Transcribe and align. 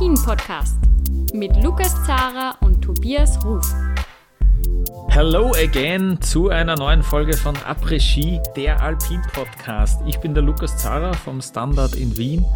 Après-Ski, 0.00 0.08
der 0.08 0.16
Alpin-Podcast 0.16 0.76
mit 1.34 1.62
Lukas 1.62 1.94
Zara 2.06 2.56
und 2.60 2.80
Tobias 2.80 3.38
Ruf. 3.44 3.66
Hello 5.08 5.52
again 5.52 6.18
zu 6.22 6.48
einer 6.48 6.74
neuen 6.74 7.02
Folge 7.02 7.36
von 7.36 7.54
Après-Ski, 7.56 8.40
der 8.56 8.80
Alpin-Podcast. 8.80 10.00
Ich 10.06 10.18
bin 10.18 10.32
der 10.32 10.42
Lukas 10.42 10.78
Zara 10.78 11.12
vom 11.12 11.42
Standard 11.42 11.96
in 11.96 12.16
Wien 12.16 12.46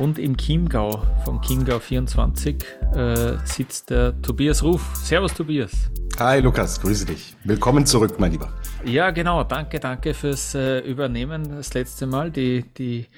und 0.00 0.20
im 0.20 0.36
Chiemgau, 0.36 1.02
vom 1.24 1.42
Chiemgau 1.42 1.80
24, 1.80 2.64
äh, 2.94 3.32
sitzt 3.44 3.90
der 3.90 4.20
Tobias 4.22 4.62
Ruf. 4.62 4.82
Servus 4.94 5.34
Tobias. 5.34 5.72
Hi 6.20 6.40
Lukas, 6.40 6.80
grüße 6.80 7.06
dich. 7.06 7.34
Willkommen 7.42 7.84
zurück, 7.84 8.14
mein 8.18 8.30
Lieber. 8.30 8.52
Ja, 8.84 9.10
genau. 9.10 9.42
Danke, 9.42 9.80
danke 9.80 10.14
fürs 10.14 10.54
äh, 10.54 10.78
Übernehmen 10.80 11.48
das 11.56 11.74
letzte 11.74 12.06
Mal. 12.06 12.30
Die, 12.30 12.62
die, 12.78 13.08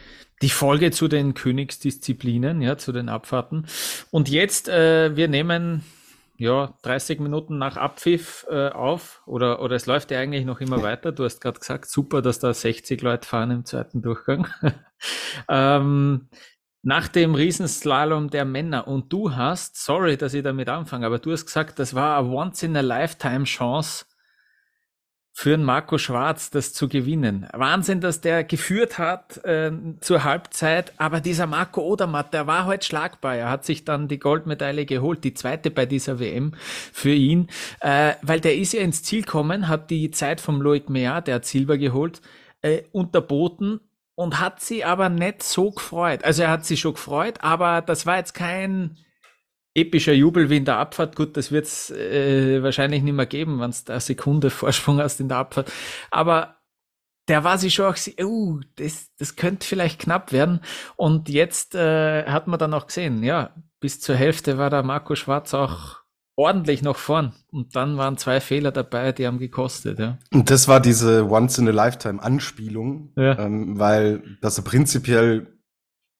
die 0.42 0.50
Folge 0.50 0.90
zu 0.90 1.08
den 1.08 1.34
Königsdisziplinen, 1.34 2.60
ja, 2.62 2.78
zu 2.78 2.92
den 2.92 3.08
Abfahrten. 3.08 3.66
Und 4.10 4.28
jetzt, 4.28 4.68
äh, 4.68 5.16
wir 5.16 5.28
nehmen 5.28 5.84
ja 6.36 6.74
30 6.82 7.18
Minuten 7.18 7.58
nach 7.58 7.76
Abpfiff 7.76 8.46
äh, 8.48 8.68
auf 8.68 9.22
oder, 9.26 9.60
oder 9.60 9.74
es 9.74 9.86
läuft 9.86 10.12
ja 10.12 10.20
eigentlich 10.20 10.44
noch 10.44 10.60
immer 10.60 10.82
weiter. 10.82 11.10
Du 11.10 11.24
hast 11.24 11.40
gerade 11.40 11.58
gesagt, 11.58 11.90
super, 11.90 12.22
dass 12.22 12.38
da 12.38 12.54
60 12.54 13.02
Leute 13.02 13.26
fahren 13.26 13.50
im 13.50 13.64
zweiten 13.64 14.02
Durchgang. 14.02 14.46
ähm, 15.48 16.28
nach 16.82 17.08
dem 17.08 17.34
Riesenslalom 17.34 18.30
der 18.30 18.44
Männer 18.44 18.86
und 18.86 19.12
du 19.12 19.34
hast, 19.34 19.84
sorry, 19.84 20.16
dass 20.16 20.32
ich 20.32 20.44
damit 20.44 20.68
anfange, 20.68 21.06
aber 21.06 21.18
du 21.18 21.32
hast 21.32 21.46
gesagt, 21.46 21.80
das 21.80 21.94
war 21.94 22.18
eine 22.18 22.28
Once-in-a-Lifetime-Chance 22.28 24.06
für 25.38 25.50
den 25.50 25.62
Marco 25.62 25.98
Schwarz, 25.98 26.50
das 26.50 26.72
zu 26.72 26.88
gewinnen. 26.88 27.46
Wahnsinn, 27.52 28.00
dass 28.00 28.20
der 28.20 28.42
geführt 28.42 28.98
hat 28.98 29.36
äh, 29.44 29.70
zur 30.00 30.24
Halbzeit, 30.24 30.92
aber 30.96 31.20
dieser 31.20 31.46
Marco 31.46 31.80
Odermatt, 31.80 32.34
der 32.34 32.48
war 32.48 32.62
heute 32.62 32.70
halt 32.70 32.84
schlagbar. 32.84 33.36
Er 33.36 33.48
hat 33.48 33.64
sich 33.64 33.84
dann 33.84 34.08
die 34.08 34.18
Goldmedaille 34.18 34.84
geholt, 34.84 35.22
die 35.22 35.34
zweite 35.34 35.70
bei 35.70 35.86
dieser 35.86 36.18
WM 36.18 36.54
für 36.92 37.12
ihn, 37.12 37.46
äh, 37.78 38.14
weil 38.20 38.40
der 38.40 38.56
ist 38.56 38.72
ja 38.72 38.80
ins 38.80 39.04
Ziel 39.04 39.22
gekommen, 39.22 39.68
hat 39.68 39.90
die 39.90 40.10
Zeit 40.10 40.40
vom 40.40 40.60
Loic 40.60 40.90
Mea, 40.90 41.20
der 41.20 41.36
hat 41.36 41.44
Silber 41.44 41.78
geholt, 41.78 42.20
äh, 42.62 42.82
unterboten 42.90 43.78
und 44.16 44.40
hat 44.40 44.60
sie 44.60 44.84
aber 44.84 45.08
nicht 45.08 45.44
so 45.44 45.70
gefreut. 45.70 46.24
Also 46.24 46.42
er 46.42 46.50
hat 46.50 46.66
sie 46.66 46.76
schon 46.76 46.94
gefreut, 46.94 47.44
aber 47.44 47.80
das 47.80 48.06
war 48.06 48.16
jetzt 48.16 48.34
kein 48.34 48.96
epischer 49.80 50.12
Jubel 50.12 50.50
wie 50.50 50.58
in 50.58 50.64
der 50.64 50.78
Abfahrt. 50.78 51.16
Gut, 51.16 51.36
das 51.36 51.52
wird 51.52 51.66
es 51.66 51.90
äh, 51.90 52.62
wahrscheinlich 52.62 53.02
nicht 53.02 53.14
mehr 53.14 53.26
geben, 53.26 53.60
wenn 53.60 53.70
es 53.70 53.84
da 53.84 53.94
eine 53.94 54.00
Sekunde 54.00 54.50
Vorsprung 54.50 54.98
hast 54.98 55.20
in 55.20 55.28
der 55.28 55.38
Abfahrt. 55.38 55.72
Aber 56.10 56.56
der 57.28 57.44
war 57.44 57.58
sich 57.58 57.74
schon 57.74 57.86
auch, 57.86 57.96
uh, 58.22 58.60
das, 58.76 59.10
das 59.18 59.36
könnte 59.36 59.66
vielleicht 59.66 60.00
knapp 60.00 60.32
werden. 60.32 60.60
Und 60.96 61.28
jetzt 61.28 61.74
äh, 61.74 62.24
hat 62.24 62.46
man 62.46 62.58
dann 62.58 62.74
auch 62.74 62.86
gesehen, 62.86 63.22
ja, 63.22 63.54
bis 63.80 64.00
zur 64.00 64.16
Hälfte 64.16 64.58
war 64.58 64.70
der 64.70 64.82
Marco 64.82 65.14
Schwarz 65.14 65.54
auch 65.54 65.98
ordentlich 66.38 66.82
noch 66.82 66.96
vorn. 66.96 67.32
Und 67.50 67.74
dann 67.76 67.96
waren 67.96 68.16
zwei 68.16 68.40
Fehler 68.40 68.70
dabei, 68.70 69.12
die 69.12 69.26
haben 69.26 69.38
gekostet, 69.38 69.98
ja. 69.98 70.18
Und 70.32 70.50
das 70.50 70.68
war 70.68 70.80
diese 70.80 71.28
Once-in-a-Lifetime-Anspielung, 71.28 73.12
ja. 73.16 73.38
ähm, 73.38 73.78
weil 73.78 74.22
das 74.40 74.62
prinzipiell 74.62 75.57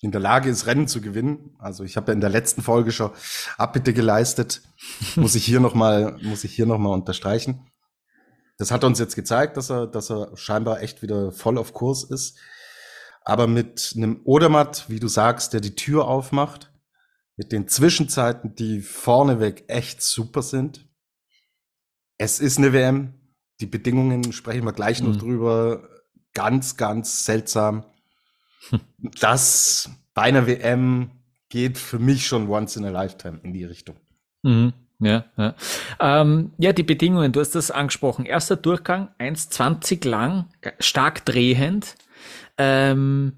in 0.01 0.13
der 0.13 0.21
Lage 0.21 0.49
ist, 0.49 0.67
Rennen 0.67 0.87
zu 0.87 1.01
gewinnen. 1.01 1.57
Also 1.59 1.85
ich 1.85 1.97
habe 1.97 2.09
ja 2.09 2.15
in 2.15 2.21
der 2.21 2.31
letzten 2.31 2.63
Folge 2.63 2.93
schon 2.93 3.11
Abbitte 3.57 3.93
geleistet. 3.93 4.63
muss 5.17 5.35
ich 5.35 5.45
hier 5.45 5.61
nochmal, 5.61 6.17
muss 6.23 6.45
ich 6.45 6.55
hier 6.55 6.67
noch 6.67 6.79
mal 6.79 6.93
unterstreichen. 6.93 7.71
Das 8.59 8.71
hat 8.71 8.85
uns 8.85 8.99
jetzt 8.99 9.17
gezeigt, 9.17 9.57
dass 9.57 9.71
er, 9.71 9.87
dass 9.87 10.11
er 10.11 10.37
scheinbar 10.37 10.83
echt 10.83 11.03
wieder 11.03 11.33
voll 11.33 11.59
auf 11.59 11.73
Kurs 11.73 12.05
ist. 12.05 12.39
Aber 13.23 13.47
mit 13.47 13.93
einem 13.97 14.21
Odermatt, 14.25 14.89
wie 14.89 15.01
du 15.01 15.09
sagst, 15.09 15.53
der 15.53 15.61
die 15.61 15.75
Tür 15.75 16.07
aufmacht, 16.07 16.73
mit 17.37 17.53
den 17.53 17.69
Zwischenzeiten, 17.69 18.55
die 18.55 18.81
vorneweg 18.81 19.65
echt 19.69 20.03
super 20.03 20.43
sind. 20.43 20.89
Es 22.19 22.41
ist 22.41 22.59
eine 22.59 22.73
WM. 22.73 23.15
Die 23.61 23.67
Bedingungen 23.67 24.33
sprechen 24.33 24.65
wir 24.65 24.73
gleich 24.73 25.03
mhm. 25.03 25.11
noch 25.11 25.17
drüber. 25.19 25.89
Ganz, 26.35 26.77
ganz 26.77 27.25
seltsam 27.25 27.85
das 29.21 29.91
bei 30.15 30.23
einer 30.23 30.47
WM 30.47 31.11
geht 31.49 31.79
für 31.79 31.99
mich 31.99 32.27
schon 32.27 32.49
once 32.49 32.77
in 32.77 32.85
a 32.85 32.91
lifetime 32.91 33.41
in 33.43 33.53
die 33.53 33.65
Richtung. 33.65 33.97
Mhm. 34.43 34.73
Ja, 35.01 35.25
ja. 35.37 35.55
Ähm, 36.01 36.53
ja, 36.59 36.73
die 36.73 36.83
Bedingungen, 36.83 37.33
du 37.33 37.41
hast 37.41 37.55
das 37.55 37.71
angesprochen. 37.71 38.27
Erster 38.27 38.57
Durchgang, 38.57 39.11
1,20 39.19 40.07
lang, 40.09 40.47
stark 40.81 41.25
drehend. 41.25 41.95
Ähm, 42.57 43.35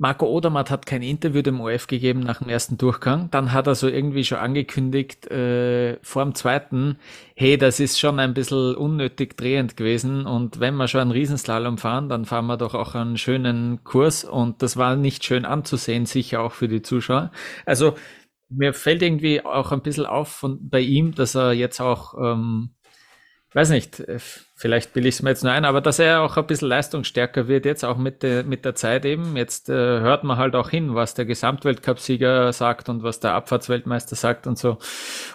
Marco 0.00 0.26
Odermatt 0.26 0.70
hat 0.70 0.86
kein 0.86 1.02
Interview 1.02 1.42
dem 1.42 1.60
OF 1.60 1.88
gegeben 1.88 2.20
nach 2.20 2.38
dem 2.38 2.48
ersten 2.48 2.78
Durchgang. 2.78 3.30
Dann 3.32 3.52
hat 3.52 3.66
er 3.66 3.74
so 3.74 3.88
irgendwie 3.88 4.22
schon 4.22 4.38
angekündigt 4.38 5.26
äh, 5.28 5.98
vor 6.02 6.22
dem 6.22 6.36
zweiten, 6.36 6.98
hey, 7.34 7.58
das 7.58 7.80
ist 7.80 7.98
schon 7.98 8.20
ein 8.20 8.32
bisschen 8.32 8.76
unnötig 8.76 9.36
drehend 9.36 9.76
gewesen. 9.76 10.24
Und 10.24 10.60
wenn 10.60 10.76
wir 10.76 10.86
schon 10.86 11.00
einen 11.00 11.10
Riesenslalom 11.10 11.78
fahren, 11.78 12.08
dann 12.08 12.26
fahren 12.26 12.46
wir 12.46 12.56
doch 12.56 12.74
auch 12.74 12.94
einen 12.94 13.18
schönen 13.18 13.82
Kurs. 13.82 14.22
Und 14.22 14.62
das 14.62 14.76
war 14.76 14.94
nicht 14.94 15.24
schön 15.24 15.44
anzusehen, 15.44 16.06
sicher 16.06 16.42
auch 16.42 16.52
für 16.52 16.68
die 16.68 16.82
Zuschauer. 16.82 17.32
Also 17.66 17.96
mir 18.48 18.74
fällt 18.74 19.02
irgendwie 19.02 19.44
auch 19.44 19.72
ein 19.72 19.82
bisschen 19.82 20.06
auf 20.06 20.28
von, 20.28 20.68
bei 20.68 20.80
ihm, 20.80 21.14
dass 21.14 21.34
er 21.34 21.52
jetzt 21.52 21.80
auch 21.80 22.14
ähm, 22.14 22.70
weiß 23.54 23.70
nicht, 23.70 24.00
äh, 24.00 24.18
vielleicht 24.54 24.92
bilde 24.92 25.08
ich 25.08 25.16
es 25.16 25.22
mir 25.22 25.30
jetzt 25.30 25.44
nur 25.44 25.52
ein, 25.52 25.64
aber 25.64 25.80
dass 25.80 25.98
er 25.98 26.22
auch 26.22 26.36
ein 26.36 26.46
bisschen 26.46 26.68
leistungsstärker 26.68 27.48
wird, 27.48 27.64
jetzt 27.64 27.84
auch 27.84 27.96
mit 27.96 28.22
der, 28.22 28.44
mit 28.44 28.64
der 28.64 28.74
Zeit 28.74 29.04
eben. 29.04 29.36
Jetzt 29.36 29.68
äh, 29.68 29.72
hört 29.72 30.24
man 30.24 30.36
halt 30.36 30.54
auch 30.54 30.68
hin, 30.68 30.94
was 30.94 31.14
der 31.14 31.24
Gesamtweltcupsieger 31.24 32.52
sagt 32.52 32.88
und 32.88 33.02
was 33.02 33.20
der 33.20 33.34
Abfahrtsweltmeister 33.34 34.16
sagt 34.16 34.46
und 34.46 34.58
so. 34.58 34.78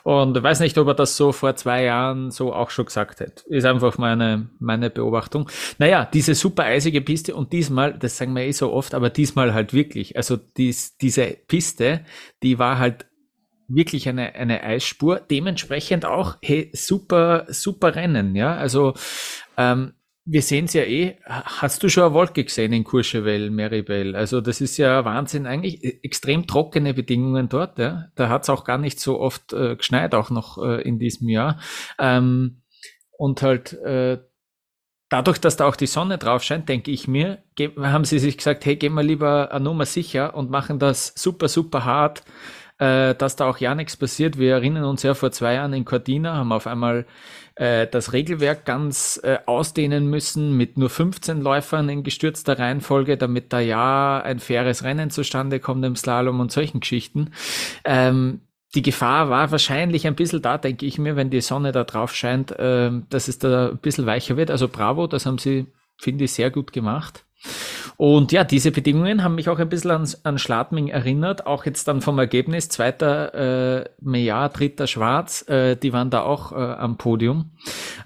Und 0.03 0.41
weiß 0.41 0.59
nicht, 0.59 0.77
ob 0.77 0.87
er 0.87 0.93
das 0.93 1.17
so 1.17 1.31
vor 1.31 1.55
zwei 1.55 1.83
Jahren 1.83 2.31
so 2.31 2.53
auch 2.53 2.69
schon 2.69 2.85
gesagt 2.85 3.19
hätte. 3.19 3.43
Ist 3.47 3.65
einfach 3.65 3.97
meine, 3.97 4.49
meine 4.59 4.89
Beobachtung. 4.89 5.49
Naja, 5.79 6.07
diese 6.11 6.35
super 6.35 6.63
eisige 6.63 7.01
Piste 7.01 7.35
und 7.35 7.53
diesmal, 7.53 7.97
das 7.97 8.17
sagen 8.17 8.35
wir 8.35 8.43
eh 8.43 8.51
so 8.51 8.73
oft, 8.73 8.93
aber 8.93 9.09
diesmal 9.09 9.53
halt 9.53 9.73
wirklich. 9.73 10.17
Also 10.17 10.37
dies, 10.37 10.97
diese 10.97 11.25
Piste, 11.47 12.01
die 12.43 12.59
war 12.59 12.77
halt 12.77 13.05
wirklich 13.67 14.07
eine, 14.09 14.35
eine 14.35 14.63
Eisspur. 14.63 15.19
Dementsprechend 15.19 16.05
auch, 16.05 16.37
hey, 16.41 16.71
super, 16.73 17.45
super 17.49 17.95
Rennen, 17.95 18.35
ja. 18.35 18.55
Also 18.55 18.93
ähm, 19.57 19.93
wir 20.25 20.41
sehen 20.41 20.65
es 20.65 20.73
ja 20.73 20.83
eh. 20.83 21.17
Hast 21.25 21.83
du 21.83 21.89
schon 21.89 22.03
eine 22.03 22.13
Wolke 22.13 22.43
gesehen 22.43 22.71
in 22.71 22.83
Courchevel, 22.83 23.49
Meribel? 23.49 24.15
Also 24.15 24.39
das 24.39 24.61
ist 24.61 24.77
ja 24.77 25.03
Wahnsinn 25.03 25.45
eigentlich. 25.45 25.83
E, 25.83 25.99
extrem 26.03 26.47
trockene 26.47 26.93
Bedingungen 26.93 27.49
dort. 27.49 27.77
Ja? 27.77 28.05
Da 28.15 28.29
hat 28.29 28.43
es 28.43 28.49
auch 28.49 28.63
gar 28.63 28.77
nicht 28.77 28.99
so 28.99 29.19
oft 29.19 29.51
äh, 29.53 29.75
geschneit, 29.75 30.15
auch 30.15 30.29
noch 30.29 30.57
äh, 30.63 30.81
in 30.81 30.97
diesem 30.97 31.27
Jahr. 31.27 31.59
Ähm, 31.99 32.61
und 33.17 33.41
halt 33.41 33.73
äh, 33.73 34.19
dadurch, 35.09 35.39
dass 35.39 35.57
da 35.57 35.67
auch 35.67 35.75
die 35.75 35.87
Sonne 35.87 36.17
drauf 36.17 36.43
scheint, 36.43 36.69
denke 36.69 36.91
ich 36.91 37.07
mir, 37.07 37.43
haben 37.77 38.05
sie 38.05 38.19
sich 38.19 38.37
gesagt, 38.37 38.65
hey, 38.65 38.77
gehen 38.77 38.93
wir 38.93 39.03
lieber 39.03 39.51
eine 39.51 39.63
Nummer 39.63 39.85
sicher 39.85 40.35
und 40.35 40.49
machen 40.49 40.79
das 40.79 41.13
super, 41.15 41.49
super 41.49 41.83
hart 41.85 42.23
äh, 42.83 43.15
dass 43.15 43.37
da 43.37 43.49
auch 43.49 43.59
ja 43.59 43.75
nichts 43.75 43.95
passiert. 43.95 44.37
Wir 44.37 44.53
erinnern 44.53 44.83
uns 44.83 45.03
ja 45.03 45.13
vor 45.13 45.31
zwei 45.31 45.53
Jahren 45.53 45.71
in 45.73 45.85
Cortina, 45.85 46.35
haben 46.35 46.51
auf 46.51 46.67
einmal 46.67 47.05
äh, 47.55 47.87
das 47.87 48.11
Regelwerk 48.11 48.65
ganz 48.65 49.21
äh, 49.23 49.37
ausdehnen 49.45 50.09
müssen 50.09 50.57
mit 50.57 50.77
nur 50.77 50.89
15 50.89 51.39
Läufern 51.39 51.87
in 51.87 52.03
gestürzter 52.03 52.59
Reihenfolge, 52.59 53.15
damit 53.15 53.53
da 53.53 53.61
ja 53.61 54.21
ein 54.21 54.39
faires 54.39 54.83
Rennen 54.83 55.11
zustande 55.11 55.61
kommt 55.61 55.85
im 55.85 55.95
Slalom 55.95 56.41
und 56.41 56.51
solchen 56.51 56.81
Geschichten. 56.81 57.31
Ähm, 57.85 58.41
die 58.75 58.81
Gefahr 58.81 59.29
war 59.29 59.51
wahrscheinlich 59.51 60.05
ein 60.05 60.15
bisschen 60.15 60.41
da, 60.41 60.57
denke 60.57 60.85
ich 60.85 60.97
mir, 60.97 61.15
wenn 61.15 61.29
die 61.29 61.41
Sonne 61.41 61.71
da 61.71 61.85
drauf 61.85 62.13
scheint, 62.13 62.51
äh, 62.51 62.91
dass 63.09 63.29
es 63.29 63.39
da 63.39 63.69
ein 63.69 63.77
bisschen 63.77 64.07
weicher 64.07 64.35
wird. 64.35 64.51
Also 64.51 64.67
bravo, 64.67 65.07
das 65.07 65.25
haben 65.25 65.37
sie, 65.37 65.67
finde 65.97 66.25
ich, 66.25 66.33
sehr 66.33 66.51
gut 66.51 66.73
gemacht. 66.73 67.23
Und 68.03 68.33
ja, 68.33 68.43
diese 68.43 68.71
Bedingungen 68.71 69.23
haben 69.23 69.35
mich 69.35 69.47
auch 69.47 69.59
ein 69.59 69.69
bisschen 69.69 69.91
an, 69.91 70.05
an 70.23 70.37
Schladming 70.37 70.89
erinnert, 70.89 71.47
auch 71.47 71.65
jetzt 71.65 71.87
dann 71.87 72.01
vom 72.01 72.19
Ergebnis. 72.19 72.67
Zweiter 72.67 73.33
äh, 73.79 73.89
Meja, 74.01 74.49
dritter 74.49 74.87
Schwarz, 74.87 75.47
äh, 75.47 75.77
die 75.77 75.93
waren 75.93 76.09
da 76.09 76.23
auch 76.23 76.51
äh, 76.51 76.55
am 76.55 76.97
Podium. 76.97 77.51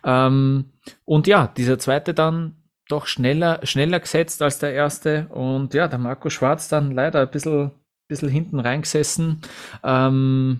Ähm, 0.03 0.65
und 1.03 1.25
ja, 1.25 1.47
dieser 1.47 1.79
zweite 1.79 2.13
dann 2.13 2.57
doch 2.87 3.07
schneller, 3.07 3.59
schneller 3.63 3.99
gesetzt 3.99 4.43
als 4.43 4.59
der 4.59 4.71
erste. 4.71 5.29
Und 5.29 5.73
ja, 5.73 5.87
der 5.87 5.97
Marco 5.97 6.29
Schwarz 6.29 6.69
dann 6.69 6.91
leider 6.91 7.21
ein 7.21 7.31
bisschen, 7.31 7.71
bisschen 8.07 8.29
hinten 8.29 8.59
reingesessen. 8.59 9.41
Ähm, 9.83 10.59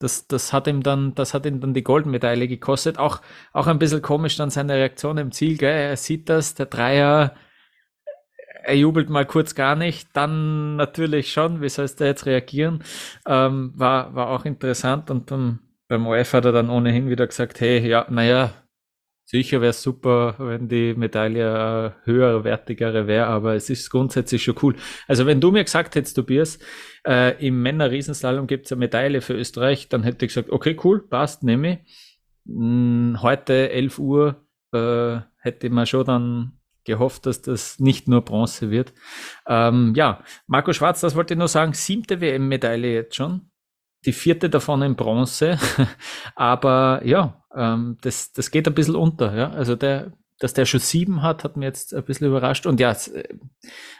das, 0.00 0.26
das 0.26 0.52
hat 0.52 0.66
ihm 0.66 0.82
dann, 0.82 1.14
das 1.14 1.32
hat 1.32 1.46
ihm 1.46 1.62
dann 1.62 1.72
die 1.72 1.82
Goldmedaille 1.82 2.46
gekostet. 2.46 2.98
Auch, 2.98 3.22
auch 3.54 3.68
ein 3.68 3.78
bisschen 3.78 4.02
komisch 4.02 4.36
dann 4.36 4.50
seine 4.50 4.74
Reaktion 4.74 5.16
im 5.16 5.32
Ziel, 5.32 5.56
gell? 5.56 5.72
Er 5.72 5.96
sieht 5.96 6.28
das, 6.28 6.54
der 6.54 6.66
Dreier 6.66 7.34
er 8.64 8.74
jubelt 8.74 9.10
mal 9.10 9.26
kurz 9.26 9.54
gar 9.54 9.76
nicht, 9.76 10.08
dann 10.14 10.76
natürlich 10.76 11.32
schon, 11.32 11.60
wie 11.60 11.68
sollst 11.68 12.00
du 12.00 12.04
jetzt 12.04 12.26
reagieren? 12.26 12.82
Ähm, 13.26 13.72
war, 13.76 14.14
war 14.14 14.28
auch 14.30 14.44
interessant 14.44 15.10
und 15.10 15.26
beim, 15.26 15.60
beim 15.88 16.06
OF 16.06 16.32
hat 16.32 16.44
er 16.44 16.52
dann 16.52 16.70
ohnehin 16.70 17.08
wieder 17.08 17.26
gesagt, 17.26 17.60
hey, 17.60 17.86
ja, 17.86 18.06
naja, 18.10 18.52
Sicher 19.30 19.60
wäre 19.60 19.70
es 19.70 19.80
super, 19.80 20.34
wenn 20.38 20.68
die 20.68 20.92
Medaille 20.92 21.94
höherwertigere 22.02 23.06
wäre, 23.06 23.26
aber 23.26 23.54
es 23.54 23.70
ist 23.70 23.88
grundsätzlich 23.88 24.42
schon 24.42 24.56
cool. 24.60 24.74
Also 25.06 25.24
wenn 25.24 25.40
du 25.40 25.52
mir 25.52 25.62
gesagt 25.62 25.94
hättest, 25.94 26.16
Tobias, 26.16 26.58
äh, 27.06 27.38
im 27.46 27.62
Männer-Riesenslalom 27.62 28.48
gibt 28.48 28.66
es 28.66 28.72
eine 28.72 28.80
Medaille 28.80 29.20
für 29.20 29.34
Österreich, 29.34 29.88
dann 29.88 30.02
hätte 30.02 30.26
ich 30.26 30.30
gesagt, 30.34 30.50
okay, 30.50 30.76
cool, 30.82 31.06
passt, 31.06 31.44
nehme 31.44 31.74
ich. 31.74 31.78
Hm, 32.48 33.18
heute 33.22 33.70
11 33.70 34.00
Uhr 34.00 34.44
äh, 34.72 35.20
hätte 35.38 35.70
man 35.70 35.86
schon 35.86 36.06
dann 36.06 36.59
gehofft, 36.90 37.26
dass 37.26 37.42
das 37.42 37.78
nicht 37.80 38.08
nur 38.08 38.22
Bronze 38.22 38.70
wird. 38.70 38.92
Ähm, 39.46 39.94
ja, 39.96 40.22
Marco 40.46 40.72
Schwarz, 40.72 41.00
das 41.00 41.16
wollte 41.16 41.34
ich 41.34 41.38
nur 41.38 41.48
sagen, 41.48 41.72
siebte 41.72 42.20
WM-Medaille 42.20 42.92
jetzt 42.92 43.16
schon 43.16 43.50
die 44.06 44.12
vierte 44.12 44.48
davon 44.48 44.82
in 44.82 44.96
Bronze. 44.96 45.58
Aber 46.34 47.02
ja, 47.04 47.44
ähm, 47.54 47.98
das, 48.00 48.32
das 48.32 48.50
geht 48.50 48.66
ein 48.66 48.74
bisschen 48.74 48.96
unter. 48.96 49.34
Ja? 49.36 49.50
Also 49.50 49.76
der, 49.76 50.12
dass 50.38 50.54
der 50.54 50.64
schon 50.64 50.80
sieben 50.80 51.22
hat, 51.22 51.44
hat 51.44 51.56
mir 51.56 51.66
jetzt 51.66 51.94
ein 51.94 52.04
bisschen 52.04 52.28
überrascht. 52.28 52.66
Und 52.66 52.80
ja, 52.80 52.92
äh, 52.92 53.24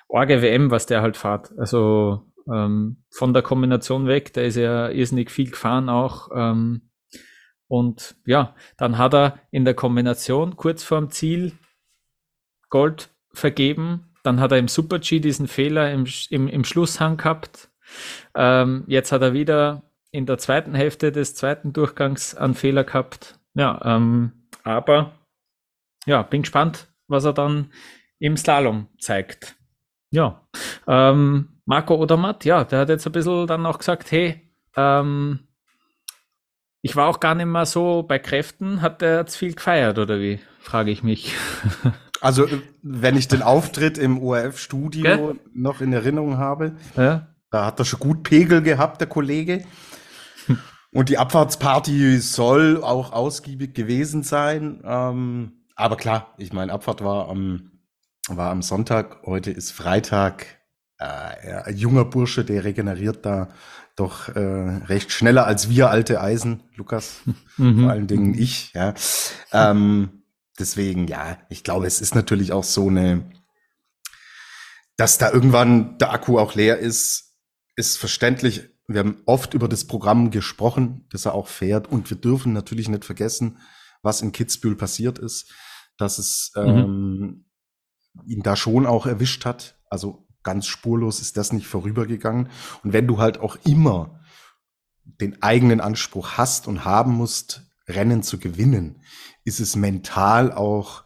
Orge 0.08 0.42
WM, 0.42 0.70
was 0.70 0.86
der 0.86 1.02
halt 1.02 1.16
fährt. 1.16 1.52
Also 1.58 2.24
ähm, 2.52 3.04
von 3.10 3.34
der 3.34 3.42
Kombination 3.42 4.06
weg, 4.06 4.32
der 4.32 4.44
ist 4.44 4.56
ja 4.56 4.88
irrsinnig 4.88 5.30
viel 5.30 5.50
gefahren 5.50 5.88
auch. 5.88 6.30
Ähm, 6.34 6.90
und 7.68 8.16
ja, 8.26 8.56
dann 8.78 8.98
hat 8.98 9.14
er 9.14 9.38
in 9.52 9.64
der 9.64 9.74
Kombination 9.74 10.56
kurz 10.56 10.82
vorm 10.82 11.10
Ziel 11.10 11.52
Gold 12.70 13.10
vergeben. 13.32 14.06
Dann 14.22 14.40
hat 14.40 14.52
er 14.52 14.58
im 14.58 14.68
Super-G 14.68 15.20
diesen 15.20 15.48
Fehler 15.48 15.92
im, 15.92 16.06
im, 16.30 16.48
im 16.48 16.64
Schlusshang 16.64 17.16
gehabt. 17.16 17.68
Ähm, 18.34 18.84
jetzt 18.86 19.12
hat 19.12 19.22
er 19.22 19.32
wieder 19.32 19.82
in 20.12 20.26
der 20.26 20.38
zweiten 20.38 20.74
Hälfte 20.74 21.12
des 21.12 21.34
zweiten 21.34 21.72
Durchgangs 21.72 22.34
einen 22.34 22.54
Fehler 22.54 22.84
gehabt. 22.84 23.38
Ja, 23.54 23.80
ähm, 23.84 24.32
aber 24.64 25.12
ja, 26.06 26.22
bin 26.22 26.42
gespannt, 26.42 26.88
was 27.08 27.24
er 27.24 27.32
dann 27.32 27.72
im 28.18 28.36
Slalom 28.36 28.88
zeigt. 28.98 29.56
Ja, 30.10 30.46
ähm, 30.86 31.60
Marco 31.64 31.94
Odermatt, 31.94 32.44
ja, 32.44 32.64
der 32.64 32.80
hat 32.80 32.88
jetzt 32.88 33.06
ein 33.06 33.12
bisschen 33.12 33.46
dann 33.46 33.66
auch 33.66 33.78
gesagt, 33.78 34.10
hey, 34.10 34.40
ähm, 34.76 35.40
ich 36.82 36.96
war 36.96 37.08
auch 37.08 37.20
gar 37.20 37.34
nicht 37.34 37.46
mehr 37.46 37.66
so 37.66 38.02
bei 38.02 38.18
Kräften. 38.18 38.80
Hat 38.80 39.02
der 39.02 39.18
jetzt 39.18 39.36
viel 39.36 39.54
gefeiert 39.54 39.98
oder 39.98 40.18
wie? 40.18 40.40
Frage 40.60 40.90
ich 40.90 41.02
mich. 41.02 41.34
Also, 42.20 42.46
wenn 42.82 43.16
ich 43.16 43.28
den 43.28 43.42
Auftritt 43.42 43.98
im 43.98 44.22
ORF-Studio 44.22 45.36
noch 45.54 45.80
in 45.80 45.92
Erinnerung 45.92 46.38
habe, 46.38 46.76
ja? 46.96 47.28
da 47.50 47.66
hat 47.66 47.78
er 47.78 47.84
schon 47.84 48.00
gut 48.00 48.22
Pegel 48.22 48.62
gehabt, 48.62 49.00
der 49.00 49.08
Kollege. 49.08 49.64
Und 50.92 51.08
die 51.08 51.18
Abfahrtsparty 51.18 52.18
soll 52.18 52.82
auch 52.82 53.12
ausgiebig 53.12 53.74
gewesen 53.74 54.22
sein. 54.22 54.82
Ähm, 54.84 55.52
aber 55.76 55.96
klar, 55.96 56.34
ich 56.36 56.52
meine, 56.52 56.72
Abfahrt 56.72 57.02
war 57.02 57.28
am, 57.28 57.70
war 58.28 58.50
am 58.50 58.62
Sonntag, 58.62 59.22
heute 59.24 59.50
ist 59.50 59.70
Freitag. 59.70 60.46
Äh, 60.98 61.62
ein 61.64 61.76
junger 61.76 62.04
Bursche, 62.04 62.44
der 62.44 62.64
regeneriert 62.64 63.24
da 63.24 63.48
doch 63.96 64.28
äh, 64.28 64.40
recht 64.86 65.12
schneller 65.12 65.46
als 65.46 65.70
wir 65.70 65.90
alte 65.90 66.20
Eisen, 66.20 66.62
Lukas, 66.74 67.20
mhm. 67.56 67.82
vor 67.82 67.90
allen 67.90 68.06
Dingen 68.06 68.34
ich. 68.34 68.72
Ja. 68.74 68.94
Ähm, 69.52 70.19
deswegen, 70.60 71.08
ja, 71.08 71.38
ich 71.48 71.64
glaube, 71.64 71.86
es 71.86 72.00
ist 72.00 72.14
natürlich 72.14 72.52
auch 72.52 72.64
so 72.64 72.88
eine, 72.88 73.30
dass 74.96 75.18
da 75.18 75.30
irgendwann 75.30 75.98
der 75.98 76.12
Akku 76.12 76.38
auch 76.38 76.54
leer 76.54 76.78
ist, 76.78 77.34
ist 77.76 77.96
verständlich 77.96 78.70
wir 78.92 79.00
haben 79.00 79.22
oft 79.24 79.54
über 79.54 79.68
das 79.68 79.84
Programm 79.86 80.32
gesprochen, 80.32 81.06
das 81.12 81.24
er 81.24 81.34
auch 81.34 81.46
fährt. 81.46 81.86
Und 81.86 82.10
wir 82.10 82.16
dürfen 82.16 82.52
natürlich 82.52 82.88
nicht 82.88 83.04
vergessen, 83.04 83.58
was 84.02 84.20
in 84.20 84.32
Kitzbühel 84.32 84.74
passiert 84.74 85.18
ist, 85.20 85.52
dass 85.96 86.18
es 86.18 86.50
mhm. 86.56 86.62
ähm, 86.62 87.44
ihn 88.26 88.42
da 88.42 88.56
schon 88.56 88.86
auch 88.86 89.06
erwischt 89.06 89.44
hat. 89.44 89.78
Also 89.88 90.26
ganz 90.42 90.66
spurlos 90.66 91.20
ist 91.20 91.36
das 91.36 91.52
nicht 91.52 91.68
vorübergegangen. 91.68 92.48
Und 92.82 92.92
wenn 92.92 93.06
du 93.06 93.18
halt 93.18 93.38
auch 93.38 93.56
immer 93.64 94.20
den 95.04 95.40
eigenen 95.40 95.80
Anspruch 95.80 96.32
hast 96.36 96.66
und 96.66 96.84
haben 96.84 97.12
musst, 97.12 97.62
Rennen 97.86 98.24
zu 98.24 98.38
gewinnen, 98.38 99.02
ist 99.44 99.60
es 99.60 99.76
mental 99.76 100.52
auch 100.52 101.04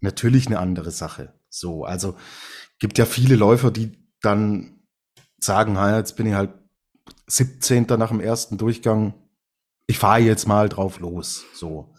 natürlich 0.00 0.46
eine 0.46 0.58
andere 0.58 0.90
Sache. 0.90 1.34
So, 1.48 1.84
also 1.84 2.16
gibt 2.78 2.98
ja 2.98 3.04
viele 3.04 3.36
Läufer, 3.36 3.70
die 3.70 3.98
dann 4.22 4.80
sagen, 5.38 5.78
ha, 5.78 5.96
jetzt 5.96 6.16
bin 6.16 6.26
ich 6.26 6.34
halt 6.34 6.50
17. 7.26 7.86
nach 7.98 8.08
dem 8.08 8.20
ersten 8.20 8.58
Durchgang, 8.58 9.14
ich 9.86 9.98
fahre 9.98 10.20
jetzt 10.20 10.46
mal 10.46 10.68
drauf 10.68 11.00
los. 11.00 11.44
So. 11.54 11.94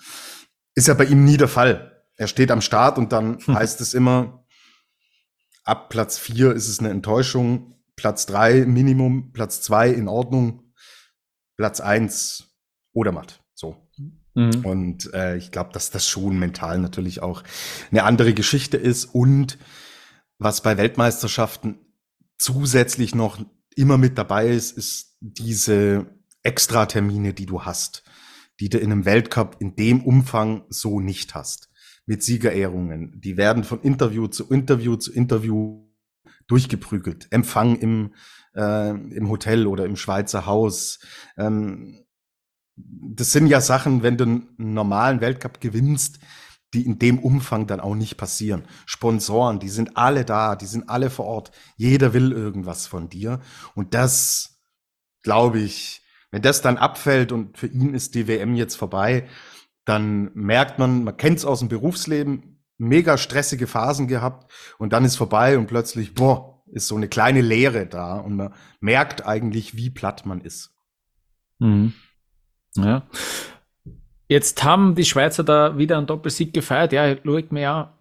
Ist 0.75 0.87
ja 0.87 0.93
bei 0.93 1.05
ihm 1.05 1.25
nie 1.25 1.37
der 1.37 1.47
Fall. 1.47 2.05
Er 2.15 2.27
steht 2.27 2.51
am 2.51 2.61
Start 2.61 2.97
und 2.97 3.11
dann 3.11 3.39
hm. 3.39 3.55
heißt 3.55 3.81
es 3.81 3.93
immer, 3.93 4.45
ab 5.63 5.89
Platz 5.89 6.17
4 6.17 6.53
ist 6.53 6.67
es 6.67 6.79
eine 6.79 6.89
Enttäuschung, 6.89 7.75
Platz 7.95 8.25
3 8.25 8.65
Minimum, 8.65 9.31
Platz 9.33 9.61
2 9.61 9.89
in 9.89 10.07
Ordnung, 10.07 10.73
Platz 11.57 11.81
1 11.81 12.47
oder 12.93 13.11
matt. 13.11 13.40
Mhm. 14.33 14.65
Und 14.65 15.13
äh, 15.13 15.37
ich 15.37 15.51
glaube, 15.51 15.71
dass 15.73 15.91
das 15.91 16.07
schon 16.07 16.39
mental 16.39 16.79
natürlich 16.79 17.21
auch 17.21 17.43
eine 17.91 18.03
andere 18.03 18.33
Geschichte 18.33 18.77
ist 18.77 19.05
und 19.05 19.57
was 20.37 20.61
bei 20.61 20.77
Weltmeisterschaften 20.77 21.79
zusätzlich 22.39 23.13
noch 23.13 23.39
immer 23.75 23.97
mit 23.97 24.17
dabei 24.17 24.47
ist, 24.47 24.75
ist 24.75 25.17
diese 25.19 26.07
Extratermine, 26.43 27.33
die 27.33 27.45
du 27.45 27.63
hast, 27.63 28.03
die 28.59 28.69
du 28.69 28.79
in 28.79 28.91
einem 28.91 29.05
Weltcup 29.05 29.57
in 29.59 29.75
dem 29.75 30.01
Umfang 30.03 30.65
so 30.69 30.99
nicht 30.99 31.35
hast. 31.35 31.69
Mit 32.07 32.23
Siegerehrungen. 32.23 33.21
Die 33.21 33.37
werden 33.37 33.63
von 33.63 33.81
Interview 33.81 34.27
zu 34.27 34.49
Interview 34.49 34.95
zu 34.95 35.13
Interview 35.13 35.87
durchgeprügelt. 36.47 37.27
Empfang 37.29 37.77
im, 37.77 38.15
äh, 38.55 38.89
im 38.89 39.29
Hotel 39.29 39.67
oder 39.67 39.85
im 39.85 39.95
Schweizer 39.95 40.47
Haus. 40.47 40.99
Ähm, 41.37 42.03
das 43.15 43.31
sind 43.31 43.47
ja 43.47 43.61
Sachen, 43.61 44.03
wenn 44.03 44.17
du 44.17 44.23
einen 44.23 44.47
normalen 44.57 45.21
Weltcup 45.21 45.61
gewinnst, 45.61 46.19
die 46.73 46.85
in 46.85 46.99
dem 46.99 47.19
Umfang 47.19 47.67
dann 47.67 47.79
auch 47.79 47.95
nicht 47.95 48.17
passieren. 48.17 48.63
Sponsoren, 48.85 49.59
die 49.59 49.69
sind 49.69 49.97
alle 49.97 50.23
da, 50.23 50.55
die 50.55 50.65
sind 50.65 50.89
alle 50.89 51.09
vor 51.09 51.25
Ort. 51.25 51.51
Jeder 51.75 52.13
will 52.13 52.31
irgendwas 52.31 52.87
von 52.87 53.09
dir. 53.09 53.41
Und 53.75 53.93
das, 53.93 54.61
glaube 55.21 55.59
ich, 55.59 56.01
wenn 56.31 56.41
das 56.41 56.61
dann 56.61 56.77
abfällt 56.77 57.31
und 57.31 57.57
für 57.57 57.67
ihn 57.67 57.93
ist 57.93 58.15
die 58.15 58.27
WM 58.27 58.55
jetzt 58.55 58.75
vorbei, 58.75 59.27
dann 59.83 60.31
merkt 60.33 60.79
man, 60.79 61.03
man 61.03 61.17
kennt 61.17 61.39
es 61.39 61.45
aus 61.45 61.59
dem 61.59 61.67
Berufsleben, 61.67 62.63
mega 62.77 63.17
stressige 63.17 63.67
Phasen 63.67 64.07
gehabt 64.07 64.51
und 64.77 64.93
dann 64.93 65.03
ist 65.03 65.17
vorbei 65.17 65.57
und 65.57 65.67
plötzlich, 65.67 66.13
boah, 66.13 66.63
ist 66.71 66.87
so 66.87 66.95
eine 66.95 67.09
kleine 67.09 67.41
Leere 67.41 67.85
da 67.85 68.15
und 68.15 68.37
man 68.37 68.53
merkt 68.79 69.25
eigentlich, 69.25 69.75
wie 69.75 69.89
platt 69.89 70.25
man 70.25 70.39
ist. 70.39 70.73
Mhm. 71.59 71.93
Ja. 72.75 73.03
Jetzt 74.27 74.63
haben 74.63 74.95
die 74.95 75.05
Schweizer 75.05 75.43
da 75.43 75.77
wieder 75.77 75.97
einen 75.97 76.07
Doppelsieg 76.07 76.53
gefeiert. 76.53 76.93
Ja, 76.93 77.15
Loic 77.23 77.51
Meyer 77.51 77.93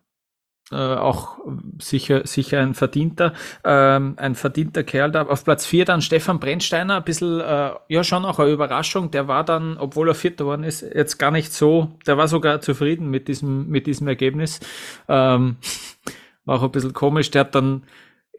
äh, 0.73 0.77
auch 0.77 1.39
sicher, 1.81 2.27
sicher 2.27 2.61
ein 2.61 2.75
verdienter, 2.75 3.35
ähm, 3.65 4.15
ein 4.17 4.37
verdienter 4.37 4.85
Kerl 4.85 5.11
da. 5.11 5.23
Auf 5.23 5.45
Platz 5.45 5.67
4 5.67 5.85
dann 5.85 6.01
Stefan 6.01 6.39
Brennsteiner, 6.39 6.99
ein 6.99 7.05
bisschen, 7.05 7.41
äh, 7.41 7.73
ja, 7.89 8.05
schon 8.05 8.25
auch 8.25 8.39
eine 8.39 8.51
Überraschung. 8.51 9.11
Der 9.11 9.27
war 9.27 9.45
dann, 9.45 9.77
obwohl 9.79 10.09
er 10.09 10.15
Vierter 10.15 10.45
geworden 10.45 10.63
ist, 10.63 10.83
jetzt 10.83 11.19
gar 11.19 11.33
nicht 11.33 11.53
so, 11.53 11.99
der 12.07 12.17
war 12.17 12.29
sogar 12.29 12.61
zufrieden 12.61 13.11
mit 13.11 13.27
diesem, 13.27 13.69
mit 13.69 13.89
diesem 13.89 14.07
Ergebnis. 14.07 14.61
Ähm, 15.09 15.57
war 16.45 16.59
auch 16.59 16.63
ein 16.63 16.71
bisschen 16.71 16.93
komisch. 16.93 17.33
Der 17.33 17.41
hat 17.41 17.55
dann 17.57 17.83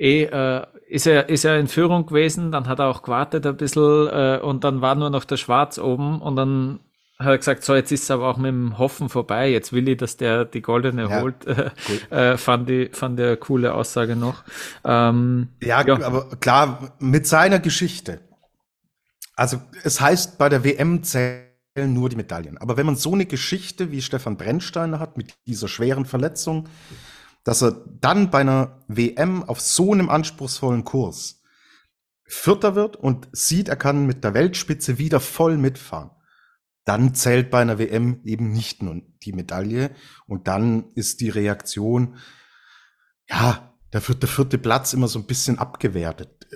eh, 0.02 0.24
äh, 0.24 0.66
ist 0.88 1.08
er, 1.08 1.30
ist 1.30 1.46
er 1.46 1.58
in 1.60 1.68
Führung 1.68 2.06
gewesen, 2.06 2.52
dann 2.52 2.68
hat 2.68 2.80
er 2.80 2.88
auch 2.88 3.04
gewartet 3.04 3.46
ein 3.46 3.56
bisschen, 3.56 4.08
äh, 4.08 4.40
und 4.42 4.64
dann 4.64 4.82
war 4.82 4.96
nur 4.96 5.10
noch 5.10 5.24
der 5.24 5.38
Schwarz 5.38 5.78
oben 5.78 6.22
und 6.22 6.36
dann 6.36 6.80
hat 7.20 7.28
er 7.28 7.38
gesagt, 7.38 7.64
so 7.64 7.76
jetzt 7.76 7.92
ist 7.92 8.04
es 8.04 8.12
aber 8.12 8.28
auch 8.28 8.38
mit 8.38 8.50
dem 8.50 8.78
Hoffen 8.78 9.08
vorbei, 9.08 9.50
jetzt 9.50 9.74
will 9.74 9.88
ich, 9.88 9.98
dass 9.98 10.18
der 10.18 10.44
die 10.44 10.62
goldene 10.62 11.04
ja, 11.04 11.22
holt. 11.22 11.36
äh, 12.10 12.36
fand 12.36 12.70
ich 12.70 12.96
fand 12.96 13.20
der 13.20 13.38
coole 13.38 13.74
Aussage 13.76 14.16
noch. 14.16 14.44
Ähm, 14.84 15.50
ja, 15.62 15.86
ja, 15.86 16.02
aber 16.02 16.30
klar, 16.40 16.94
mit 17.00 17.28
seiner 17.28 17.60
Geschichte. 17.60 18.20
Also 19.36 19.62
es 19.84 20.02
heißt, 20.02 20.38
bei 20.38 20.50
der 20.50 20.64
WM 20.64 21.04
zählen 21.04 21.46
nur 21.76 22.10
die 22.10 22.16
Medaillen. 22.16 22.58
Aber 22.58 22.76
wenn 22.76 22.86
man 22.86 22.96
so 22.96 23.14
eine 23.14 23.26
Geschichte 23.26 23.92
wie 23.92 24.02
Stefan 24.02 24.38
Brennsteiner 24.38 25.00
hat, 25.00 25.16
mit 25.16 25.36
dieser 25.46 25.68
schweren 25.68 26.06
Verletzung, 26.06 26.68
dass 27.44 27.62
er 27.62 27.84
dann 28.00 28.30
bei 28.30 28.42
einer 28.42 28.84
WM 28.88 29.44
auf 29.44 29.60
so 29.60 29.92
einem 29.94 30.10
anspruchsvollen 30.10 30.84
Kurs 30.84 31.42
Vierter 32.26 32.76
wird 32.76 32.96
und 32.96 33.28
sieht, 33.34 33.68
er 33.68 33.76
kann 33.76 34.06
mit 34.06 34.24
der 34.24 34.34
Weltspitze 34.34 34.98
wieder 34.98 35.20
voll 35.20 35.58
mitfahren 35.58 36.12
dann 36.86 37.14
zählt 37.14 37.52
bei 37.52 37.62
einer 37.62 37.78
WM 37.78 38.22
eben 38.24 38.52
nicht 38.52 38.82
nur 38.82 39.02
die 39.24 39.34
Medaille. 39.34 39.92
Und 40.26 40.48
dann 40.48 40.86
ist 40.96 41.22
die 41.22 41.30
Reaktion, 41.30 42.16
ja, 43.30 43.74
da 43.92 44.08
wird 44.08 44.24
der 44.24 44.30
vierte 44.30 44.58
Platz 44.58 44.94
immer 44.94 45.08
so 45.08 45.20
ein 45.20 45.26
bisschen 45.26 45.60
abgewertet. 45.60 46.48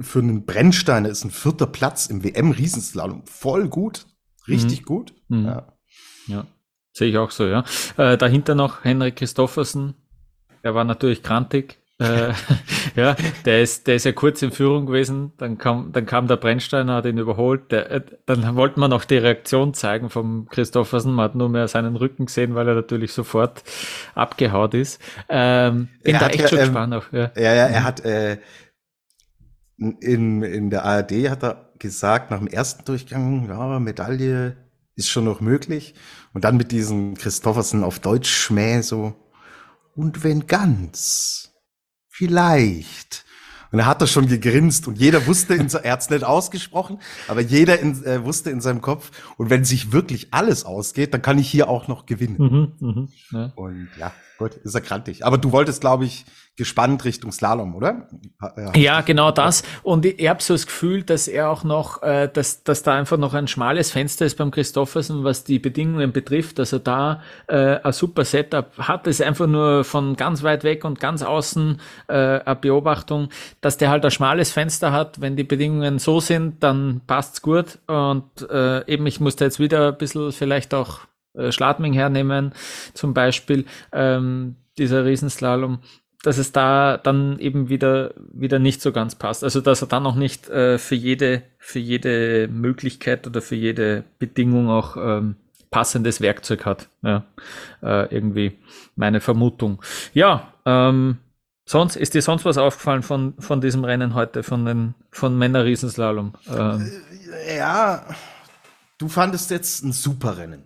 Für 0.00 0.20
einen 0.20 0.46
Brennsteiner 0.46 1.08
ist 1.08 1.24
ein 1.24 1.30
vierter 1.30 1.66
Platz 1.66 2.06
im 2.06 2.24
WM-Riesenslalom 2.24 3.26
voll 3.26 3.68
gut. 3.68 4.06
Richtig 4.48 4.80
mhm. 4.82 4.84
gut. 4.84 5.14
Mhm. 5.28 5.44
Ja. 5.44 5.78
ja. 6.26 6.46
Sehe 6.92 7.10
ich 7.10 7.18
auch 7.18 7.30
so, 7.30 7.46
ja. 7.46 7.64
Äh, 7.98 8.16
dahinter 8.16 8.54
noch 8.54 8.84
Henrik 8.84 9.16
Christoffersen. 9.16 9.94
Er 10.62 10.74
war 10.74 10.84
natürlich 10.84 11.22
krantig. 11.22 11.78
äh, 11.98 12.32
ja, 12.96 13.16
der 13.46 13.62
ist, 13.62 13.86
der 13.86 13.94
ist 13.94 14.04
ja 14.04 14.12
kurz 14.12 14.42
in 14.42 14.50
Führung 14.50 14.84
gewesen, 14.84 15.32
dann 15.38 15.56
kam, 15.56 15.92
dann 15.92 16.04
kam 16.04 16.28
der 16.28 16.36
Brennsteiner, 16.36 16.96
hat 16.96 17.06
ihn 17.06 17.16
überholt, 17.16 17.72
der, 17.72 17.90
äh, 17.90 18.00
dann 18.26 18.54
wollte 18.54 18.78
man 18.78 18.90
noch 18.90 19.06
die 19.06 19.16
Reaktion 19.16 19.72
zeigen 19.72 20.10
vom 20.10 20.46
Christoffersen, 20.50 21.14
man 21.14 21.24
hat 21.24 21.34
nur 21.36 21.48
mehr 21.48 21.68
seinen 21.68 21.96
Rücken 21.96 22.26
gesehen, 22.26 22.54
weil 22.54 22.68
er 22.68 22.74
natürlich 22.74 23.12
sofort 23.14 23.62
abgehaut 24.14 24.74
ist. 24.74 25.00
Ähm, 25.30 25.88
bin 26.02 26.18
da 26.18 26.28
echt 26.28 26.40
ja, 26.40 26.48
schon 26.48 26.58
ähm, 26.58 26.64
gespannt 26.64 26.94
auch. 26.94 27.12
Ja. 27.12 27.30
ja, 27.34 27.54
ja, 27.54 27.66
er 27.66 27.84
hat 27.84 28.04
äh, 28.04 28.38
in, 29.78 30.42
in 30.42 30.70
der 30.70 30.84
ARD 30.84 31.30
hat 31.30 31.42
er 31.42 31.70
gesagt, 31.78 32.30
nach 32.30 32.38
dem 32.38 32.48
ersten 32.48 32.84
Durchgang, 32.84 33.48
ja, 33.48 33.78
Medaille 33.78 34.56
ist 34.94 35.08
schon 35.08 35.24
noch 35.24 35.40
möglich. 35.40 35.94
Und 36.32 36.44
dann 36.44 36.56
mit 36.56 36.72
diesem 36.72 37.14
Christoffersen 37.14 37.84
auf 37.84 37.98
Deutsch 38.00 38.30
Schmäh 38.30 38.80
so, 38.80 39.14
und 39.96 40.22
wenn 40.22 40.46
ganz, 40.46 41.52
vielleicht. 42.08 43.24
Und 43.72 43.80
er 43.80 43.86
hat 43.86 44.00
da 44.00 44.06
schon 44.06 44.28
gegrinst 44.28 44.86
und 44.86 44.96
jeder 44.96 45.26
wusste, 45.26 45.54
in, 45.54 45.68
er 45.68 45.92
hat 45.92 46.00
es 46.00 46.10
nicht 46.10 46.22
ausgesprochen, 46.22 47.00
aber 47.26 47.40
jeder 47.40 47.80
in, 47.80 48.04
äh, 48.04 48.24
wusste 48.24 48.50
in 48.50 48.60
seinem 48.60 48.80
Kopf, 48.80 49.10
und 49.38 49.50
wenn 49.50 49.64
sich 49.64 49.92
wirklich 49.92 50.28
alles 50.32 50.64
ausgeht, 50.64 51.12
dann 51.12 51.22
kann 51.22 51.38
ich 51.38 51.50
hier 51.50 51.68
auch 51.68 51.88
noch 51.88 52.06
gewinnen. 52.06 52.36
Mhm, 52.38 52.72
mh, 52.78 53.08
ja. 53.32 53.52
Und 53.56 53.88
ja, 53.98 54.12
gut, 54.38 54.54
ist 54.54 54.74
er 54.74 54.80
krantig. 54.80 55.24
Aber 55.24 55.38
du 55.38 55.52
wolltest, 55.52 55.80
glaube 55.80 56.04
ich, 56.04 56.24
gespannt 56.56 57.04
Richtung 57.04 57.32
Slalom, 57.32 57.74
oder? 57.74 58.08
Ja, 58.56 58.72
ja 58.74 59.00
genau 59.02 59.30
das. 59.30 59.62
Und 59.82 60.06
ich, 60.06 60.26
habe 60.26 60.42
so 60.42 60.54
das 60.54 60.66
Gefühl, 60.66 61.02
dass 61.02 61.28
er 61.28 61.50
auch 61.50 61.64
noch, 61.64 62.02
äh, 62.02 62.28
dass, 62.32 62.64
dass 62.64 62.82
da 62.82 62.94
einfach 62.94 63.18
noch 63.18 63.34
ein 63.34 63.46
schmales 63.46 63.90
Fenster 63.90 64.24
ist 64.24 64.38
beim 64.38 64.50
Christoffersen, 64.50 65.22
was 65.22 65.44
die 65.44 65.58
Bedingungen 65.58 66.12
betrifft, 66.12 66.58
dass 66.58 66.72
er 66.72 66.78
da 66.78 67.22
äh, 67.46 67.76
ein 67.82 67.92
super 67.92 68.24
Setup 68.24 68.76
hat. 68.78 69.06
Das 69.06 69.20
ist 69.20 69.26
einfach 69.26 69.46
nur 69.46 69.84
von 69.84 70.16
ganz 70.16 70.42
weit 70.42 70.64
weg 70.64 70.84
und 70.84 70.98
ganz 70.98 71.22
außen 71.22 71.78
äh, 72.08 72.14
eine 72.14 72.56
Beobachtung, 72.56 73.28
dass 73.60 73.76
der 73.76 73.90
halt 73.90 74.04
ein 74.04 74.10
schmales 74.10 74.50
Fenster 74.50 74.92
hat. 74.92 75.20
Wenn 75.20 75.36
die 75.36 75.44
Bedingungen 75.44 75.98
so 75.98 76.20
sind, 76.20 76.62
dann 76.62 77.02
passt's 77.06 77.42
gut. 77.42 77.78
Und 77.86 78.48
äh, 78.50 78.86
eben, 78.90 79.06
ich 79.06 79.20
musste 79.20 79.44
jetzt 79.44 79.60
wieder 79.60 79.88
ein 79.88 79.98
bisschen 79.98 80.32
vielleicht 80.32 80.72
auch 80.72 81.00
äh, 81.36 81.52
Schladming 81.52 81.92
hernehmen, 81.92 82.52
zum 82.94 83.14
Beispiel. 83.14 83.64
Ähm, 83.92 84.56
dieser 84.78 85.04
Riesenslalom, 85.04 85.78
dass 86.22 86.38
es 86.38 86.52
da 86.52 86.98
dann 86.98 87.38
eben 87.38 87.68
wieder, 87.68 88.14
wieder 88.32 88.58
nicht 88.58 88.82
so 88.82 88.92
ganz 88.92 89.14
passt. 89.14 89.44
Also 89.44 89.60
dass 89.60 89.82
er 89.82 89.88
dann 89.88 90.06
auch 90.06 90.16
nicht 90.16 90.48
äh, 90.48 90.78
für 90.78 90.94
jede, 90.94 91.42
für 91.58 91.78
jede 91.78 92.48
Möglichkeit 92.48 93.26
oder 93.26 93.40
für 93.40 93.54
jede 93.54 94.04
Bedingung 94.18 94.68
auch 94.68 94.96
ähm, 94.96 95.36
passendes 95.70 96.20
Werkzeug 96.20 96.64
hat. 96.64 96.88
Ja, 97.02 97.24
äh, 97.82 98.12
irgendwie 98.14 98.58
meine 98.96 99.20
Vermutung. 99.20 99.82
Ja, 100.14 100.52
ähm, 100.64 101.18
sonst 101.64 101.96
ist 101.96 102.14
dir 102.14 102.22
sonst 102.22 102.44
was 102.44 102.58
aufgefallen 102.58 103.02
von, 103.02 103.34
von 103.38 103.60
diesem 103.60 103.84
Rennen 103.84 104.14
heute, 104.14 104.42
von 104.42 104.64
den 104.64 104.94
von 105.10 105.36
Männer 105.38 105.64
Riesenslalom? 105.64 106.32
Ähm, 106.48 106.90
äh, 107.46 107.58
ja, 107.58 108.04
du 108.98 109.08
fandest 109.08 109.50
jetzt 109.50 109.84
ein 109.84 109.92
super 109.92 110.38
Rennen. 110.38 110.65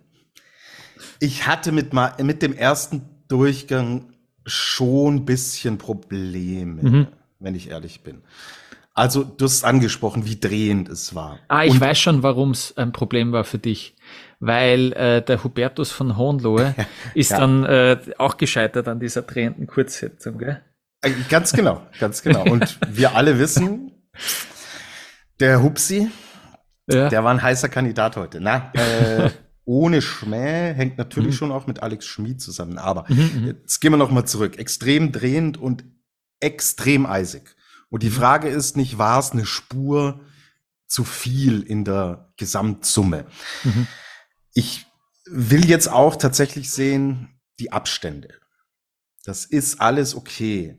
Ich 1.23 1.45
hatte 1.45 1.71
mit, 1.71 1.91
mit 1.93 2.41
dem 2.41 2.53
ersten 2.53 3.03
Durchgang 3.27 4.11
schon 4.43 5.17
ein 5.17 5.25
bisschen 5.25 5.77
Probleme, 5.77 6.81
mhm. 6.81 7.07
wenn 7.39 7.53
ich 7.53 7.69
ehrlich 7.69 8.01
bin. 8.01 8.23
Also, 8.95 9.23
du 9.23 9.45
hast 9.45 9.63
angesprochen, 9.63 10.25
wie 10.25 10.39
drehend 10.39 10.89
es 10.89 11.13
war. 11.13 11.37
Ah, 11.47 11.63
ich 11.63 11.73
Und 11.73 11.79
weiß 11.79 11.99
schon, 11.99 12.23
warum 12.23 12.51
es 12.51 12.75
ein 12.75 12.91
Problem 12.91 13.33
war 13.33 13.43
für 13.43 13.59
dich. 13.59 13.95
Weil 14.39 14.93
äh, 14.93 15.21
der 15.21 15.43
Hubertus 15.43 15.91
von 15.91 16.17
Hohenlohe 16.17 16.73
ist 17.13 17.29
ja. 17.29 17.37
dann 17.37 17.65
äh, 17.65 17.99
auch 18.17 18.37
gescheitert 18.37 18.87
an 18.87 18.99
dieser 18.99 19.21
drehenden 19.21 19.67
Kurzsetzung, 19.67 20.39
gell? 20.39 20.63
Äh, 21.03 21.11
ganz 21.29 21.53
genau, 21.53 21.83
ganz 21.99 22.23
genau. 22.23 22.45
Und 22.45 22.79
wir 22.89 23.15
alle 23.15 23.37
wissen, 23.37 23.91
der 25.39 25.61
Hupsi, 25.61 26.09
ja. 26.91 27.09
der 27.09 27.23
war 27.23 27.31
ein 27.31 27.43
heißer 27.43 27.69
Kandidat 27.69 28.17
heute. 28.17 28.41
Na, 28.41 28.71
äh, 28.73 29.29
ohne 29.65 30.01
Schmäh 30.01 30.73
hängt 30.73 30.97
natürlich 30.97 31.35
mhm. 31.35 31.37
schon 31.37 31.51
auch 31.51 31.67
mit 31.67 31.83
Alex 31.83 32.05
Schmid 32.05 32.41
zusammen. 32.41 32.77
Aber 32.77 33.05
mhm, 33.07 33.31
mhm. 33.35 33.47
jetzt 33.47 33.79
gehen 33.79 33.91
wir 33.91 33.97
noch 33.97 34.11
mal 34.11 34.25
zurück. 34.25 34.57
Extrem 34.57 35.11
drehend 35.11 35.57
und 35.57 35.83
extrem 36.39 37.05
eisig. 37.05 37.55
Und 37.89 38.03
die 38.03 38.09
mhm. 38.09 38.13
Frage 38.13 38.49
ist 38.49 38.77
nicht, 38.77 38.97
war 38.97 39.19
es 39.19 39.31
eine 39.31 39.45
Spur 39.45 40.21
zu 40.87 41.03
viel 41.03 41.61
in 41.61 41.85
der 41.85 42.33
Gesamtsumme? 42.37 43.25
Mhm. 43.63 43.87
Ich 44.53 44.85
will 45.25 45.69
jetzt 45.69 45.89
auch 45.89 46.15
tatsächlich 46.15 46.71
sehen, 46.71 47.29
die 47.59 47.71
Abstände. 47.71 48.29
Das 49.23 49.45
ist 49.45 49.79
alles 49.79 50.15
okay 50.15 50.77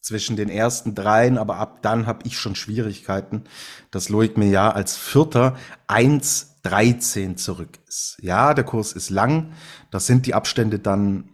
zwischen 0.00 0.36
den 0.36 0.48
ersten 0.48 0.94
dreien, 0.94 1.38
aber 1.38 1.56
ab 1.56 1.82
dann 1.82 2.06
habe 2.06 2.20
ich 2.26 2.38
schon 2.38 2.54
Schwierigkeiten, 2.54 3.44
dass 3.90 4.08
Loic 4.08 4.36
Meillard 4.36 4.76
als 4.76 4.96
Vierter 4.96 5.56
eins 5.86 6.55
13 6.66 7.36
zurück 7.36 7.78
ist. 7.86 8.16
Ja, 8.20 8.52
der 8.52 8.64
Kurs 8.64 8.92
ist 8.92 9.10
lang. 9.10 9.52
Das 9.92 10.06
sind 10.06 10.26
die 10.26 10.34
Abstände 10.34 10.80
dann 10.80 11.30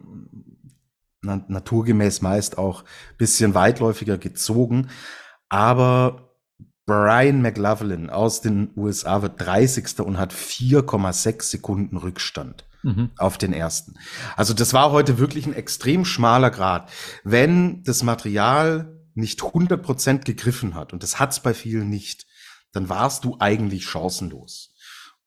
naturgemäß 1.22 2.20
meist 2.20 2.58
auch 2.58 2.84
bisschen 3.16 3.54
weitläufiger 3.54 4.18
gezogen. 4.18 4.88
Aber 5.48 6.36
Brian 6.84 7.40
McLaughlin 7.40 8.10
aus 8.10 8.42
den 8.42 8.70
USA 8.76 9.22
wird 9.22 9.40
30. 9.40 10.00
und 10.00 10.18
hat 10.18 10.34
4,6 10.34 11.42
Sekunden 11.44 11.96
Rückstand 11.96 12.66
mhm. 12.82 13.10
auf 13.16 13.38
den 13.38 13.54
ersten. 13.54 13.94
Also 14.36 14.52
das 14.52 14.74
war 14.74 14.90
heute 14.90 15.18
wirklich 15.18 15.46
ein 15.46 15.54
extrem 15.54 16.04
schmaler 16.04 16.50
Grad. 16.50 16.90
Wenn 17.24 17.84
das 17.84 18.02
Material 18.02 18.98
nicht 19.14 19.40
100% 19.40 20.24
gegriffen 20.24 20.74
hat, 20.74 20.92
und 20.92 21.02
das 21.02 21.18
hat's 21.18 21.40
bei 21.40 21.54
vielen 21.54 21.88
nicht, 21.88 22.26
dann 22.72 22.88
warst 22.88 23.24
du 23.24 23.36
eigentlich 23.38 23.86
chancenlos 23.86 24.71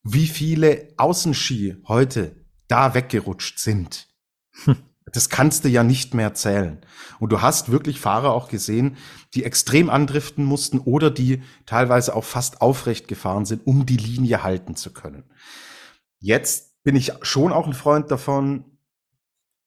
wie 0.05 0.27
viele 0.27 0.93
Außenski 0.97 1.77
heute 1.87 2.35
da 2.67 2.93
weggerutscht 2.93 3.59
sind. 3.59 4.07
Hm. 4.63 4.77
Das 5.11 5.29
kannst 5.29 5.63
du 5.63 5.69
ja 5.69 5.83
nicht 5.83 6.13
mehr 6.13 6.33
zählen. 6.33 6.81
Und 7.19 7.31
du 7.31 7.41
hast 7.41 7.71
wirklich 7.71 7.99
Fahrer 7.99 8.33
auch 8.33 8.47
gesehen, 8.49 8.97
die 9.33 9.43
extrem 9.43 9.89
andriften 9.89 10.43
mussten 10.43 10.79
oder 10.79 11.11
die 11.11 11.43
teilweise 11.65 12.15
auch 12.15 12.23
fast 12.23 12.61
aufrecht 12.61 13.07
gefahren 13.07 13.45
sind, 13.45 13.65
um 13.67 13.85
die 13.85 13.97
Linie 13.97 14.43
halten 14.43 14.75
zu 14.75 14.93
können. 14.93 15.23
Jetzt 16.19 16.83
bin 16.83 16.95
ich 16.95 17.13
schon 17.21 17.51
auch 17.51 17.67
ein 17.67 17.73
Freund 17.73 18.09
davon, 18.09 18.65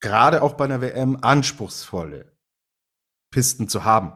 gerade 0.01 0.43
auch 0.43 0.55
bei 0.55 0.65
einer 0.65 0.81
WM 0.81 1.19
anspruchsvolle 1.21 2.33
Pisten 3.31 3.69
zu 3.69 3.85
haben 3.85 4.13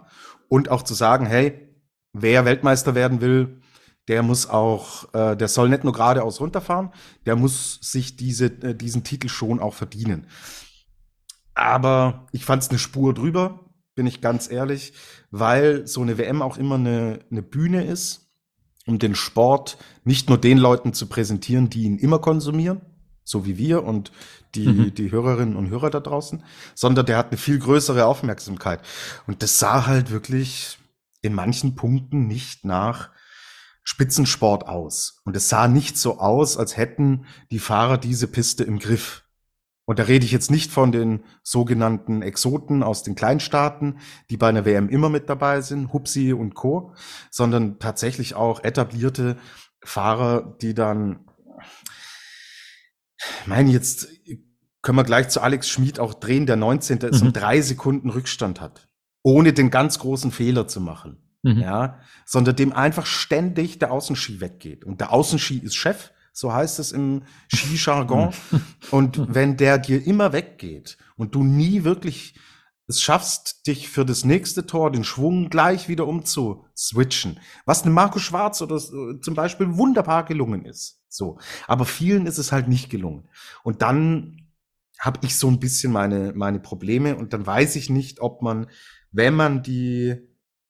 und 0.48 0.70
auch 0.70 0.82
zu 0.82 0.94
sagen, 0.94 1.26
hey, 1.26 1.72
wer 2.12 2.44
Weltmeister 2.44 2.94
werden 2.94 3.20
will, 3.20 3.61
der 4.08 4.22
muss 4.22 4.48
auch, 4.48 5.12
äh, 5.14 5.36
der 5.36 5.48
soll 5.48 5.68
nicht 5.68 5.84
nur 5.84 5.92
geradeaus 5.92 6.40
runterfahren, 6.40 6.90
der 7.26 7.36
muss 7.36 7.78
sich 7.82 8.16
diese, 8.16 8.46
äh, 8.46 8.74
diesen 8.74 9.04
Titel 9.04 9.28
schon 9.28 9.60
auch 9.60 9.74
verdienen. 9.74 10.26
Aber 11.54 12.26
ich 12.32 12.44
fand 12.44 12.62
es 12.62 12.70
eine 12.70 12.78
Spur 12.78 13.14
drüber, 13.14 13.60
bin 13.94 14.06
ich 14.06 14.20
ganz 14.20 14.50
ehrlich, 14.50 14.94
weil 15.30 15.86
so 15.86 16.00
eine 16.02 16.18
WM 16.18 16.42
auch 16.42 16.56
immer 16.56 16.76
eine, 16.76 17.20
eine 17.30 17.42
Bühne 17.42 17.84
ist, 17.84 18.30
um 18.86 18.98
den 18.98 19.14
Sport 19.14 19.78
nicht 20.04 20.28
nur 20.28 20.38
den 20.38 20.58
Leuten 20.58 20.92
zu 20.92 21.06
präsentieren, 21.06 21.70
die 21.70 21.84
ihn 21.84 21.98
immer 21.98 22.18
konsumieren, 22.18 22.80
so 23.22 23.46
wie 23.46 23.58
wir 23.58 23.84
und 23.84 24.10
die, 24.54 24.66
mhm. 24.66 24.94
die 24.94 25.12
Hörerinnen 25.12 25.56
und 25.56 25.70
Hörer 25.70 25.90
da 25.90 26.00
draußen, 26.00 26.42
sondern 26.74 27.06
der 27.06 27.16
hat 27.16 27.28
eine 27.28 27.36
viel 27.36 27.58
größere 27.58 28.06
Aufmerksamkeit. 28.06 28.80
Und 29.26 29.42
das 29.42 29.58
sah 29.58 29.86
halt 29.86 30.10
wirklich 30.10 30.78
in 31.20 31.34
manchen 31.34 31.76
Punkten 31.76 32.26
nicht 32.26 32.64
nach 32.64 33.10
Spitzensport 33.84 34.68
aus. 34.68 35.20
Und 35.24 35.36
es 35.36 35.48
sah 35.48 35.68
nicht 35.68 35.98
so 35.98 36.18
aus, 36.18 36.56
als 36.56 36.76
hätten 36.76 37.26
die 37.50 37.58
Fahrer 37.58 37.98
diese 37.98 38.28
Piste 38.28 38.64
im 38.64 38.78
Griff. 38.78 39.24
Und 39.84 39.98
da 39.98 40.04
rede 40.04 40.24
ich 40.24 40.30
jetzt 40.30 40.50
nicht 40.50 40.70
von 40.70 40.92
den 40.92 41.24
sogenannten 41.42 42.22
Exoten 42.22 42.84
aus 42.84 43.02
den 43.02 43.16
Kleinstaaten, 43.16 43.98
die 44.30 44.36
bei 44.36 44.48
einer 44.48 44.64
WM 44.64 44.88
immer 44.88 45.08
mit 45.08 45.28
dabei 45.28 45.60
sind, 45.60 45.92
Hupsi 45.92 46.32
und 46.32 46.54
Co., 46.54 46.94
sondern 47.30 47.80
tatsächlich 47.80 48.34
auch 48.34 48.62
etablierte 48.62 49.36
Fahrer, 49.84 50.56
die 50.62 50.74
dann, 50.74 51.26
meine 53.46 53.72
jetzt, 53.72 54.08
können 54.82 54.98
wir 54.98 55.04
gleich 55.04 55.28
zu 55.28 55.40
Alex 55.40 55.68
Schmid 55.68 55.98
auch 55.98 56.14
drehen, 56.14 56.46
der 56.46 56.56
19. 56.56 56.98
Mhm. 56.98 57.08
ist 57.08 57.22
um 57.22 57.32
drei 57.32 57.60
Sekunden 57.60 58.10
Rückstand 58.10 58.60
hat, 58.60 58.88
ohne 59.22 59.52
den 59.52 59.70
ganz 59.70 59.98
großen 59.98 60.30
Fehler 60.30 60.68
zu 60.68 60.80
machen 60.80 61.31
mhm. 61.42 61.58
ja, 61.58 62.00
sondern 62.24 62.56
dem 62.56 62.72
einfach 62.72 63.06
ständig 63.06 63.78
der 63.78 63.92
Außenski 63.92 64.40
weggeht. 64.40 64.84
Und 64.84 65.00
der 65.00 65.12
Außenski 65.12 65.58
ist 65.58 65.74
Chef, 65.74 66.12
so 66.32 66.52
heißt 66.52 66.78
es 66.78 66.92
im 66.92 67.22
Skijargon. 67.52 68.32
und 68.90 69.34
wenn 69.34 69.56
der 69.56 69.78
dir 69.78 70.04
immer 70.06 70.32
weggeht 70.32 70.96
und 71.16 71.34
du 71.34 71.44
nie 71.44 71.84
wirklich 71.84 72.34
es 72.88 73.00
schaffst, 73.00 73.66
dich 73.66 73.88
für 73.88 74.04
das 74.04 74.24
nächste 74.24 74.66
Tor 74.66 74.90
den 74.90 75.04
Schwung 75.04 75.48
gleich 75.48 75.88
wieder 75.88 76.06
umzuswitchen, 76.06 77.38
was 77.64 77.84
einem 77.84 77.94
Marco 77.94 78.18
Schwarz 78.18 78.60
oder 78.60 78.78
zum 78.78 79.34
Beispiel 79.34 79.76
wunderbar 79.76 80.24
gelungen 80.24 80.64
ist. 80.64 81.00
So. 81.08 81.38
Aber 81.66 81.84
vielen 81.84 82.26
ist 82.26 82.38
es 82.38 82.52
halt 82.52 82.68
nicht 82.68 82.90
gelungen. 82.90 83.28
Und 83.62 83.82
dann 83.82 84.48
habe 84.98 85.20
ich 85.24 85.36
so 85.36 85.48
ein 85.48 85.60
bisschen 85.60 85.92
meine, 85.92 86.32
meine 86.34 86.60
Probleme 86.60 87.16
und 87.16 87.32
dann 87.32 87.46
weiß 87.46 87.76
ich 87.76 87.90
nicht, 87.90 88.20
ob 88.20 88.42
man, 88.42 88.66
wenn 89.10 89.34
man 89.34 89.62
die 89.62 90.16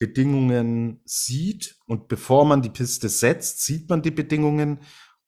Bedingungen 0.03 1.01
sieht 1.05 1.77
und 1.87 2.09
bevor 2.09 2.45
man 2.45 2.61
die 2.61 2.71
Piste 2.71 3.09
setzt, 3.09 3.65
sieht 3.65 3.89
man 3.89 4.03
die 4.03 4.11
Bedingungen, 4.11 4.81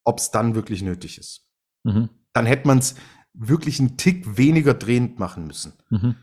ob 0.02 0.18
es 0.18 0.32
dann 0.32 0.56
wirklich 0.56 0.82
nötig 0.82 1.16
ist. 1.16 1.46
Mhm. 1.84 2.08
Dann 2.32 2.44
hätte 2.44 2.66
man 2.66 2.78
es 2.78 2.96
wirklich 3.34 3.78
einen 3.78 3.96
Tick 3.96 4.36
weniger 4.36 4.74
drehend 4.74 5.20
machen 5.20 5.46
müssen. 5.46 5.74
Mhm. 5.90 6.16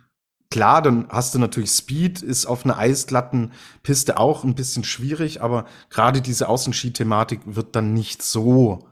Klar, 0.49 0.81
dann 0.81 1.07
hast 1.07 1.33
du 1.33 1.39
natürlich 1.39 1.71
Speed, 1.71 2.21
ist 2.21 2.45
auf 2.45 2.65
einer 2.65 2.77
eisglatten 2.77 3.53
Piste 3.83 4.19
auch 4.19 4.43
ein 4.43 4.53
bisschen 4.53 4.83
schwierig, 4.83 5.41
aber 5.41 5.65
gerade 5.89 6.21
diese 6.21 6.49
Außenski-Thematik 6.49 7.39
wird 7.45 7.73
dann 7.77 7.93
nicht 7.93 8.21
so 8.21 8.89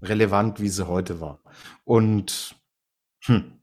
relevant, 0.00 0.60
wie 0.60 0.68
sie 0.68 0.86
heute 0.86 1.20
war. 1.20 1.42
Und 1.82 2.54
hm, 3.24 3.58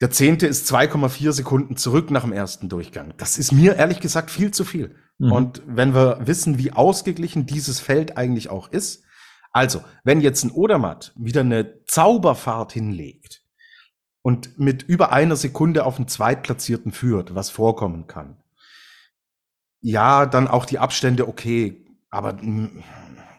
der 0.00 0.10
zehnte 0.10 0.46
ist 0.46 0.72
2,4 0.72 1.32
Sekunden 1.32 1.76
zurück 1.76 2.10
nach 2.10 2.22
dem 2.22 2.32
ersten 2.32 2.68
Durchgang. 2.68 3.14
Das 3.16 3.38
ist 3.38 3.52
mir 3.52 3.76
ehrlich 3.76 4.00
gesagt 4.00 4.30
viel 4.30 4.50
zu 4.50 4.64
viel. 4.64 4.96
Mhm. 5.18 5.32
Und 5.32 5.62
wenn 5.66 5.94
wir 5.94 6.18
wissen, 6.24 6.58
wie 6.58 6.72
ausgeglichen 6.72 7.46
dieses 7.46 7.80
Feld 7.80 8.16
eigentlich 8.16 8.50
auch 8.50 8.70
ist, 8.70 9.04
also, 9.52 9.82
wenn 10.02 10.20
jetzt 10.20 10.42
ein 10.42 10.50
Odermatt 10.50 11.12
wieder 11.14 11.42
eine 11.42 11.84
Zauberfahrt 11.84 12.72
hinlegt, 12.72 13.44
und 14.24 14.58
mit 14.58 14.82
über 14.82 15.12
einer 15.12 15.36
Sekunde 15.36 15.84
auf 15.84 15.96
den 15.96 16.08
Zweitplatzierten 16.08 16.92
führt, 16.92 17.34
was 17.34 17.50
vorkommen 17.50 18.06
kann. 18.06 18.38
Ja, 19.82 20.24
dann 20.24 20.48
auch 20.48 20.64
die 20.64 20.78
Abstände 20.78 21.28
okay, 21.28 21.84
aber 22.08 22.32
mm, 22.32 22.82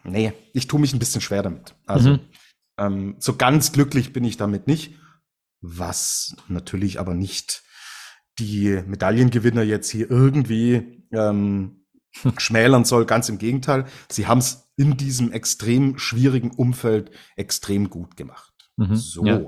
nee, 0.04 0.32
ich 0.52 0.68
tue 0.68 0.78
mich 0.78 0.94
ein 0.94 1.00
bisschen 1.00 1.20
schwer 1.20 1.42
damit. 1.42 1.74
Also 1.86 2.10
mhm. 2.10 2.20
ähm, 2.78 3.16
so 3.18 3.34
ganz 3.34 3.72
glücklich 3.72 4.12
bin 4.12 4.22
ich 4.22 4.36
damit 4.36 4.68
nicht, 4.68 4.94
was 5.66 6.36
natürlich 6.48 7.00
aber 7.00 7.14
nicht 7.14 7.62
die 8.38 8.82
Medaillengewinner 8.86 9.62
jetzt 9.62 9.90
hier 9.90 10.10
irgendwie 10.10 11.04
ähm, 11.12 11.86
schmälern 12.38 12.84
soll. 12.84 13.06
Ganz 13.06 13.28
im 13.28 13.38
Gegenteil, 13.38 13.86
sie 14.10 14.26
haben 14.26 14.38
es 14.38 14.70
in 14.76 14.96
diesem 14.96 15.32
extrem 15.32 15.98
schwierigen 15.98 16.50
Umfeld 16.50 17.10
extrem 17.36 17.88
gut 17.88 18.16
gemacht. 18.16 18.52
Mhm, 18.76 18.96
so. 18.96 19.24
Ja. 19.24 19.40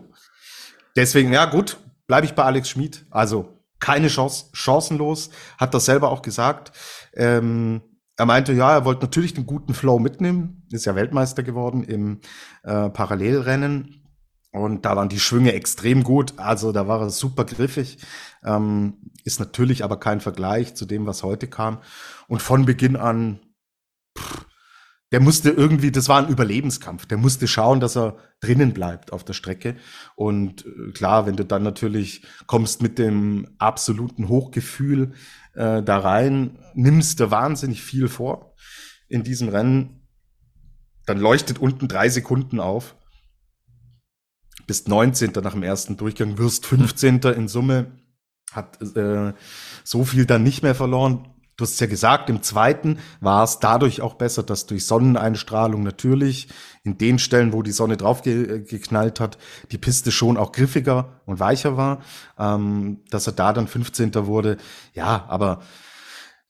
Deswegen, 0.96 1.32
ja 1.32 1.44
gut, 1.44 1.78
bleibe 2.06 2.26
ich 2.26 2.32
bei 2.32 2.44
Alex 2.44 2.70
Schmid. 2.70 3.04
Also 3.10 3.58
keine 3.78 4.08
Chance, 4.08 4.46
chancenlos, 4.52 5.30
hat 5.56 5.74
das 5.74 5.84
selber 5.84 6.10
auch 6.10 6.22
gesagt. 6.22 6.72
Ähm, 7.14 7.82
er 8.16 8.26
meinte, 8.26 8.52
ja, 8.52 8.72
er 8.72 8.84
wollte 8.84 9.02
natürlich 9.02 9.34
den 9.34 9.46
guten 9.46 9.74
Flow 9.74 10.00
mitnehmen, 10.00 10.66
ist 10.72 10.86
ja 10.86 10.96
Weltmeister 10.96 11.44
geworden 11.44 11.84
im 11.84 12.20
äh, 12.64 12.90
Parallelrennen. 12.90 14.07
Und 14.50 14.84
da 14.84 14.96
waren 14.96 15.08
die 15.08 15.20
Schwünge 15.20 15.52
extrem 15.52 16.02
gut, 16.02 16.38
also 16.38 16.72
da 16.72 16.88
war 16.88 17.00
er 17.00 17.10
super 17.10 17.44
griffig, 17.44 17.98
ähm, 18.42 19.10
ist 19.24 19.40
natürlich 19.40 19.84
aber 19.84 20.00
kein 20.00 20.20
Vergleich 20.20 20.74
zu 20.74 20.86
dem, 20.86 21.06
was 21.06 21.22
heute 21.22 21.48
kam. 21.48 21.82
Und 22.28 22.40
von 22.40 22.64
Beginn 22.64 22.96
an, 22.96 23.40
pff, 24.16 24.46
der 25.10 25.20
musste 25.20 25.50
irgendwie, 25.50 25.90
das 25.90 26.08
war 26.08 26.18
ein 26.18 26.28
Überlebenskampf. 26.28 27.06
Der 27.06 27.16
musste 27.16 27.48
schauen, 27.48 27.80
dass 27.80 27.96
er 27.96 28.18
drinnen 28.40 28.74
bleibt 28.74 29.12
auf 29.12 29.24
der 29.24 29.32
Strecke. 29.32 29.76
Und 30.16 30.66
äh, 30.66 30.92
klar, 30.92 31.26
wenn 31.26 31.36
du 31.36 31.44
dann 31.44 31.62
natürlich 31.62 32.22
kommst 32.46 32.82
mit 32.82 32.98
dem 32.98 33.48
absoluten 33.58 34.28
Hochgefühl 34.28 35.14
äh, 35.54 35.82
da 35.82 35.98
rein, 35.98 36.58
nimmst 36.74 37.20
du 37.20 37.30
wahnsinnig 37.30 37.82
viel 37.82 38.08
vor 38.08 38.54
in 39.08 39.22
diesem 39.22 39.48
Rennen. 39.48 40.06
Dann 41.06 41.18
leuchtet 41.18 41.58
unten 41.58 41.88
drei 41.88 42.10
Sekunden 42.10 42.60
auf. 42.60 42.94
Bist 44.68 44.86
19. 44.86 45.32
nach 45.42 45.54
dem 45.54 45.64
ersten 45.64 45.96
Durchgang, 45.96 46.38
wirst 46.38 46.64
15. 46.66 47.18
in 47.36 47.48
Summe. 47.48 47.98
Hat 48.52 48.80
äh, 48.96 49.34
so 49.82 50.04
viel 50.04 50.24
dann 50.24 50.44
nicht 50.44 50.62
mehr 50.62 50.76
verloren 50.76 51.26
Du 51.58 51.64
hast 51.64 51.80
ja 51.80 51.88
gesagt, 51.88 52.30
im 52.30 52.40
zweiten 52.40 53.00
war 53.20 53.42
es 53.42 53.58
dadurch 53.58 54.00
auch 54.00 54.14
besser, 54.14 54.44
dass 54.44 54.66
durch 54.66 54.86
Sonneneinstrahlung 54.86 55.82
natürlich 55.82 56.46
in 56.84 56.98
den 56.98 57.18
Stellen, 57.18 57.52
wo 57.52 57.64
die 57.64 57.72
Sonne 57.72 57.96
drauf 57.96 58.22
ge 58.22 58.62
geknallt 58.62 59.18
hat, 59.18 59.38
die 59.72 59.78
Piste 59.78 60.12
schon 60.12 60.36
auch 60.36 60.52
griffiger 60.52 61.20
und 61.26 61.40
weicher 61.40 61.76
war, 61.76 62.00
ähm, 62.38 63.00
dass 63.10 63.26
er 63.26 63.32
da 63.32 63.52
dann 63.52 63.66
15. 63.66 64.14
wurde. 64.26 64.56
Ja, 64.94 65.24
aber 65.26 65.62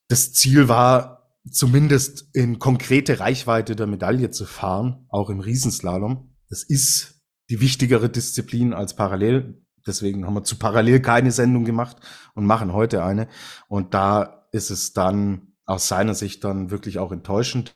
das 0.09 0.35
Ziel 0.35 0.69
war 0.69 1.33
zumindest 1.51 2.29
in 2.35 2.59
konkrete 2.59 3.19
Reichweite 3.19 3.77
der 3.77 3.87
Medaille 3.87 4.31
zu 4.31 4.45
fahren, 4.45 5.07
auch 5.09 5.31
im 5.31 5.41
Riesenslalom. 5.41 6.35
Das 6.51 6.65
ist 6.65 7.18
die 7.51 7.61
wichtigere 7.61 8.09
Disziplin 8.09 8.73
als 8.73 8.95
parallel. 8.95 9.63
Deswegen 9.87 10.27
haben 10.27 10.35
wir 10.35 10.45
zu 10.45 10.59
parallel 10.59 11.01
keine 11.01 11.33
Sendung 11.33 11.65
gemacht 11.65 11.97
und 12.35 12.47
machen 12.47 12.73
heute 12.73 13.03
eine. 13.03 13.29
Und 13.69 13.95
da 13.95 14.47
ist 14.53 14.71
es 14.71 14.93
dann 14.93 15.55
aus 15.65 15.89
seiner 15.89 16.15
Sicht 16.15 16.45
dann 16.45 16.71
wirklich 16.71 16.99
auch 16.99 17.13
enttäuschend. 17.13 17.75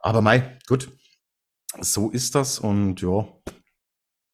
Aber 0.00 0.20
mei, 0.20 0.58
gut, 0.66 0.90
so 1.80 2.10
ist 2.10 2.34
das 2.34 2.58
und 2.58 3.00
ja, 3.00 3.28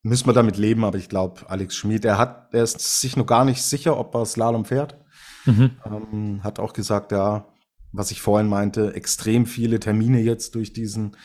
müssen 0.02 0.26
wir 0.26 0.32
damit 0.32 0.56
leben. 0.56 0.84
Aber 0.84 0.98
ich 0.98 1.08
glaube, 1.08 1.48
Alex 1.48 1.76
Schmid, 1.76 2.04
er 2.04 2.18
hat, 2.18 2.54
er 2.54 2.62
ist 2.62 3.00
sich 3.00 3.16
noch 3.16 3.26
gar 3.26 3.44
nicht 3.44 3.62
sicher, 3.62 3.98
ob 3.98 4.14
er 4.14 4.26
Slalom 4.26 4.64
fährt. 4.64 4.98
Mhm. 5.46 5.78
Ähm, 5.84 6.44
hat 6.44 6.58
auch 6.58 6.72
gesagt, 6.72 7.12
ja, 7.12 7.48
was 7.92 8.10
ich 8.10 8.22
vorhin 8.22 8.48
meinte, 8.48 8.94
extrem 8.94 9.46
viele 9.46 9.78
Termine 9.78 10.20
jetzt 10.20 10.54
durch 10.54 10.72
diesen 10.72 11.16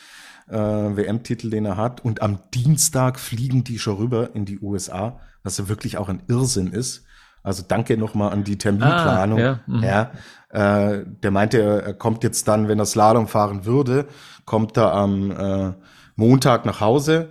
äh, 0.50 0.56
WM-Titel, 0.56 1.50
den 1.50 1.66
er 1.66 1.78
hat. 1.78 2.04
Und 2.04 2.22
am 2.22 2.40
Dienstag 2.54 3.20
fliegen 3.20 3.64
die 3.64 3.80
schon 3.80 3.98
rüber 3.98 4.36
in 4.36 4.46
die 4.46 4.60
USA, 4.60 5.20
was 5.44 5.58
ja 5.58 5.70
wirklich 5.70 5.98
auch 5.98 6.10
ein 6.10 6.24
Irrsinn 6.28 6.72
ist. 6.72 7.06
Also 7.44 7.64
danke 7.68 7.98
nochmal 7.98 8.32
an 8.32 8.44
die 8.44 8.58
Terminplanung. 8.58 9.40
Ah, 9.40 9.42
ja, 9.42 9.60
mhm. 9.66 9.84
ja 9.84 10.12
äh, 10.50 11.06
der 11.06 11.32
meinte, 11.32 11.62
er 11.62 11.94
kommt 11.94 12.24
jetzt 12.24 12.48
dann, 12.48 12.68
wenn 12.68 12.80
er 12.80 12.86
Slalom 12.86 13.28
fahren 13.28 13.66
würde, 13.66 14.08
kommt 14.46 14.78
er 14.78 14.94
am 14.94 15.32
äh, 15.32 15.74
Montag 16.16 16.66
nach 16.66 16.82
Hause 16.82 17.30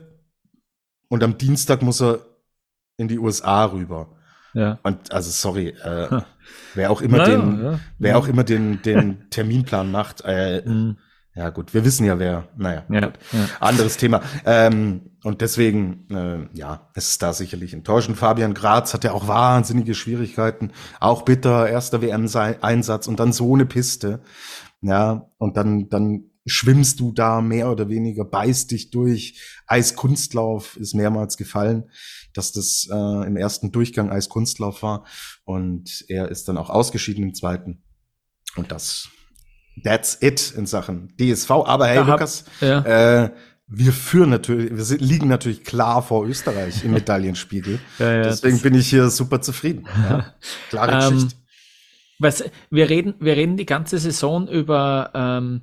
und 1.09 1.22
am 1.22 1.37
Dienstag 1.37 1.83
muss 1.83 2.00
er 2.00 2.20
in 2.96 3.09
die 3.09 3.18
USA 3.18 3.64
rüber. 3.66 4.09
Ja. 4.54 4.78
Und 4.83 5.12
also 5.12 5.31
sorry, 5.31 5.68
äh, 5.68 6.20
wer 6.74 6.90
auch 6.90 7.00
immer 7.00 7.18
naja, 7.18 7.37
den, 7.37 7.64
ja. 7.64 7.81
wer 7.98 8.18
auch 8.18 8.28
immer 8.28 8.44
den, 8.44 8.83
den 8.83 9.26
Terminplan 9.31 9.90
macht, 9.90 10.22
äh, 10.24 10.62
mhm. 10.64 10.98
Ja, 11.38 11.51
gut, 11.51 11.72
wir 11.72 11.85
wissen 11.85 12.05
ja, 12.05 12.18
wer, 12.18 12.48
naja, 12.57 12.85
ja, 12.90 13.01
ja. 13.01 13.12
anderes 13.61 13.96
Thema. 13.96 14.22
Ähm, 14.44 15.12
und 15.22 15.40
deswegen, 15.40 16.09
äh, 16.11 16.48
ja, 16.59 16.90
es 16.94 17.11
ist 17.11 17.22
da 17.22 17.33
sicherlich 17.33 17.74
enttäuschend. 17.74 18.18
Fabian 18.18 18.55
Graz 18.55 18.92
hat 18.92 19.05
ja 19.05 19.12
auch 19.12 19.29
wahnsinnige 19.29 19.94
Schwierigkeiten. 19.94 20.72
Auch 20.98 21.22
bitter, 21.22 21.68
erster 21.68 22.03
WM-Einsatz 22.03 23.07
und 23.07 23.20
dann 23.20 23.33
so 23.33 23.55
eine 23.55 23.66
Piste. 23.66 24.20
Ja, 24.81 25.31
und 25.38 25.57
dann, 25.57 25.88
dann 25.88 26.24
schwimmst 26.44 26.98
du 26.98 27.12
da 27.12 27.40
mehr 27.40 27.70
oder 27.70 27.88
weniger, 27.88 28.24
beißt 28.24 28.72
dich 28.72 28.90
durch. 28.90 29.40
Eiskunstlauf 29.68 30.77
ist 30.77 30.96
mehrmals 30.96 31.37
gefallen, 31.37 31.85
dass 32.33 32.51
das 32.51 32.88
äh, 32.90 33.27
im 33.29 33.37
ersten 33.37 33.70
Durchgang 33.70 34.11
Eiskunstlauf 34.11 34.83
war. 34.83 35.05
Und 35.44 36.05
er 36.09 36.33
ist 36.33 36.48
dann 36.48 36.59
auch 36.59 36.68
ausgeschieden 36.68 37.22
im 37.22 37.35
zweiten. 37.35 37.85
Und 38.57 38.72
das 38.72 39.09
that's 39.83 40.19
it 40.21 40.53
in 40.57 40.67
Sachen 40.67 41.12
DSV. 41.19 41.51
Aber 41.51 41.87
hey, 41.87 41.99
hab, 41.99 42.07
Lukas, 42.07 42.45
ja. 42.61 43.25
äh, 43.25 43.31
wir 43.67 43.93
führen 43.93 44.31
natürlich, 44.31 44.75
wir 44.75 44.85
sind, 44.85 45.01
liegen 45.01 45.29
natürlich 45.29 45.64
klar 45.64 46.03
vor 46.03 46.27
Österreich 46.27 46.85
im 46.85 46.93
Medaillenspiegel. 46.95 47.79
ja, 47.99 48.12
ja, 48.12 48.23
Deswegen 48.23 48.61
bin 48.61 48.75
ich 48.75 48.88
hier 48.88 49.11
super 49.11 49.41
zufrieden. 49.41 49.87
Ja. 50.09 50.33
Klare 50.71 50.93
ähm, 50.93 51.14
Geschichte. 51.14 51.37
Was, 52.21 52.45
wir 52.71 52.91
reden, 52.91 53.14
wir 53.21 53.37
reden 53.37 53.57
die 53.57 53.67
ganze 53.67 53.99
Saison 53.99 54.49
über 54.49 55.11
ähm, 55.14 55.62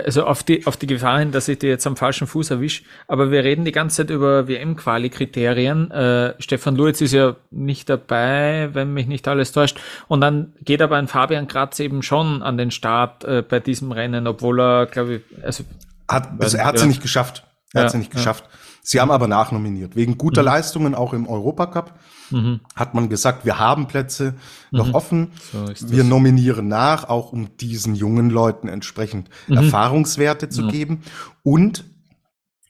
also 0.00 0.24
auf 0.24 0.42
die, 0.42 0.66
auf 0.66 0.76
die 0.76 0.86
Gefahr 0.86 1.18
hin, 1.20 1.32
dass 1.32 1.48
ich 1.48 1.58
dir 1.58 1.70
jetzt 1.70 1.86
am 1.86 1.96
falschen 1.96 2.26
Fuß 2.26 2.50
erwische, 2.50 2.82
aber 3.06 3.30
wir 3.30 3.44
reden 3.44 3.64
die 3.64 3.72
ganze 3.72 3.98
Zeit 3.98 4.10
über 4.10 4.48
WM-Quali-Kriterien. 4.48 5.90
Äh, 5.90 6.34
Stefan 6.38 6.76
Luiz 6.76 7.00
ist 7.00 7.12
ja 7.12 7.36
nicht 7.50 7.88
dabei, 7.88 8.70
wenn 8.72 8.92
mich 8.92 9.06
nicht 9.06 9.26
alles 9.28 9.52
täuscht. 9.52 9.80
Und 10.08 10.20
dann 10.20 10.52
geht 10.62 10.82
aber 10.82 10.96
ein 10.96 11.08
Fabian 11.08 11.46
Kratz 11.46 11.78
eben 11.80 12.02
schon 12.02 12.42
an 12.42 12.58
den 12.58 12.70
Start 12.70 13.24
äh, 13.24 13.42
bei 13.42 13.60
diesem 13.60 13.92
Rennen, 13.92 14.26
obwohl 14.26 14.60
er, 14.60 14.86
glaube 14.86 15.16
ich, 15.16 15.44
also, 15.44 15.64
hat, 16.08 16.28
also 16.38 16.56
er 16.56 16.66
hat 16.66 16.74
ja. 16.74 16.80
sie 16.82 16.88
nicht 16.88 17.02
geschafft. 17.02 17.44
Er 17.72 17.80
ja, 17.80 17.84
hat 17.84 17.92
sie 17.92 17.98
nicht 17.98 18.12
geschafft. 18.12 18.44
Ja. 18.44 18.58
Sie 18.82 19.00
haben 19.00 19.10
aber 19.10 19.28
nachnominiert. 19.28 19.96
Wegen 19.96 20.18
guter 20.18 20.42
mhm. 20.42 20.46
Leistungen 20.46 20.94
auch 20.94 21.12
im 21.12 21.26
Europacup 21.26 21.94
mhm. 22.30 22.60
hat 22.74 22.94
man 22.94 23.08
gesagt, 23.08 23.44
wir 23.44 23.58
haben 23.58 23.86
Plätze 23.86 24.34
noch 24.70 24.88
mhm. 24.88 24.94
offen. 24.94 25.32
So 25.52 25.90
wir 25.90 26.04
nominieren 26.04 26.68
nach, 26.68 27.08
auch 27.08 27.32
um 27.32 27.56
diesen 27.56 27.94
jungen 27.94 28.30
Leuten 28.30 28.68
entsprechend 28.68 29.28
mhm. 29.48 29.56
Erfahrungswerte 29.56 30.48
zu 30.48 30.66
geben. 30.66 31.02
Und 31.42 31.84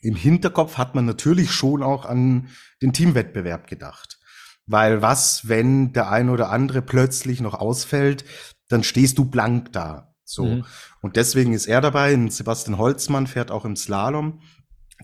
im 0.00 0.16
Hinterkopf 0.16 0.76
hat 0.76 0.94
man 0.94 1.06
natürlich 1.06 1.50
schon 1.50 1.82
auch 1.82 2.04
an 2.04 2.48
den 2.82 2.92
Teamwettbewerb 2.92 3.66
gedacht. 3.66 4.18
Weil 4.66 5.02
was, 5.02 5.48
wenn 5.48 5.92
der 5.92 6.10
eine 6.10 6.30
oder 6.30 6.50
andere 6.50 6.82
plötzlich 6.82 7.40
noch 7.40 7.54
ausfällt, 7.54 8.24
dann 8.68 8.82
stehst 8.82 9.18
du 9.18 9.24
blank 9.24 9.72
da. 9.72 10.14
So. 10.24 10.44
Mhm. 10.44 10.64
Und 11.02 11.16
deswegen 11.16 11.52
ist 11.52 11.66
er 11.66 11.80
dabei. 11.80 12.16
Sebastian 12.28 12.78
Holzmann 12.78 13.26
fährt 13.26 13.50
auch 13.50 13.64
im 13.64 13.76
Slalom. 13.76 14.40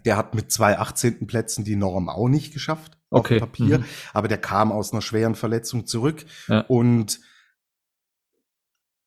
Der 0.05 0.17
hat 0.17 0.35
mit 0.35 0.51
zwei 0.51 0.79
18. 0.79 1.27
Plätzen 1.27 1.65
die 1.65 1.77
Norm 1.77 2.09
auch 2.09 2.29
nicht 2.29 2.53
geschafft. 2.53 2.99
Okay. 3.11 3.37
Auf 3.37 3.41
Papier. 3.41 3.79
Mhm. 3.81 3.85
Aber 4.13 4.29
der 4.29 4.39
kam 4.39 4.73
aus 4.73 4.93
einer 4.93 5.03
schweren 5.03 5.35
Verletzung 5.35 5.87
zurück. 5.87 6.25
Ja. 6.49 6.61
Und 6.63 7.21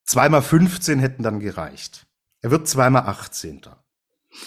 zweimal 0.04 0.42
15 0.42 1.00
hätten 1.00 1.24
dann 1.24 1.40
gereicht. 1.40 2.06
Er 2.42 2.52
wird 2.52 2.68
zweimal 2.68 3.04
18. 3.04 3.62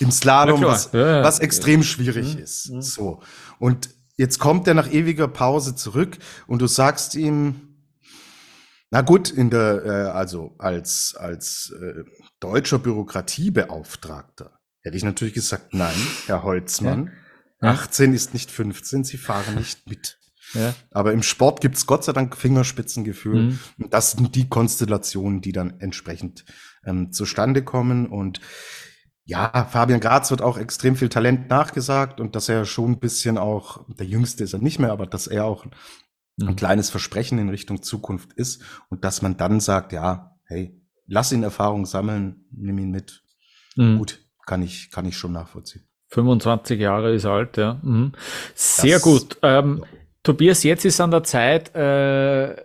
Im 0.00 0.10
Slalom, 0.10 0.62
was, 0.62 0.90
ja, 0.92 1.18
ja. 1.18 1.24
was 1.24 1.38
extrem 1.38 1.82
schwierig 1.82 2.34
mhm. 2.34 2.42
ist. 2.42 2.70
Mhm. 2.70 2.82
So. 2.82 3.22
Und 3.58 3.90
jetzt 4.16 4.38
kommt 4.38 4.66
er 4.68 4.74
nach 4.74 4.90
ewiger 4.90 5.28
Pause 5.28 5.74
zurück 5.74 6.18
und 6.46 6.60
du 6.60 6.66
sagst 6.66 7.14
ihm, 7.14 7.66
na 8.90 9.00
gut, 9.00 9.30
in 9.30 9.50
der, 9.50 9.84
äh, 9.84 9.90
also 10.10 10.54
als, 10.58 11.16
als 11.18 11.74
äh, 11.80 12.04
deutscher 12.40 12.78
Bürokratiebeauftragter 12.78 14.58
hätte 14.82 14.96
ich 14.96 15.04
natürlich 15.04 15.34
gesagt, 15.34 15.74
nein, 15.74 15.96
Herr 16.26 16.42
Holzmann, 16.42 17.06
ja. 17.06 17.12
18 17.60 18.12
ist 18.12 18.34
nicht 18.34 18.50
15, 18.50 19.04
Sie 19.04 19.16
fahren 19.16 19.54
nicht 19.56 19.88
mit. 19.88 20.18
Ja. 20.54 20.74
Aber 20.90 21.12
im 21.12 21.22
Sport 21.22 21.60
gibt's 21.60 21.86
Gott 21.86 22.04
sei 22.04 22.12
Dank 22.12 22.36
Fingerspitzengefühl. 22.36 23.42
Mhm. 23.42 23.58
Und 23.78 23.94
das 23.94 24.12
sind 24.12 24.34
die 24.34 24.48
Konstellationen, 24.48 25.40
die 25.40 25.52
dann 25.52 25.80
entsprechend 25.80 26.44
ähm, 26.84 27.12
zustande 27.12 27.64
kommen. 27.64 28.06
Und 28.06 28.40
ja, 29.24 29.66
Fabian 29.70 30.00
Graz 30.00 30.30
wird 30.30 30.42
auch 30.42 30.56
extrem 30.56 30.94
viel 30.96 31.08
Talent 31.08 31.48
nachgesagt 31.50 32.20
und 32.20 32.36
dass 32.36 32.48
er 32.48 32.64
schon 32.64 32.92
ein 32.92 33.00
bisschen 33.00 33.38
auch, 33.38 33.84
der 33.88 34.06
Jüngste 34.06 34.44
ist 34.44 34.52
er 34.52 34.60
nicht 34.60 34.78
mehr, 34.78 34.92
aber 34.92 35.06
dass 35.06 35.26
er 35.26 35.44
auch 35.44 35.64
ein 35.64 35.72
mhm. 36.36 36.56
kleines 36.56 36.90
Versprechen 36.90 37.38
in 37.38 37.48
Richtung 37.48 37.82
Zukunft 37.82 38.32
ist 38.34 38.62
und 38.88 39.04
dass 39.04 39.22
man 39.22 39.36
dann 39.36 39.58
sagt, 39.58 39.92
ja, 39.92 40.38
hey, 40.44 40.80
lass 41.06 41.32
ihn 41.32 41.42
Erfahrung 41.42 41.86
sammeln, 41.86 42.44
nimm 42.52 42.78
ihn 42.78 42.90
mit. 42.92 43.24
Mhm. 43.74 43.98
Gut, 43.98 44.24
kann 44.46 44.62
ich, 44.62 44.92
kann 44.92 45.06
ich 45.06 45.16
schon 45.16 45.32
nachvollziehen. 45.32 45.88
25 46.16 46.80
Jahre 46.80 47.12
ist 47.12 47.26
alt, 47.26 47.58
ja. 47.58 47.78
Mhm. 47.82 48.12
Sehr 48.54 48.94
das, 48.94 49.02
gut. 49.02 49.36
Ähm, 49.42 49.82
ja. 49.82 49.88
Tobias, 50.22 50.62
jetzt 50.62 50.86
ist 50.86 50.98
an 50.98 51.10
der 51.10 51.24
Zeit, 51.24 51.74
äh, 51.76 52.56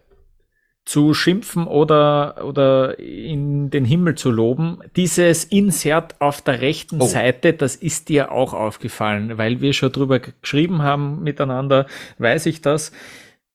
zu 0.86 1.14
schimpfen 1.14 1.68
oder, 1.68 2.46
oder 2.46 2.98
in 2.98 3.70
den 3.70 3.84
Himmel 3.84 4.16
zu 4.16 4.32
loben. 4.32 4.80
Dieses 4.96 5.44
Insert 5.44 6.20
auf 6.22 6.42
der 6.42 6.62
rechten 6.62 7.02
oh. 7.02 7.06
Seite, 7.06 7.54
das 7.54 7.76
ist 7.76 8.08
dir 8.08 8.32
auch 8.32 8.54
aufgefallen, 8.54 9.38
weil 9.38 9.60
wir 9.60 9.74
schon 9.74 9.92
drüber 9.92 10.20
geschrieben 10.20 10.82
haben 10.82 11.22
miteinander, 11.22 11.88
weiß 12.20 12.46
ich 12.46 12.62
das. 12.62 12.94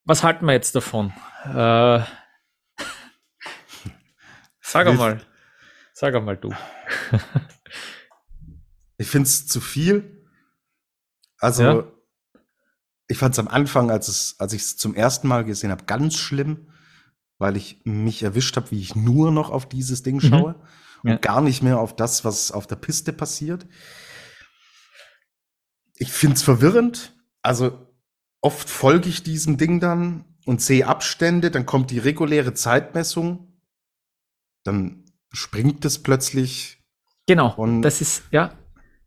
Was 0.05 0.23
halten 0.23 0.45
wir 0.45 0.53
jetzt 0.53 0.77
davon? 0.77 1.15
Äh, 1.45 2.01
sag 4.61 4.87
einmal. 4.87 5.21
Sag 5.95 6.15
einmal 6.15 6.37
du. 6.37 6.53
ich 8.99 9.09
finde 9.09 9.29
es 9.29 9.47
zu 9.47 9.61
viel. 9.61 10.25
Also, 11.39 11.63
ja? 11.63 11.85
ich 13.09 13.19
fand 13.19 13.35
es 13.35 13.39
am 13.39 13.49
Anfang, 13.49 13.91
als, 13.91 14.09
es, 14.09 14.37
als 14.39 14.53
ich 14.53 14.63
es 14.63 14.77
zum 14.77 14.95
ersten 14.95 15.29
Mal 15.29 15.45
gesehen 15.45 15.71
habe, 15.71 15.85
ganz 15.85 16.15
schlimm 16.15 16.69
weil 17.39 17.57
ich 17.57 17.81
mich 17.85 18.23
erwischt 18.23 18.57
habe, 18.57 18.71
wie 18.71 18.81
ich 18.81 18.95
nur 18.95 19.31
noch 19.31 19.51
auf 19.51 19.69
dieses 19.69 20.03
Ding 20.03 20.17
mhm. 20.17 20.21
schaue 20.21 20.55
mhm. 21.03 21.11
und 21.13 21.23
gar 21.23 21.41
nicht 21.41 21.63
mehr 21.63 21.79
auf 21.79 21.95
das, 21.95 22.25
was 22.25 22.51
auf 22.51 22.67
der 22.67 22.77
Piste 22.77 23.13
passiert. 23.13 23.67
Ich 25.97 26.13
finde 26.13 26.37
es 26.37 26.43
verwirrend. 26.43 27.15
Also 27.43 27.95
oft 28.41 28.69
folge 28.69 29.09
ich 29.09 29.23
diesem 29.23 29.57
Ding 29.57 29.81
dann 29.81 30.25
und 30.45 30.61
sehe 30.61 30.87
Abstände, 30.87 31.51
dann 31.51 31.67
kommt 31.67 31.91
die 31.91 31.99
reguläre 31.99 32.55
Zeitmessung, 32.55 33.61
dann 34.63 35.05
springt 35.33 35.85
es 35.85 36.03
plötzlich. 36.03 36.85
Genau. 37.27 37.67
das 37.81 38.01
ist, 38.01 38.23
ja, 38.31 38.53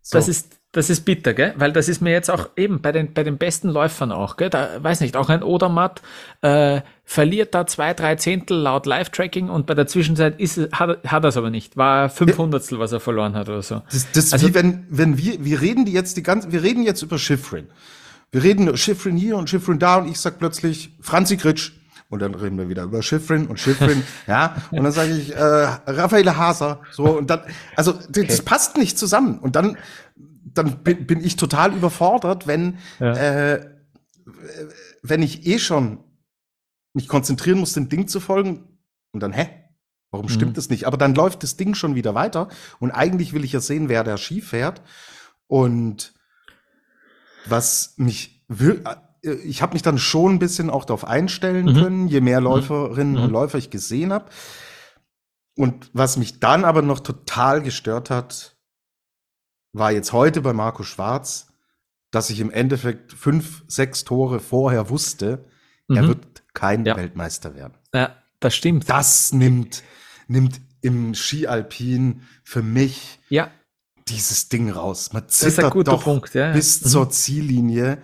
so. 0.09 0.17
das 0.17 0.27
ist 0.27 0.59
das 0.71 0.91
ist 0.91 1.03
bitter, 1.03 1.33
gell? 1.33 1.53
Weil 1.57 1.73
das 1.73 1.89
ist 1.89 1.99
mir 1.99 2.11
jetzt 2.11 2.29
auch 2.29 2.49
eben 2.55 2.79
bei 2.79 2.91
den, 2.91 3.13
bei 3.13 3.23
den 3.23 3.39
besten 3.39 3.69
Läufern 3.69 4.11
auch, 4.11 4.37
gell? 4.37 4.51
Da 4.51 4.83
weiß 4.83 5.01
nicht, 5.01 5.17
auch 5.17 5.29
ein 5.29 5.41
Odermatt 5.41 6.03
äh, 6.41 6.81
verliert 7.05 7.55
da 7.55 7.65
zwei, 7.65 7.95
drei 7.95 8.15
Zehntel 8.17 8.57
laut 8.57 8.85
Live-Tracking 8.85 9.49
und 9.49 9.65
bei 9.65 9.73
der 9.73 9.87
Zwischenzeit 9.87 10.39
ist 10.39 10.59
hat, 10.71 11.03
hat 11.07 11.23
er 11.23 11.29
es 11.29 11.37
aber 11.37 11.49
nicht. 11.49 11.75
War 11.75 12.09
fünfhundertstel, 12.09 12.77
was 12.77 12.91
er 12.91 12.99
verloren 12.99 13.33
hat 13.33 13.49
oder 13.49 13.63
so. 13.63 13.81
Das, 13.91 14.11
das 14.11 14.31
also, 14.31 14.47
wie 14.47 14.53
wenn, 14.53 14.85
wenn 14.91 15.17
wir, 15.17 15.43
wir 15.43 15.59
reden 15.59 15.85
die 15.85 15.91
jetzt 15.91 16.17
die 16.17 16.23
ganze, 16.23 16.51
wir 16.51 16.61
reden 16.61 16.83
jetzt 16.83 17.01
über 17.01 17.17
Schiffrin. 17.17 17.67
Wir 18.31 18.43
reden 18.43 18.77
Schiffrin 18.77 19.17
hier 19.17 19.37
und 19.37 19.49
Schiffrin 19.49 19.79
da 19.79 19.95
und 19.95 20.07
ich 20.07 20.19
sag 20.19 20.37
plötzlich 20.37 20.91
Franzi 21.01 21.37
Kritsch. 21.37 21.71
Und 22.09 22.23
dann 22.23 22.33
reden 22.33 22.57
wir 22.57 22.69
wieder 22.69 22.83
über 22.83 23.03
Schiffrin 23.03 23.45
und 23.47 23.59
Schiffrin, 23.59 24.03
ja. 24.27 24.55
Und 24.71 24.83
dann 24.83 24.91
sage 24.91 25.11
ich 25.11 25.35
äh, 25.35 25.39
Raffaele 25.39 26.37
Haser, 26.37 26.81
so 26.91 27.17
und 27.17 27.29
dann, 27.29 27.41
also 27.75 27.91
das 27.91 28.09
okay. 28.09 28.41
passt 28.43 28.77
nicht 28.77 28.97
zusammen. 28.97 29.37
Und 29.37 29.55
dann 29.55 29.77
dann 30.53 30.83
bin, 30.83 31.05
bin 31.05 31.23
ich 31.23 31.35
total 31.35 31.73
überfordert, 31.73 32.47
wenn, 32.47 32.77
ja. 32.99 33.13
äh, 33.13 33.75
wenn 35.01 35.21
ich 35.21 35.45
eh 35.47 35.59
schon 35.59 36.03
mich 36.93 37.07
konzentrieren 37.07 37.59
muss, 37.59 37.73
dem 37.73 37.89
Ding 37.89 38.07
zu 38.07 38.19
folgen 38.19 38.79
und 39.11 39.21
dann, 39.21 39.33
hä? 39.33 39.49
Warum 40.11 40.25
mhm. 40.25 40.31
stimmt 40.31 40.57
das 40.57 40.69
nicht? 40.69 40.85
Aber 40.87 40.97
dann 40.97 41.13
läuft 41.13 41.43
das 41.43 41.55
Ding 41.55 41.75
schon 41.75 41.93
wieder 41.93 42.15
weiter 42.15 42.49
und 42.79 42.91
eigentlich 42.91 43.33
will 43.33 43.43
ich 43.43 43.51
ja 43.51 43.59
sehen, 43.59 43.89
wer 43.89 44.03
da 44.03 44.17
Ski 44.17 44.41
fährt. 44.41 44.81
Und 45.45 46.13
was 47.45 47.93
mich 47.97 48.43
will, 48.47 48.83
ich 49.21 49.61
habe 49.61 49.73
mich 49.73 49.81
dann 49.81 49.97
schon 49.97 50.35
ein 50.35 50.39
bisschen 50.39 50.69
auch 50.69 50.85
darauf 50.85 51.05
einstellen 51.05 51.65
mhm. 51.65 51.73
können, 51.73 52.07
je 52.07 52.21
mehr 52.21 52.39
mhm. 52.39 52.45
Läuferinnen 52.45 53.15
mhm. 53.15 53.23
und 53.23 53.31
Läufer 53.31 53.57
ich 53.57 53.69
gesehen 53.69 54.13
habe. 54.13 54.25
Und 55.55 55.89
was 55.93 56.17
mich 56.17 56.39
dann 56.39 56.63
aber 56.63 56.81
noch 56.81 56.99
total 56.99 57.61
gestört 57.61 58.09
hat, 58.09 58.55
war 59.73 59.91
jetzt 59.91 60.13
heute 60.13 60.41
bei 60.41 60.53
Marco 60.53 60.83
Schwarz, 60.83 61.47
dass 62.11 62.29
ich 62.29 62.39
im 62.39 62.49
Endeffekt 62.49 63.13
fünf, 63.13 63.63
sechs 63.67 64.03
Tore 64.03 64.39
vorher 64.39 64.89
wusste, 64.89 65.45
mhm. 65.87 65.97
er 65.97 66.07
wird 66.07 66.43
kein 66.53 66.85
ja. 66.85 66.95
Weltmeister 66.95 67.55
werden. 67.55 67.73
Ja, 67.93 68.15
das 68.39 68.55
stimmt. 68.55 68.89
Das 68.89 69.33
nimmt, 69.33 69.83
nimmt 70.27 70.59
im 70.81 71.13
Ski 71.13 71.47
Alpin 71.47 72.21
für 72.43 72.63
mich 72.63 73.19
ja. 73.29 73.51
dieses 74.07 74.49
Ding 74.49 74.71
raus. 74.71 75.13
Man 75.13 75.27
zittert 75.27 75.75
doch 75.87 76.03
Punkt, 76.03 76.33
ja. 76.33 76.53
bis 76.53 76.81
mhm. 76.83 76.89
zur 76.89 77.09
Ziellinie 77.09 78.01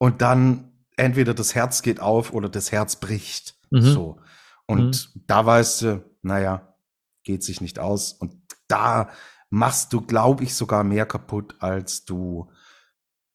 und 0.00 0.22
dann 0.22 0.72
entweder 0.96 1.34
das 1.34 1.54
Herz 1.54 1.82
geht 1.82 2.00
auf 2.00 2.32
oder 2.32 2.48
das 2.48 2.72
Herz 2.72 2.96
bricht. 2.96 3.54
Mhm. 3.70 3.82
So. 3.82 4.18
Und 4.66 5.10
mhm. 5.14 5.22
da 5.26 5.44
weißt 5.44 5.82
du, 5.82 6.04
naja, 6.22 6.74
geht 7.22 7.44
sich 7.44 7.60
nicht 7.60 7.78
aus. 7.78 8.14
Und 8.14 8.34
da 8.66 9.10
machst 9.50 9.92
du, 9.92 10.00
glaube 10.00 10.44
ich, 10.44 10.54
sogar 10.54 10.84
mehr 10.84 11.04
kaputt, 11.04 11.56
als 11.60 12.06
du 12.06 12.50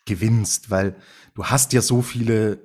gewinnst, 0.05 0.71
weil 0.71 0.95
du 1.35 1.45
hast 1.45 1.71
ja 1.71 1.81
so 1.83 2.01
viele 2.01 2.59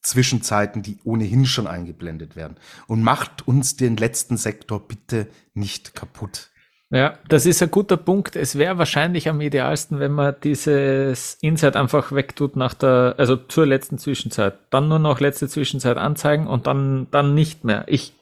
Zwischenzeiten, 0.00 0.82
die 0.82 0.98
ohnehin 1.04 1.44
schon 1.44 1.66
eingeblendet 1.66 2.34
werden. 2.34 2.56
Und 2.86 3.02
macht 3.02 3.46
uns 3.46 3.76
den 3.76 3.98
letzten 3.98 4.38
Sektor 4.38 4.88
bitte 4.88 5.28
nicht 5.52 5.94
kaputt. 5.94 6.50
Ja, 6.92 7.14
das 7.26 7.46
ist 7.46 7.62
ein 7.62 7.70
guter 7.70 7.96
Punkt. 7.96 8.36
Es 8.36 8.58
wäre 8.58 8.76
wahrscheinlich 8.76 9.26
am 9.30 9.40
idealsten, 9.40 9.98
wenn 9.98 10.12
man 10.12 10.34
dieses 10.44 11.38
Insight 11.40 11.74
einfach 11.74 12.12
wegtut 12.12 12.54
nach 12.54 12.74
der, 12.74 13.14
also 13.16 13.36
zur 13.36 13.64
letzten 13.64 13.96
Zwischenzeit. 13.96 14.58
Dann 14.68 14.88
nur 14.88 14.98
noch 14.98 15.18
letzte 15.18 15.48
Zwischenzeit 15.48 15.96
anzeigen 15.96 16.46
und 16.46 16.66
dann, 16.66 17.06
dann 17.10 17.32
nicht 17.34 17.64
mehr. 17.64 17.84
Ich, 17.86 18.12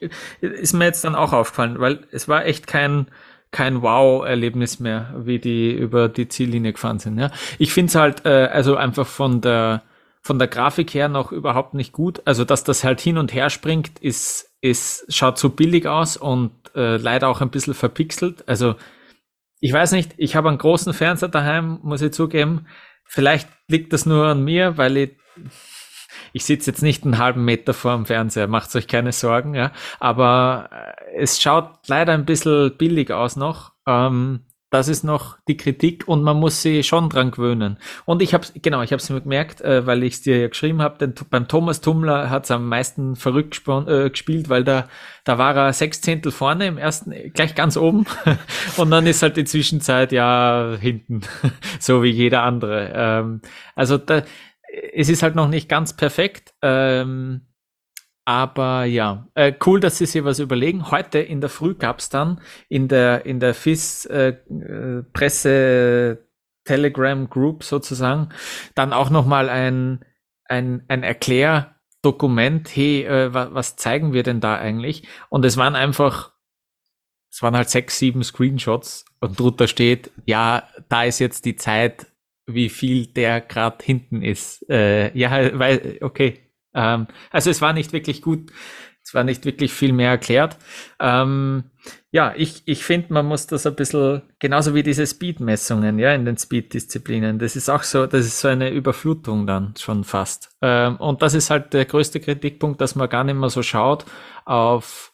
ist 0.40 0.72
mir 0.72 0.84
jetzt 0.84 1.04
dann 1.04 1.16
auch 1.16 1.32
aufgefallen, 1.32 1.80
weil 1.80 2.06
es 2.12 2.28
war 2.28 2.46
echt 2.46 2.68
kein, 2.68 3.08
kein 3.50 3.82
Wow-Erlebnis 3.82 4.78
mehr, 4.78 5.14
wie 5.18 5.40
die 5.40 5.72
über 5.72 6.08
die 6.08 6.28
Ziellinie 6.28 6.72
gefahren 6.72 7.00
sind. 7.00 7.18
Ja. 7.18 7.32
Ich 7.58 7.72
finde 7.72 7.88
es 7.90 7.96
halt 7.96 8.24
äh, 8.24 8.48
also 8.52 8.76
einfach 8.76 9.06
von 9.06 9.40
der 9.40 9.82
von 10.22 10.38
der 10.38 10.48
Grafik 10.48 10.92
her 10.94 11.08
noch 11.08 11.32
überhaupt 11.32 11.74
nicht 11.74 11.92
gut. 11.92 12.22
Also 12.24 12.44
dass 12.44 12.62
das 12.62 12.84
halt 12.84 13.00
hin 13.00 13.18
und 13.18 13.32
her 13.34 13.50
springt, 13.50 13.98
ist 14.00 14.49
ist 14.60 15.06
schaut 15.08 15.38
so 15.38 15.50
billig 15.50 15.86
aus 15.86 16.16
und 16.16 16.52
äh, 16.74 16.96
leider 16.96 17.28
auch 17.28 17.40
ein 17.40 17.50
bisschen 17.50 17.74
verpixelt. 17.74 18.46
Also 18.48 18.76
ich 19.60 19.72
weiß 19.72 19.92
nicht, 19.92 20.14
ich 20.16 20.36
habe 20.36 20.48
einen 20.48 20.58
großen 20.58 20.94
Fernseher 20.94 21.28
daheim, 21.28 21.80
muss 21.82 22.02
ich 22.02 22.12
zugeben. 22.12 22.66
Vielleicht 23.04 23.48
liegt 23.68 23.92
das 23.92 24.06
nur 24.06 24.26
an 24.26 24.44
mir, 24.44 24.76
weil 24.76 24.96
ich 24.96 25.10
ich 26.32 26.44
sitze 26.44 26.70
jetzt 26.70 26.82
nicht 26.82 27.04
einen 27.04 27.18
halben 27.18 27.44
Meter 27.44 27.74
vor 27.74 27.94
dem 27.96 28.06
Fernseher, 28.06 28.46
macht 28.46 28.74
euch 28.76 28.86
keine 28.86 29.12
Sorgen, 29.12 29.54
ja. 29.54 29.72
Aber 29.98 30.68
äh, 30.72 31.16
es 31.16 31.40
schaut 31.40 31.88
leider 31.88 32.12
ein 32.12 32.24
bisschen 32.24 32.76
billig 32.76 33.10
aus 33.10 33.36
noch. 33.36 33.72
Ähm, 33.86 34.44
das 34.70 34.86
ist 34.86 35.02
noch 35.02 35.36
die 35.48 35.56
Kritik 35.56 36.06
und 36.06 36.22
man 36.22 36.38
muss 36.38 36.62
sie 36.62 36.82
schon 36.84 37.08
dran 37.08 37.32
gewöhnen. 37.32 37.78
Und 38.04 38.22
ich 38.22 38.32
habe 38.34 38.46
genau, 38.54 38.82
ich 38.82 38.92
habe 38.92 39.02
es 39.02 39.10
mir 39.10 39.20
gemerkt, 39.20 39.60
äh, 39.60 39.84
weil 39.86 40.02
ich 40.04 40.14
es 40.14 40.22
dir 40.22 40.38
ja 40.38 40.48
geschrieben 40.48 40.80
habe, 40.80 40.98
denn 40.98 41.14
beim 41.28 41.48
Thomas 41.48 41.80
Tummler 41.80 42.30
hat 42.30 42.44
es 42.44 42.50
am 42.52 42.68
meisten 42.68 43.16
verrückt 43.16 43.62
äh, 43.66 44.10
gespielt, 44.10 44.48
weil 44.48 44.62
da, 44.62 44.88
da 45.24 45.38
war 45.38 45.56
er 45.56 45.72
sechs 45.72 46.00
Zehntel 46.00 46.30
vorne 46.30 46.66
im 46.66 46.78
ersten, 46.78 47.12
gleich 47.32 47.54
ganz 47.56 47.76
oben 47.76 48.06
und 48.76 48.90
dann 48.90 49.06
ist 49.06 49.22
halt 49.22 49.36
die 49.36 49.44
Zwischenzeit 49.44 50.12
ja 50.12 50.76
hinten, 50.80 51.22
so 51.80 52.02
wie 52.04 52.10
jeder 52.10 52.44
andere. 52.44 52.92
Ähm, 52.94 53.40
also 53.74 53.98
da, 53.98 54.22
es 54.92 55.08
ist 55.08 55.22
halt 55.22 55.34
noch 55.34 55.48
nicht 55.48 55.68
ganz 55.68 55.96
perfekt. 55.96 56.54
Ähm, 56.62 57.42
aber 58.30 58.84
ja, 58.84 59.26
äh, 59.34 59.52
cool, 59.66 59.80
dass 59.80 59.98
sie 59.98 60.06
sich 60.06 60.22
was 60.22 60.38
überlegen. 60.38 60.92
Heute 60.92 61.18
in 61.18 61.40
der 61.40 61.50
Früh 61.50 61.74
gab 61.74 61.98
es 61.98 62.10
dann 62.10 62.40
in 62.68 62.86
der, 62.86 63.26
in 63.26 63.40
der 63.40 63.54
FIS 63.54 64.04
äh, 64.06 64.36
äh, 64.48 65.02
Presse 65.12 66.28
Telegram 66.64 67.28
Group 67.28 67.64
sozusagen, 67.64 68.28
dann 68.76 68.92
auch 68.92 69.10
nochmal 69.10 69.48
ein, 69.48 70.04
ein, 70.44 70.84
ein 70.86 71.02
Erklärdokument, 71.02 72.68
hey, 72.72 73.02
äh, 73.02 73.34
was, 73.34 73.52
was 73.52 73.74
zeigen 73.74 74.12
wir 74.12 74.22
denn 74.22 74.38
da 74.38 74.56
eigentlich? 74.56 75.08
Und 75.28 75.44
es 75.44 75.56
waren 75.56 75.74
einfach, 75.74 76.32
es 77.32 77.42
waren 77.42 77.56
halt 77.56 77.68
sechs, 77.68 77.98
sieben 77.98 78.22
Screenshots 78.22 79.06
und 79.18 79.40
drunter 79.40 79.66
steht, 79.66 80.12
ja, 80.24 80.68
da 80.88 81.02
ist 81.02 81.18
jetzt 81.18 81.46
die 81.46 81.56
Zeit, 81.56 82.06
wie 82.46 82.68
viel 82.68 83.06
der 83.06 83.40
gerade 83.40 83.84
hinten 83.84 84.22
ist. 84.22 84.70
Äh, 84.70 85.16
ja, 85.18 85.58
weil, 85.58 85.98
okay. 86.00 86.49
Ähm, 86.74 87.06
also 87.30 87.50
es 87.50 87.60
war 87.60 87.72
nicht 87.72 87.92
wirklich 87.92 88.22
gut 88.22 88.50
es 89.02 89.14
war 89.14 89.24
nicht 89.24 89.44
wirklich 89.44 89.72
viel 89.72 89.92
mehr 89.92 90.10
erklärt. 90.10 90.56
Ähm, 91.00 91.64
ja, 92.10 92.32
ich, 92.36 92.62
ich 92.66 92.84
finde, 92.84 93.12
man 93.12 93.26
muss 93.26 93.46
das 93.46 93.66
ein 93.66 93.74
bisschen, 93.74 94.22
genauso 94.38 94.74
wie 94.74 94.82
diese 94.82 95.06
Speed-Messungen, 95.06 95.98
ja, 95.98 96.14
in 96.14 96.24
den 96.24 96.36
Speed-Disziplinen, 96.36 97.38
das 97.38 97.56
ist 97.56 97.68
auch 97.68 97.82
so, 97.82 98.06
das 98.06 98.26
ist 98.26 98.40
so 98.40 98.48
eine 98.48 98.70
Überflutung 98.70 99.46
dann 99.46 99.74
schon 99.78 100.04
fast. 100.04 100.50
Ähm, 100.62 100.96
und 100.96 101.22
das 101.22 101.34
ist 101.34 101.50
halt 101.50 101.72
der 101.72 101.86
größte 101.86 102.20
Kritikpunkt, 102.20 102.80
dass 102.80 102.94
man 102.94 103.08
gar 103.08 103.24
nicht 103.24 103.36
mehr 103.36 103.48
so 103.48 103.62
schaut 103.62 104.04
auf, 104.44 105.12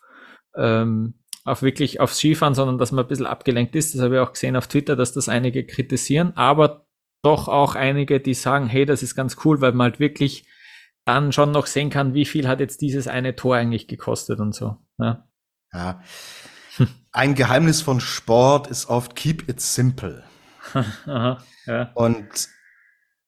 ähm, 0.57 1.15
auf 1.45 1.63
wirklich 1.63 2.01
aufs 2.01 2.19
Skifahren, 2.19 2.55
sondern 2.55 2.79
dass 2.79 2.93
man 2.93 3.05
ein 3.05 3.09
bisschen 3.09 3.27
abgelenkt 3.27 3.77
ist. 3.77 3.95
Das 3.95 4.03
habe 4.03 4.17
ich 4.17 4.21
auch 4.21 4.33
gesehen 4.33 4.57
auf 4.57 4.67
Twitter, 4.67 4.97
dass 4.97 5.13
das 5.13 5.29
einige 5.29 5.65
kritisieren, 5.65 6.33
aber 6.37 6.87
doch 7.23 7.49
auch 7.49 7.77
einige, 7.77 8.21
die 8.21 8.35
sagen, 8.35 8.67
hey, 8.67 8.85
das 8.85 9.03
ist 9.03 9.15
ganz 9.15 9.37
cool, 9.45 9.61
weil 9.61 9.73
man 9.73 9.93
halt 9.93 10.01
wirklich 10.01 10.45
dann 11.07 11.33
schon 11.33 11.53
noch 11.53 11.67
sehen 11.67 11.89
kann, 11.89 12.13
wie 12.15 12.27
viel 12.27 12.49
hat 12.49 12.61
jetzt 12.61 12.83
dieses 12.83 13.07
eine 13.07 13.37
Tor 13.37 13.57
eigentlich 13.57 13.87
gekostet 13.87 14.41
und 14.41 14.55
so. 14.55 14.77
Ja. 14.99 15.27
ja. 15.73 16.03
Ein 17.13 17.35
Geheimnis 17.35 17.81
von 17.81 18.01
Sport 18.01 18.67
ist 18.67 18.89
oft 18.91 19.15
keep 19.15 19.49
it 19.49 19.61
simple. 19.61 20.25
Aha, 20.75 21.39
ja. 21.65 21.93
Und 21.95 22.49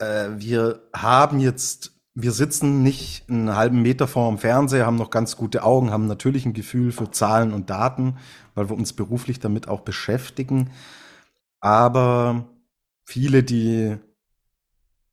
äh, 0.00 0.28
wir 0.36 0.88
haben 0.92 1.38
jetzt, 1.38 1.92
wir 2.14 2.32
sitzen 2.32 2.82
nicht 2.82 3.30
einen 3.30 3.54
halben 3.54 3.80
Meter 3.80 4.08
vor 4.08 4.28
dem 4.28 4.38
Fernseher, 4.38 4.84
haben 4.84 4.96
noch 4.96 5.10
ganz 5.10 5.36
gute 5.36 5.62
Augen, 5.62 5.92
haben 5.92 6.08
natürlich 6.08 6.44
ein 6.46 6.54
Gefühl 6.54 6.90
für 6.90 7.12
Zahlen 7.12 7.54
und 7.54 7.70
Daten, 7.70 8.18
weil 8.56 8.68
wir 8.68 8.76
uns 8.76 8.92
beruflich 8.92 9.38
damit 9.38 9.68
auch 9.68 9.80
beschäftigen. 9.80 10.72
Aber 11.60 12.48
viele, 13.04 13.44
die 13.44 13.98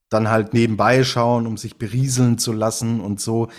dann 0.10 0.30
halt 0.30 0.54
nebenbei 0.54 1.04
schauen, 1.04 1.48
um 1.48 1.58
sich 1.58 1.78
berieseln 1.78 2.38
zu 2.38 2.54
lassen 2.54 3.00
und 3.02 3.20
so. 3.20 3.50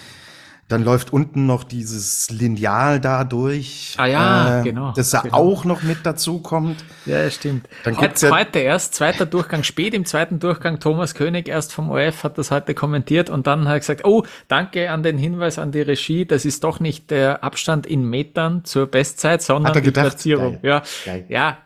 Dann 0.68 0.82
läuft 0.82 1.12
unten 1.12 1.46
noch 1.46 1.62
dieses 1.62 2.28
Lineal 2.28 2.98
da 2.98 3.22
durch. 3.22 3.94
Ah 3.98 4.06
ja, 4.06 4.60
äh, 4.60 4.64
genau. 4.64 4.92
Das 4.96 5.10
da 5.10 5.20
genau. 5.20 5.36
auch 5.36 5.64
noch 5.64 5.84
mit 5.84 5.98
dazu 6.02 6.40
kommt. 6.40 6.84
Ja, 7.04 7.30
stimmt. 7.30 7.68
Dann 7.84 7.96
gibt's 7.96 8.22
ja 8.22 8.36
heute 8.36 8.58
erst, 8.58 8.94
zweiter 8.94 9.26
Durchgang, 9.26 9.62
spät 9.62 9.94
im 9.94 10.04
zweiten 10.04 10.40
Durchgang, 10.40 10.80
Thomas 10.80 11.14
König 11.14 11.48
erst 11.48 11.72
vom 11.72 11.88
OF 11.90 12.24
hat 12.24 12.36
das 12.36 12.50
heute 12.50 12.74
kommentiert 12.74 13.30
und 13.30 13.46
dann 13.46 13.68
hat 13.68 13.74
er 13.74 13.78
gesagt, 13.78 14.04
oh, 14.04 14.24
danke 14.48 14.90
an 14.90 15.04
den 15.04 15.18
Hinweis 15.18 15.60
an 15.60 15.70
die 15.70 15.82
Regie, 15.82 16.26
das 16.26 16.44
ist 16.44 16.64
doch 16.64 16.80
nicht 16.80 17.12
der 17.12 17.44
Abstand 17.44 17.86
in 17.86 18.02
Metern 18.02 18.64
zur 18.64 18.88
Bestzeit, 18.88 19.42
sondern 19.42 19.72
die? 19.72 19.92
Platzierung. 19.92 20.54
Geil. 20.54 20.60
Ja, 20.64 20.82
Geil. 21.04 21.24
ja, 21.28 21.58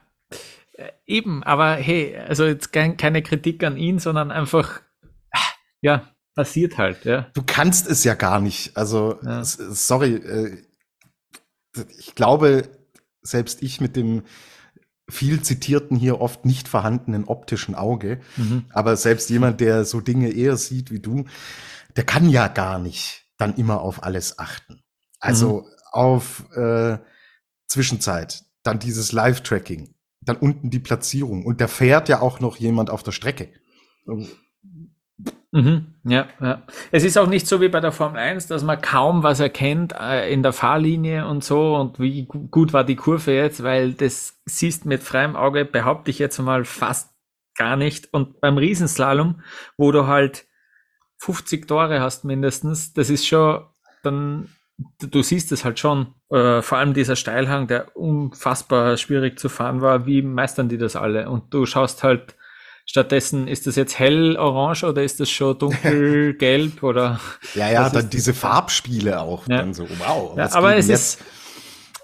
eben, 1.07 1.43
aber 1.43 1.75
hey, 1.75 2.17
also 2.17 2.45
jetzt 2.45 2.73
keine 2.73 3.23
Kritik 3.23 3.63
an 3.65 3.77
ihn, 3.77 3.99
sondern 3.99 4.31
einfach, 4.31 4.81
ja, 5.81 6.11
passiert 6.35 6.79
halt, 6.79 7.05
ja. 7.05 7.31
Du 7.35 7.43
kannst 7.45 7.89
es 7.89 8.05
ja 8.05 8.15
gar 8.15 8.41
nicht. 8.41 8.77
Also, 8.77 9.19
ja. 9.23 9.45
sorry, 9.45 10.15
äh, 10.15 10.65
ich 11.99 12.15
glaube, 12.15 12.69
selbst 13.23 13.63
ich 13.63 13.81
mit 13.81 13.97
dem 13.97 14.23
viel 15.09 15.43
zitierten 15.43 15.97
hier 15.97 16.21
oft 16.21 16.45
nicht 16.45 16.69
vorhandenen 16.69 17.25
optischen 17.25 17.75
Auge, 17.75 18.21
mhm. 18.37 18.65
aber 18.71 18.97
selbst 18.97 19.29
jemand, 19.31 19.61
der 19.61 19.85
so 19.85 20.01
Dinge 20.01 20.31
eher 20.31 20.57
sieht 20.57 20.91
wie 20.91 21.01
du, 21.01 21.25
der 21.97 22.05
kann 22.05 22.29
ja 22.29 22.49
gar 22.49 22.79
nicht 22.79 23.27
dann 23.37 23.57
immer 23.57 23.81
auf 23.81 24.05
alles 24.05 24.39
achten. 24.39 24.83
Also 25.19 25.63
mhm. 25.63 25.67
auf 25.93 26.45
äh, 26.57 26.99
Zwischenzeit, 27.67 28.45
dann 28.63 28.79
dieses 28.79 29.13
Live-Tracking, 29.13 29.95
dann 30.23 30.37
unten 30.37 30.71
die 30.71 30.79
Platzierung. 30.79 31.45
Und 31.45 31.61
da 31.61 31.69
fährt 31.69 32.09
ja 32.09 32.21
auch 32.21 32.41
noch 32.41 32.57
jemand 32.57 32.91
auf 32.91 33.03
der 33.03 33.13
Strecke. 33.13 33.49
Mhm, 35.53 35.95
ja, 36.05 36.29
ja. 36.41 36.63
Es 36.93 37.03
ist 37.03 37.19
auch 37.19 37.27
nicht 37.27 37.47
so 37.47 37.61
wie 37.61 37.69
bei 37.69 37.81
der 37.81 37.91
Formel 37.91 38.19
1, 38.19 38.47
dass 38.47 38.63
man 38.63 38.81
kaum 38.81 39.23
was 39.23 39.41
erkennt 39.41 39.95
äh, 39.99 40.33
in 40.33 40.43
der 40.43 40.53
Fahrlinie 40.53 41.27
und 41.27 41.43
so 41.43 41.75
und 41.75 41.99
wie 41.99 42.27
gut 42.27 42.73
war 42.73 42.85
die 42.85 42.97
Kurve 42.97 43.33
jetzt, 43.33 43.63
weil 43.63 43.93
das 43.93 44.41
siehst 44.47 44.87
mit 44.87 45.03
freiem 45.03 45.35
Auge, 45.35 45.65
behaupte 45.65 46.11
ich 46.11 46.21
jetzt 46.21 46.39
mal 46.39 46.65
fast 46.65 47.11
gar 47.57 47.77
nicht. 47.77 48.13
Und 48.15 48.41
beim 48.41 48.59
Riesenslalom, 48.59 49.43
wo 49.77 49.91
du 49.91 50.07
halt 50.07 50.47
50 51.19 51.67
Tore 51.67 52.01
hast 52.01 52.25
mindestens, 52.25 52.93
das 52.93 53.11
ist 53.11 53.27
schon 53.27 53.65
dann 54.03 54.49
du 54.99 55.23
siehst 55.23 55.53
es 55.53 55.65
halt 55.65 55.79
schon, 55.79 56.15
äh, 56.31 56.63
vor 56.63 56.79
allem 56.79 56.95
dieser 56.95 57.17
Steilhang, 57.17 57.67
der 57.67 57.97
unfassbar 57.97 58.97
schwierig 58.97 59.39
zu 59.39 59.49
fahren 59.49 59.81
war, 59.81 60.07
wie 60.07 60.23
meistern 60.23 60.69
die 60.69 60.79
das 60.79 60.97
alle? 60.97 61.29
Und 61.29 61.53
du 61.53 61.67
schaust 61.67 62.03
halt 62.03 62.37
stattdessen, 62.87 63.47
ist 63.47 63.67
das 63.67 63.77
jetzt 63.77 63.99
hell 63.99 64.37
orange 64.37 64.85
oder 64.85 65.03
ist 65.03 65.21
das 65.21 65.31
schon 65.31 65.59
dunkelgelb 65.59 66.83
oder? 66.83 67.21
Ja, 67.55 67.71
ja, 67.71 67.89
dann 67.89 68.11
diese 68.11 68.35
Farbspiele 68.35 69.21
auch, 69.21 69.47
ja. 69.49 69.59
dann 69.59 69.75
so, 69.75 69.87
wow. 69.99 70.37
Ja, 70.37 70.53
aber 70.55 70.77
es 70.77 70.89
ist, 70.89 71.23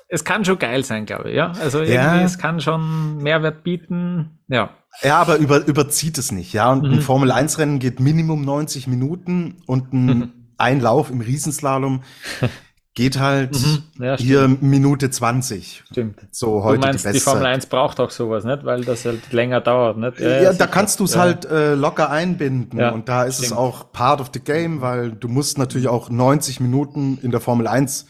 es 0.09 0.25
kann 0.25 0.45
schon 0.45 0.59
geil 0.59 0.85
sein, 0.85 1.07
glaube 1.07 1.31
ich, 1.31 1.37
ja. 1.37 1.53
Also 1.61 1.79
irgendwie, 1.79 1.95
ja. 1.95 2.23
es 2.23 2.39
kann 2.39 2.61
schon 2.61 3.19
Mehrwert 3.19 3.65
bieten, 3.65 4.39
ja. 4.49 4.71
Ja, 5.03 5.19
aber 5.19 5.37
über, 5.37 5.67
überzieht 5.67 6.19
es 6.19 6.33
nicht, 6.33 6.53
ja. 6.53 6.71
Und 6.73 6.85
mhm. 6.85 6.95
ein 6.95 7.01
Formel 7.01 7.33
1 7.33 7.59
Rennen 7.59 7.79
geht 7.79 8.01
Minimum 8.01 8.43
90 8.43 8.87
Minuten 8.87 9.63
und 9.67 9.93
ein, 9.93 10.07
mhm. 10.07 10.33
ein 10.57 10.81
Lauf 10.81 11.11
im 11.11 11.21
Riesenslalom 11.21 12.03
geht 12.97 13.19
halt 13.21 13.53
mhm, 13.53 13.83
ja, 14.03 14.17
hier 14.17 14.49
Minute 14.49 15.11
20. 15.11 15.85
Stimmt. 15.91 16.19
So 16.33 16.65
heute 16.65 16.81
du 16.81 16.87
meinst, 16.87 17.05
die, 17.05 17.13
die 17.13 17.21
Formel 17.21 17.45
1 17.45 17.67
braucht 17.67 18.01
auch 18.01 18.11
sowas, 18.11 18.45
nicht? 18.45 18.65
Weil 18.65 18.85
das 18.85 19.05
halt 19.05 19.33
länger 19.33 19.61
dauert, 19.61 19.99
nicht? 19.99 20.19
Ja, 20.19 20.43
ja 20.43 20.53
da 20.55 20.67
kannst 20.67 20.99
du 20.99 21.05
es 21.05 21.13
ja. 21.13 21.21
halt 21.21 21.45
äh, 21.45 21.75
locker 21.75 22.11
einbinden 22.11 22.81
ja, 22.81 22.91
und 22.91 23.09
da 23.09 23.25
ist 23.25 23.37
stimmt. 23.37 23.53
es 23.53 23.57
auch 23.57 23.93
part 23.93 24.23
of 24.23 24.31
the 24.33 24.41
game, 24.41 24.81
weil 24.81 25.13
du 25.13 25.29
musst 25.29 25.59
natürlich 25.59 25.89
auch 25.89 26.09
90 26.09 26.61
Minuten 26.61 27.19
in 27.23 27.31
der 27.31 27.41
Formel 27.41 27.69
1 27.69 28.07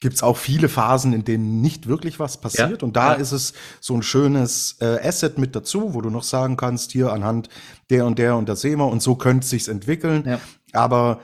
gibt's 0.00 0.24
auch 0.24 0.36
viele 0.36 0.68
Phasen, 0.68 1.12
in 1.12 1.24
denen 1.24 1.62
nicht 1.62 1.86
wirklich 1.86 2.18
was 2.18 2.36
passiert 2.36 2.82
und 2.82 2.96
da 2.96 3.14
ist 3.14 3.30
es 3.30 3.54
so 3.80 3.94
ein 3.94 4.02
schönes 4.02 4.76
äh, 4.80 4.98
Asset 5.08 5.38
mit 5.38 5.54
dazu, 5.54 5.94
wo 5.94 6.00
du 6.00 6.10
noch 6.10 6.24
sagen 6.24 6.56
kannst, 6.56 6.90
hier 6.90 7.12
anhand 7.12 7.48
der 7.88 8.04
und 8.04 8.18
der 8.18 8.36
und 8.36 8.48
der 8.48 8.56
sehen 8.56 8.80
wir 8.80 8.88
und 8.88 9.00
so 9.00 9.14
könnte 9.14 9.44
es 9.44 9.50
sich 9.50 9.68
entwickeln, 9.68 10.40
aber 10.72 11.20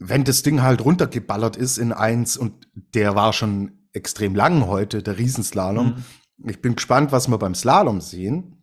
wenn 0.00 0.24
das 0.24 0.42
Ding 0.42 0.62
halt 0.62 0.82
runtergeballert 0.82 1.56
ist 1.56 1.78
in 1.78 1.92
eins 1.92 2.36
und 2.36 2.66
der 2.74 3.14
war 3.14 3.32
schon 3.32 3.86
extrem 3.92 4.34
lang 4.34 4.66
heute, 4.66 5.02
der 5.02 5.18
Riesenslalom. 5.18 6.04
Mhm. 6.38 6.48
Ich 6.48 6.62
bin 6.62 6.74
gespannt, 6.74 7.12
was 7.12 7.28
wir 7.28 7.38
beim 7.38 7.54
Slalom 7.54 8.00
sehen. 8.00 8.56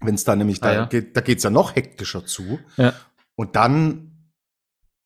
Wenn 0.00 0.16
es 0.16 0.24
da 0.24 0.34
nämlich, 0.34 0.60
ah, 0.62 0.66
da, 0.66 0.74
ja. 0.74 0.84
geht, 0.86 1.16
da 1.16 1.20
geht's 1.20 1.44
ja 1.44 1.50
noch 1.50 1.76
hektischer 1.76 2.26
zu. 2.26 2.58
Ja. 2.76 2.92
Und 3.36 3.54
dann 3.54 4.32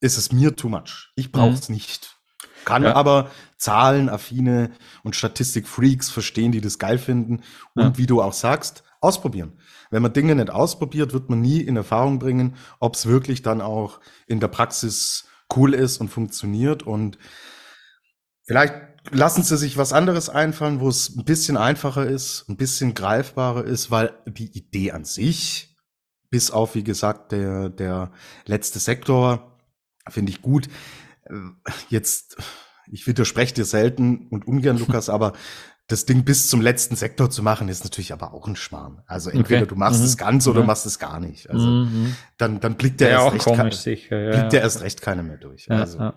ist 0.00 0.16
es 0.16 0.32
mir 0.32 0.56
too 0.56 0.70
much. 0.70 1.12
Ich 1.14 1.30
brauch's 1.30 1.68
mhm. 1.68 1.74
nicht. 1.74 2.16
Kann 2.64 2.82
ja. 2.82 2.94
aber 2.94 3.30
Zahlenaffine 3.58 4.70
und 5.04 5.14
Statistikfreaks 5.14 6.08
verstehen, 6.08 6.52
die 6.52 6.62
das 6.62 6.78
geil 6.78 6.96
finden. 6.98 7.42
Und 7.74 7.82
ja. 7.82 7.98
wie 7.98 8.06
du 8.06 8.22
auch 8.22 8.32
sagst, 8.32 8.82
ausprobieren. 9.02 9.58
Wenn 9.90 10.02
man 10.02 10.14
Dinge 10.14 10.34
nicht 10.34 10.50
ausprobiert, 10.50 11.12
wird 11.12 11.28
man 11.28 11.42
nie 11.42 11.60
in 11.60 11.76
Erfahrung 11.76 12.18
bringen, 12.18 12.56
ob 12.80 12.94
es 12.94 13.04
wirklich 13.04 13.42
dann 13.42 13.60
auch 13.60 14.00
in 14.26 14.40
der 14.40 14.48
Praxis 14.48 15.26
cool 15.54 15.74
ist 15.74 15.98
und 15.98 16.08
funktioniert. 16.08 16.82
Und 16.82 17.18
vielleicht 18.46 18.74
lassen 19.10 19.42
Sie 19.42 19.56
sich 19.56 19.76
was 19.76 19.92
anderes 19.92 20.28
einfallen, 20.28 20.80
wo 20.80 20.88
es 20.88 21.16
ein 21.16 21.24
bisschen 21.24 21.56
einfacher 21.56 22.06
ist, 22.06 22.48
ein 22.48 22.56
bisschen 22.56 22.94
greifbarer 22.94 23.64
ist, 23.64 23.90
weil 23.90 24.14
die 24.26 24.56
Idee 24.56 24.92
an 24.92 25.04
sich, 25.04 25.76
bis 26.30 26.50
auf, 26.50 26.74
wie 26.74 26.84
gesagt, 26.84 27.32
der, 27.32 27.68
der 27.68 28.10
letzte 28.46 28.78
Sektor, 28.78 29.58
finde 30.08 30.30
ich 30.30 30.42
gut. 30.42 30.68
Äh, 31.24 31.34
jetzt, 31.88 32.36
ich 32.90 33.06
widerspreche 33.06 33.54
dir 33.54 33.64
selten 33.64 34.28
und 34.28 34.46
ungern, 34.46 34.78
Lukas, 34.80 35.08
aber 35.08 35.32
das 35.88 36.04
Ding 36.04 36.24
bis 36.24 36.48
zum 36.48 36.60
letzten 36.60 36.96
Sektor 36.96 37.30
zu 37.30 37.42
machen, 37.42 37.68
ist 37.68 37.84
natürlich 37.84 38.12
aber 38.12 38.34
auch 38.34 38.48
ein 38.48 38.56
Schmarrn. 38.56 39.02
Also 39.06 39.30
entweder 39.30 39.62
okay. 39.62 39.68
du 39.68 39.76
machst 39.76 40.00
mhm. 40.00 40.06
es 40.06 40.16
ganz 40.16 40.46
oder 40.48 40.62
mhm. 40.62 40.66
machst 40.66 40.84
es 40.84 40.98
gar 40.98 41.20
nicht. 41.20 41.48
Also 41.48 41.64
mhm. 41.64 42.16
dann, 42.38 42.58
dann 42.58 42.74
blickt 42.74 43.00
der 43.00 43.10
ja, 43.10 43.24
erst, 43.24 43.34
recht, 43.34 43.44
komisch, 43.44 43.76
sicher, 43.76 44.18
ja, 44.18 44.30
blickt 44.30 44.52
der 44.52 44.62
erst 44.62 44.80
recht 44.80 45.00
keiner 45.00 45.22
mehr 45.22 45.36
durch. 45.36 45.66
Ja, 45.66 45.80
also, 45.80 46.12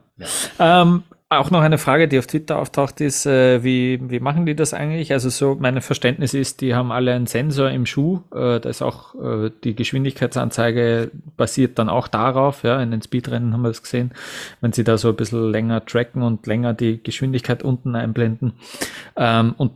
ähm, 0.57 1.03
auch 1.31 1.51
noch 1.51 1.61
eine 1.61 1.77
Frage, 1.77 2.07
die 2.07 2.17
auf 2.17 2.25
Twitter 2.25 2.57
auftaucht, 2.57 2.99
ist, 3.01 3.27
äh, 3.27 3.63
wie, 3.63 3.99
wie 4.09 4.19
machen 4.19 4.47
die 4.47 4.55
das 4.55 4.73
eigentlich? 4.73 5.13
Also 5.13 5.29
so, 5.29 5.55
mein 5.59 5.79
Verständnis 5.79 6.33
ist, 6.33 6.59
die 6.61 6.73
haben 6.73 6.91
alle 6.91 7.13
einen 7.13 7.27
Sensor 7.27 7.69
im 7.69 7.85
Schuh. 7.85 8.21
Äh, 8.33 8.59
da 8.59 8.67
ist 8.67 8.81
auch 8.81 9.13
äh, 9.13 9.51
die 9.63 9.75
Geschwindigkeitsanzeige 9.75 11.11
basiert 11.37 11.77
dann 11.77 11.87
auch 11.87 12.07
darauf. 12.07 12.63
Ja, 12.63 12.81
in 12.81 12.89
den 12.89 13.03
Speedrennen 13.03 13.53
haben 13.53 13.61
wir 13.61 13.67
das 13.67 13.83
gesehen, 13.83 14.11
wenn 14.59 14.73
sie 14.73 14.83
da 14.83 14.97
so 14.97 15.09
ein 15.09 15.15
bisschen 15.15 15.51
länger 15.51 15.85
tracken 15.85 16.23
und 16.23 16.47
länger 16.47 16.73
die 16.73 17.01
Geschwindigkeit 17.03 17.61
unten 17.61 17.95
einblenden. 17.95 18.53
Ähm, 19.15 19.53
und 19.55 19.73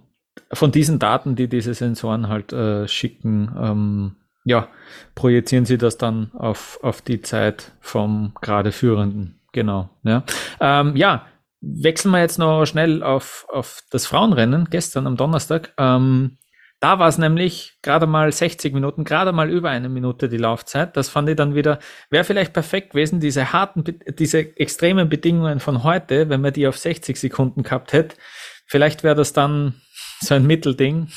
von 0.52 0.72
diesen 0.72 0.98
Daten, 0.98 1.36
die 1.36 1.48
diese 1.48 1.76
Sensoren 1.76 2.30
halt 2.30 2.52
äh, 2.52 2.88
schicken, 2.88 3.52
ähm, 3.62 4.16
ja, 4.44 4.70
projizieren 5.14 5.66
sie 5.66 5.78
das 5.78 6.00
dann 6.00 6.32
auf, 6.34 6.80
auf 6.82 7.04
die 7.04 7.22
Zeit 7.22 7.72
vom 7.80 8.34
gerade 8.42 8.72
Führenden. 8.72 9.40
Genau. 9.52 9.90
Ja, 10.02 10.24
ähm, 10.60 10.96
ja 10.96 11.28
wechseln 11.64 12.12
wir 12.12 12.20
jetzt 12.20 12.40
noch 12.40 12.66
schnell 12.66 13.04
auf, 13.04 13.46
auf 13.50 13.84
das 13.90 14.06
Frauenrennen 14.06 14.68
gestern 14.70 15.08
am 15.08 15.16
Donnerstag. 15.16 15.74
Ähm, 15.78 16.38
da 16.82 17.00
war 17.00 17.08
es 17.08 17.18
nämlich 17.18 17.78
gerade 17.82 18.08
mal 18.08 18.30
60 18.30 18.74
Minuten, 18.74 19.06
gerade 19.06 19.32
mal 19.32 19.50
über 19.50 19.70
eine 19.70 19.88
Minute 19.88 20.28
die 20.28 20.38
Laufzeit. 20.38 20.98
Das 20.98 21.08
fand 21.08 21.30
ich 21.30 21.38
dann 21.38 21.56
wieder, 21.56 21.80
wäre 22.10 22.26
vielleicht 22.26 22.52
perfekt 22.52 22.90
gewesen, 22.90 23.22
diese 23.22 23.54
harten, 23.54 23.86
diese 24.20 24.40
extremen 24.58 25.08
Bedingungen 25.08 25.62
von 25.62 25.84
heute, 25.84 26.28
wenn 26.28 26.42
man 26.42 26.52
die 26.52 26.68
auf 26.68 26.78
60 26.78 27.18
Sekunden 27.18 27.64
gehabt 27.64 27.94
hätte. 27.94 28.18
Vielleicht 28.66 29.04
wäre 29.04 29.16
das 29.16 29.32
dann 29.32 29.76
so 30.28 30.36
ein 30.36 30.46
Mittelding, 30.48 31.08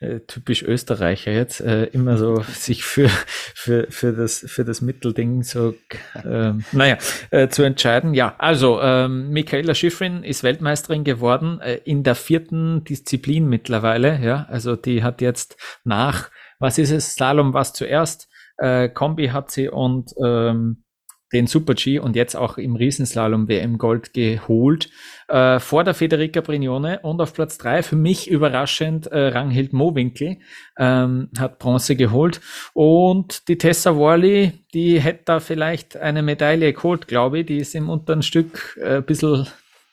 äh, 0.00 0.20
typisch 0.20 0.62
Österreicher 0.62 1.32
jetzt, 1.32 1.60
äh, 1.60 1.84
immer 1.86 2.16
so 2.16 2.40
sich 2.42 2.84
für, 2.84 3.08
für, 3.54 3.86
für, 3.90 4.12
das, 4.12 4.44
für 4.48 4.64
das 4.64 4.80
Mittelding 4.80 5.42
so, 5.42 5.74
äh, 6.14 6.52
naja, 6.72 6.98
äh, 7.30 7.48
zu 7.48 7.62
entscheiden. 7.62 8.14
Ja, 8.14 8.34
also 8.38 8.80
ähm, 8.80 9.30
Michaela 9.30 9.74
Schifrin 9.74 10.22
ist 10.22 10.42
Weltmeisterin 10.42 11.04
geworden 11.04 11.60
äh, 11.60 11.80
in 11.84 12.02
der 12.02 12.14
vierten 12.14 12.84
Disziplin 12.84 13.48
mittlerweile. 13.48 14.20
Ja, 14.20 14.46
also 14.48 14.76
die 14.76 15.02
hat 15.02 15.20
jetzt 15.20 15.56
nach, 15.84 16.30
was 16.58 16.78
ist 16.78 16.90
es, 16.90 17.14
Slalom 17.14 17.54
was 17.54 17.72
zuerst, 17.72 18.28
äh, 18.58 18.88
Kombi 18.88 19.28
hat 19.28 19.50
sie 19.50 19.68
und 19.68 20.12
ähm, 20.24 20.84
den 21.32 21.46
Super 21.46 21.74
G 21.74 21.98
und 21.98 22.16
jetzt 22.16 22.36
auch 22.36 22.58
im 22.58 22.76
Riesenslalom 22.76 23.48
WM 23.48 23.76
Gold 23.78 24.14
geholt. 24.14 24.90
Äh, 25.28 25.58
vor 25.58 25.84
der 25.84 25.94
Federica 25.94 26.40
Brignone 26.42 27.00
und 27.00 27.20
auf 27.20 27.32
Platz 27.32 27.56
drei 27.56 27.82
für 27.82 27.96
mich 27.96 28.30
überraschend 28.30 29.06
äh, 29.06 29.28
Ranghild 29.28 29.72
Mowinkel 29.72 30.38
ähm, 30.78 31.30
hat 31.38 31.58
Bronze 31.58 31.96
geholt 31.96 32.40
und 32.74 33.48
die 33.48 33.56
Tessa 33.56 33.96
Worley, 33.96 34.52
die 34.74 35.00
hätte 35.00 35.22
da 35.24 35.40
vielleicht 35.40 35.96
eine 35.96 36.22
Medaille 36.22 36.72
geholt, 36.72 37.08
glaube 37.08 37.40
ich. 37.40 37.46
Die 37.46 37.58
ist 37.58 37.74
im 37.74 37.88
unteren 37.88 38.22
Stück 38.22 38.78
äh, 38.82 38.96
ein 38.96 39.04
bisschen 39.04 39.46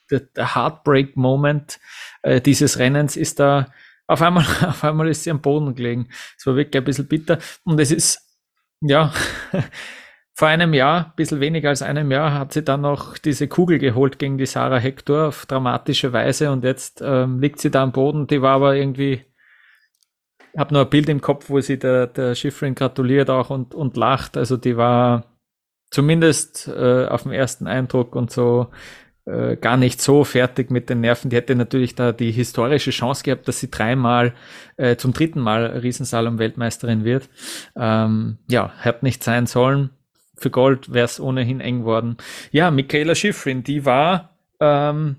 der, 0.09 0.19
der 0.19 0.55
Heartbreak 0.55 1.15
Moment 1.15 1.79
äh, 2.23 2.41
dieses 2.41 2.77
Rennens 2.77 3.15
ist 3.15 3.39
da 3.39 3.71
auf 4.07 4.21
einmal, 4.21 4.45
auf 4.67 4.83
einmal 4.83 5.07
ist 5.07 5.23
sie 5.23 5.31
am 5.31 5.41
Boden 5.41 5.73
gelegen. 5.75 6.09
Es 6.37 6.45
war 6.45 6.55
wirklich 6.55 6.81
ein 6.81 6.85
bisschen 6.85 7.07
bitter 7.07 7.39
und 7.63 7.79
es 7.79 7.91
ist 7.91 8.19
ja 8.81 9.13
Vor 10.33 10.47
einem 10.47 10.73
Jahr, 10.73 11.07
ein 11.07 11.13
bisschen 11.17 11.39
weniger 11.39 11.69
als 11.69 11.81
einem 11.81 12.09
Jahr, 12.09 12.33
hat 12.33 12.53
sie 12.53 12.63
dann 12.63 12.81
noch 12.81 13.17
diese 13.17 13.47
Kugel 13.47 13.79
geholt 13.79 14.17
gegen 14.17 14.37
die 14.37 14.45
Sarah 14.45 14.77
Hector 14.77 15.27
auf 15.27 15.45
dramatische 15.45 16.13
Weise 16.13 16.51
und 16.51 16.63
jetzt 16.63 17.01
ähm, 17.05 17.39
liegt 17.39 17.59
sie 17.59 17.69
da 17.69 17.83
am 17.83 17.91
Boden. 17.91 18.27
Die 18.27 18.41
war 18.41 18.55
aber 18.55 18.75
irgendwie, 18.75 19.25
habe 20.57 20.73
nur 20.73 20.83
ein 20.83 20.89
Bild 20.89 21.09
im 21.09 21.21
Kopf, 21.21 21.49
wo 21.49 21.59
sie 21.59 21.77
der, 21.77 22.07
der 22.07 22.33
Schifferin 22.35 22.75
gratuliert 22.75 23.29
auch 23.29 23.49
und, 23.49 23.75
und 23.75 23.97
lacht. 23.97 24.37
Also 24.37 24.55
die 24.55 24.77
war 24.77 25.25
zumindest 25.91 26.69
äh, 26.69 27.05
auf 27.05 27.23
dem 27.23 27.33
ersten 27.33 27.67
Eindruck 27.67 28.15
und 28.15 28.31
so 28.31 28.69
äh, 29.25 29.57
gar 29.57 29.75
nicht 29.75 30.01
so 30.01 30.23
fertig 30.23 30.71
mit 30.71 30.89
den 30.89 31.01
Nerven. 31.01 31.29
Die 31.29 31.35
hätte 31.35 31.55
natürlich 31.55 31.93
da 31.93 32.13
die 32.13 32.31
historische 32.31 32.91
Chance 32.91 33.23
gehabt, 33.23 33.49
dass 33.49 33.59
sie 33.59 33.69
dreimal 33.69 34.33
äh, 34.77 34.95
zum 34.95 35.11
dritten 35.11 35.41
Mal 35.41 35.77
Riesensalom-Weltmeisterin 35.83 37.03
wird. 37.03 37.29
Ähm, 37.75 38.37
ja, 38.49 38.71
hat 38.79 39.03
nicht 39.03 39.25
sein 39.25 39.45
sollen 39.45 39.89
für 40.35 40.49
Gold 40.49 40.93
wäre 40.93 41.05
es 41.05 41.19
ohnehin 41.19 41.59
eng 41.59 41.83
worden. 41.83 42.17
Ja, 42.51 42.71
Michaela 42.71 43.15
Schifrin, 43.15 43.63
die 43.63 43.85
war, 43.85 44.37
ähm, 44.59 45.17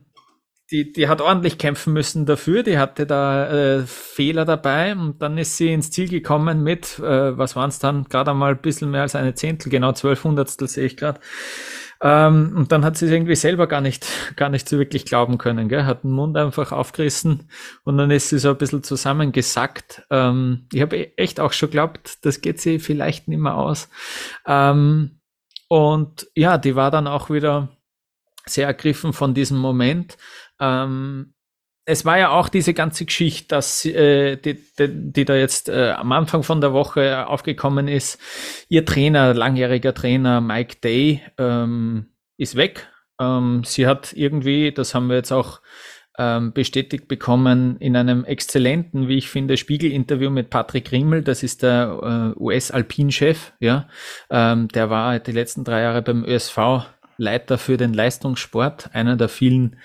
die, 0.70 0.92
die 0.92 1.08
hat 1.08 1.20
ordentlich 1.20 1.58
kämpfen 1.58 1.92
müssen 1.92 2.24
dafür, 2.24 2.62
die 2.62 2.78
hatte 2.78 3.06
da 3.06 3.50
äh, 3.50 3.82
Fehler 3.86 4.44
dabei 4.44 4.96
und 4.96 5.20
dann 5.20 5.36
ist 5.36 5.56
sie 5.58 5.72
ins 5.72 5.90
Ziel 5.90 6.08
gekommen 6.08 6.62
mit, 6.62 6.98
äh, 6.98 7.36
was 7.36 7.54
waren 7.56 7.68
es 7.68 7.78
dann, 7.78 8.04
gerade 8.04 8.30
einmal 8.30 8.52
ein 8.52 8.62
bisschen 8.62 8.90
mehr 8.90 9.02
als 9.02 9.14
eine 9.14 9.34
Zehntel, 9.34 9.70
genau 9.70 9.92
zwölf 9.92 10.24
Hundertstel 10.24 10.68
sehe 10.68 10.86
ich 10.86 10.96
gerade. 10.96 11.20
Ähm, 12.04 12.52
und 12.56 12.72
dann 12.72 12.84
hat 12.84 12.96
sie 12.96 13.06
es 13.06 13.12
irgendwie 13.12 13.36
selber 13.36 13.68
gar 13.68 13.80
nicht, 13.80 14.06
gar 14.36 14.48
nicht 14.48 14.68
so 14.68 14.78
wirklich 14.78 15.04
glauben 15.04 15.38
können, 15.38 15.68
gell? 15.68 15.86
hat 15.86 16.02
den 16.02 16.10
Mund 16.10 16.36
einfach 16.36 16.72
aufgerissen 16.72 17.48
und 17.84 17.96
dann 17.96 18.10
ist 18.10 18.28
sie 18.28 18.38
so 18.38 18.50
ein 18.50 18.58
bisschen 18.58 18.82
zusammengesackt. 18.82 20.02
Ähm, 20.10 20.66
ich 20.72 20.82
habe 20.82 21.16
echt 21.16 21.38
auch 21.38 21.52
schon 21.52 21.68
geglaubt, 21.68 22.18
das 22.24 22.40
geht 22.40 22.60
sie 22.60 22.80
vielleicht 22.80 23.28
nicht 23.28 23.38
mehr 23.38 23.56
aus. 23.56 23.88
Ähm, 24.46 25.20
und 25.68 26.26
ja, 26.34 26.58
die 26.58 26.74
war 26.74 26.90
dann 26.90 27.06
auch 27.06 27.30
wieder 27.30 27.68
sehr 28.44 28.66
ergriffen 28.66 29.12
von 29.12 29.32
diesem 29.32 29.58
Moment. 29.58 30.18
Ähm, 30.58 31.34
es 31.84 32.04
war 32.04 32.18
ja 32.18 32.30
auch 32.30 32.48
diese 32.48 32.74
ganze 32.74 33.04
Geschichte, 33.04 33.48
dass 33.48 33.84
äh, 33.84 34.36
die, 34.36 34.54
die, 34.78 34.88
die 34.88 35.24
da 35.24 35.34
jetzt 35.34 35.68
äh, 35.68 35.90
am 35.90 36.12
Anfang 36.12 36.42
von 36.42 36.60
der 36.60 36.72
Woche 36.72 37.26
aufgekommen 37.26 37.88
ist. 37.88 38.20
Ihr 38.68 38.84
Trainer, 38.84 39.34
langjähriger 39.34 39.92
Trainer 39.92 40.40
Mike 40.40 40.76
Day, 40.82 41.22
ähm, 41.38 42.06
ist 42.36 42.56
weg. 42.56 42.88
Ähm, 43.20 43.62
sie 43.64 43.86
hat 43.86 44.12
irgendwie, 44.12 44.72
das 44.72 44.94
haben 44.94 45.08
wir 45.08 45.16
jetzt 45.16 45.32
auch 45.32 45.60
ähm, 46.18 46.52
bestätigt 46.52 47.08
bekommen, 47.08 47.78
in 47.78 47.96
einem 47.96 48.24
exzellenten, 48.24 49.08
wie 49.08 49.18
ich 49.18 49.28
finde, 49.28 49.56
Spiegel-Interview 49.56 50.30
mit 50.30 50.50
Patrick 50.50 50.92
Rimmel. 50.92 51.22
Das 51.22 51.42
ist 51.42 51.62
der 51.62 52.34
äh, 52.36 52.40
US-Alpin-Chef. 52.40 53.52
Ja, 53.58 53.88
ähm, 54.30 54.68
der 54.68 54.88
war 54.90 55.18
die 55.18 55.32
letzten 55.32 55.64
drei 55.64 55.82
Jahre 55.82 56.02
beim 56.02 56.24
ÖSV 56.24 56.86
Leiter 57.16 57.58
für 57.58 57.76
den 57.76 57.92
Leistungssport, 57.92 58.90
einer 58.94 59.16
der 59.16 59.28
vielen 59.28 59.76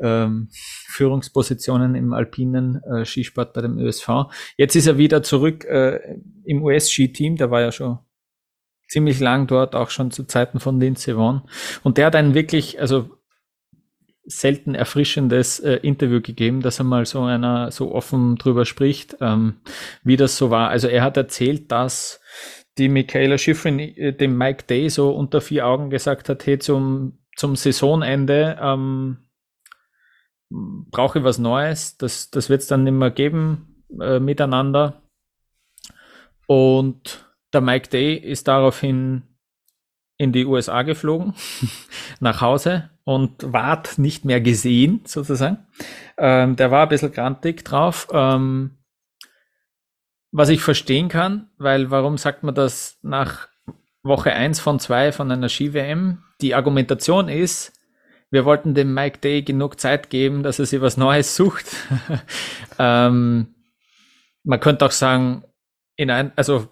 ähm, 0.00 0.48
Führungspositionen 0.52 1.94
im 1.94 2.12
alpinen 2.12 2.82
äh, 2.84 3.04
Skisport 3.04 3.52
bei 3.52 3.60
dem 3.60 3.78
ÖSV. 3.78 4.08
Jetzt 4.56 4.76
ist 4.76 4.86
er 4.86 4.98
wieder 4.98 5.22
zurück 5.22 5.64
äh, 5.64 6.18
im 6.44 6.62
US-Ski-Team, 6.62 7.36
der 7.36 7.50
war 7.50 7.60
ja 7.60 7.72
schon 7.72 7.98
ziemlich 8.88 9.20
lang 9.20 9.46
dort, 9.46 9.74
auch 9.74 9.90
schon 9.90 10.10
zu 10.10 10.24
Zeiten 10.24 10.60
von 10.60 10.80
Lindsey 10.80 11.14
Vonn. 11.14 11.42
Und 11.82 11.98
der 11.98 12.06
hat 12.06 12.16
einen 12.16 12.34
wirklich, 12.34 12.80
also 12.80 13.10
selten 14.24 14.74
erfrischendes 14.74 15.58
äh, 15.60 15.76
Interview 15.76 16.20
gegeben, 16.20 16.60
dass 16.60 16.78
er 16.78 16.84
mal 16.84 17.06
so 17.06 17.22
einer 17.22 17.70
so 17.70 17.94
offen 17.94 18.36
drüber 18.36 18.66
spricht, 18.66 19.16
ähm, 19.20 19.56
wie 20.02 20.16
das 20.16 20.36
so 20.36 20.50
war. 20.50 20.68
Also 20.68 20.88
er 20.88 21.02
hat 21.02 21.16
erzählt, 21.16 21.72
dass 21.72 22.20
die 22.76 22.88
Michaela 22.88 23.38
Schifrin 23.38 23.78
äh, 23.78 24.12
dem 24.12 24.36
Mike 24.36 24.64
Day 24.68 24.88
so 24.90 25.10
unter 25.10 25.40
vier 25.40 25.66
Augen 25.66 25.90
gesagt 25.90 26.28
hat, 26.28 26.46
hey, 26.46 26.58
zum, 26.58 27.18
zum 27.36 27.56
Saisonende 27.56 28.58
ähm, 28.60 29.27
brauche 30.50 31.18
ich 31.18 31.24
was 31.24 31.38
Neues. 31.38 31.96
Das, 31.98 32.30
das 32.30 32.48
wird 32.48 32.62
es 32.62 32.66
dann 32.66 32.84
nicht 32.84 32.92
mehr 32.92 33.10
geben 33.10 33.84
äh, 34.00 34.20
miteinander. 34.20 35.02
Und 36.46 37.26
der 37.52 37.60
Mike 37.60 37.88
Day 37.88 38.14
ist 38.14 38.48
daraufhin 38.48 39.22
in 40.16 40.32
die 40.32 40.46
USA 40.46 40.82
geflogen, 40.82 41.34
nach 42.20 42.40
Hause 42.40 42.90
und 43.04 43.52
ward 43.52 43.98
nicht 43.98 44.24
mehr 44.24 44.40
gesehen, 44.40 45.02
sozusagen. 45.04 45.66
Ähm, 46.16 46.56
der 46.56 46.70
war 46.70 46.82
ein 46.82 46.88
bisschen 46.88 47.12
grantig 47.12 47.64
drauf. 47.64 48.08
Ähm, 48.12 48.78
was 50.30 50.50
ich 50.50 50.60
verstehen 50.60 51.08
kann, 51.08 51.48
weil 51.56 51.90
warum 51.90 52.18
sagt 52.18 52.42
man 52.42 52.54
das 52.54 52.98
nach 53.02 53.48
Woche 54.02 54.32
1 54.32 54.60
von 54.60 54.78
2 54.78 55.12
von 55.12 55.30
einer 55.30 55.48
Ski-WM? 55.48 56.22
Die 56.40 56.54
Argumentation 56.54 57.28
ist, 57.28 57.77
wir 58.30 58.44
wollten 58.44 58.74
dem 58.74 58.94
Mike 58.94 59.18
Day 59.18 59.42
genug 59.42 59.80
Zeit 59.80 60.10
geben, 60.10 60.42
dass 60.42 60.58
er 60.58 60.66
sich 60.66 60.80
was 60.80 60.96
Neues 60.96 61.34
sucht. 61.34 61.66
ähm, 62.78 63.54
man 64.44 64.60
könnte 64.60 64.84
auch 64.84 64.90
sagen, 64.90 65.44
in 65.96 66.10
ein, 66.10 66.32
also 66.36 66.68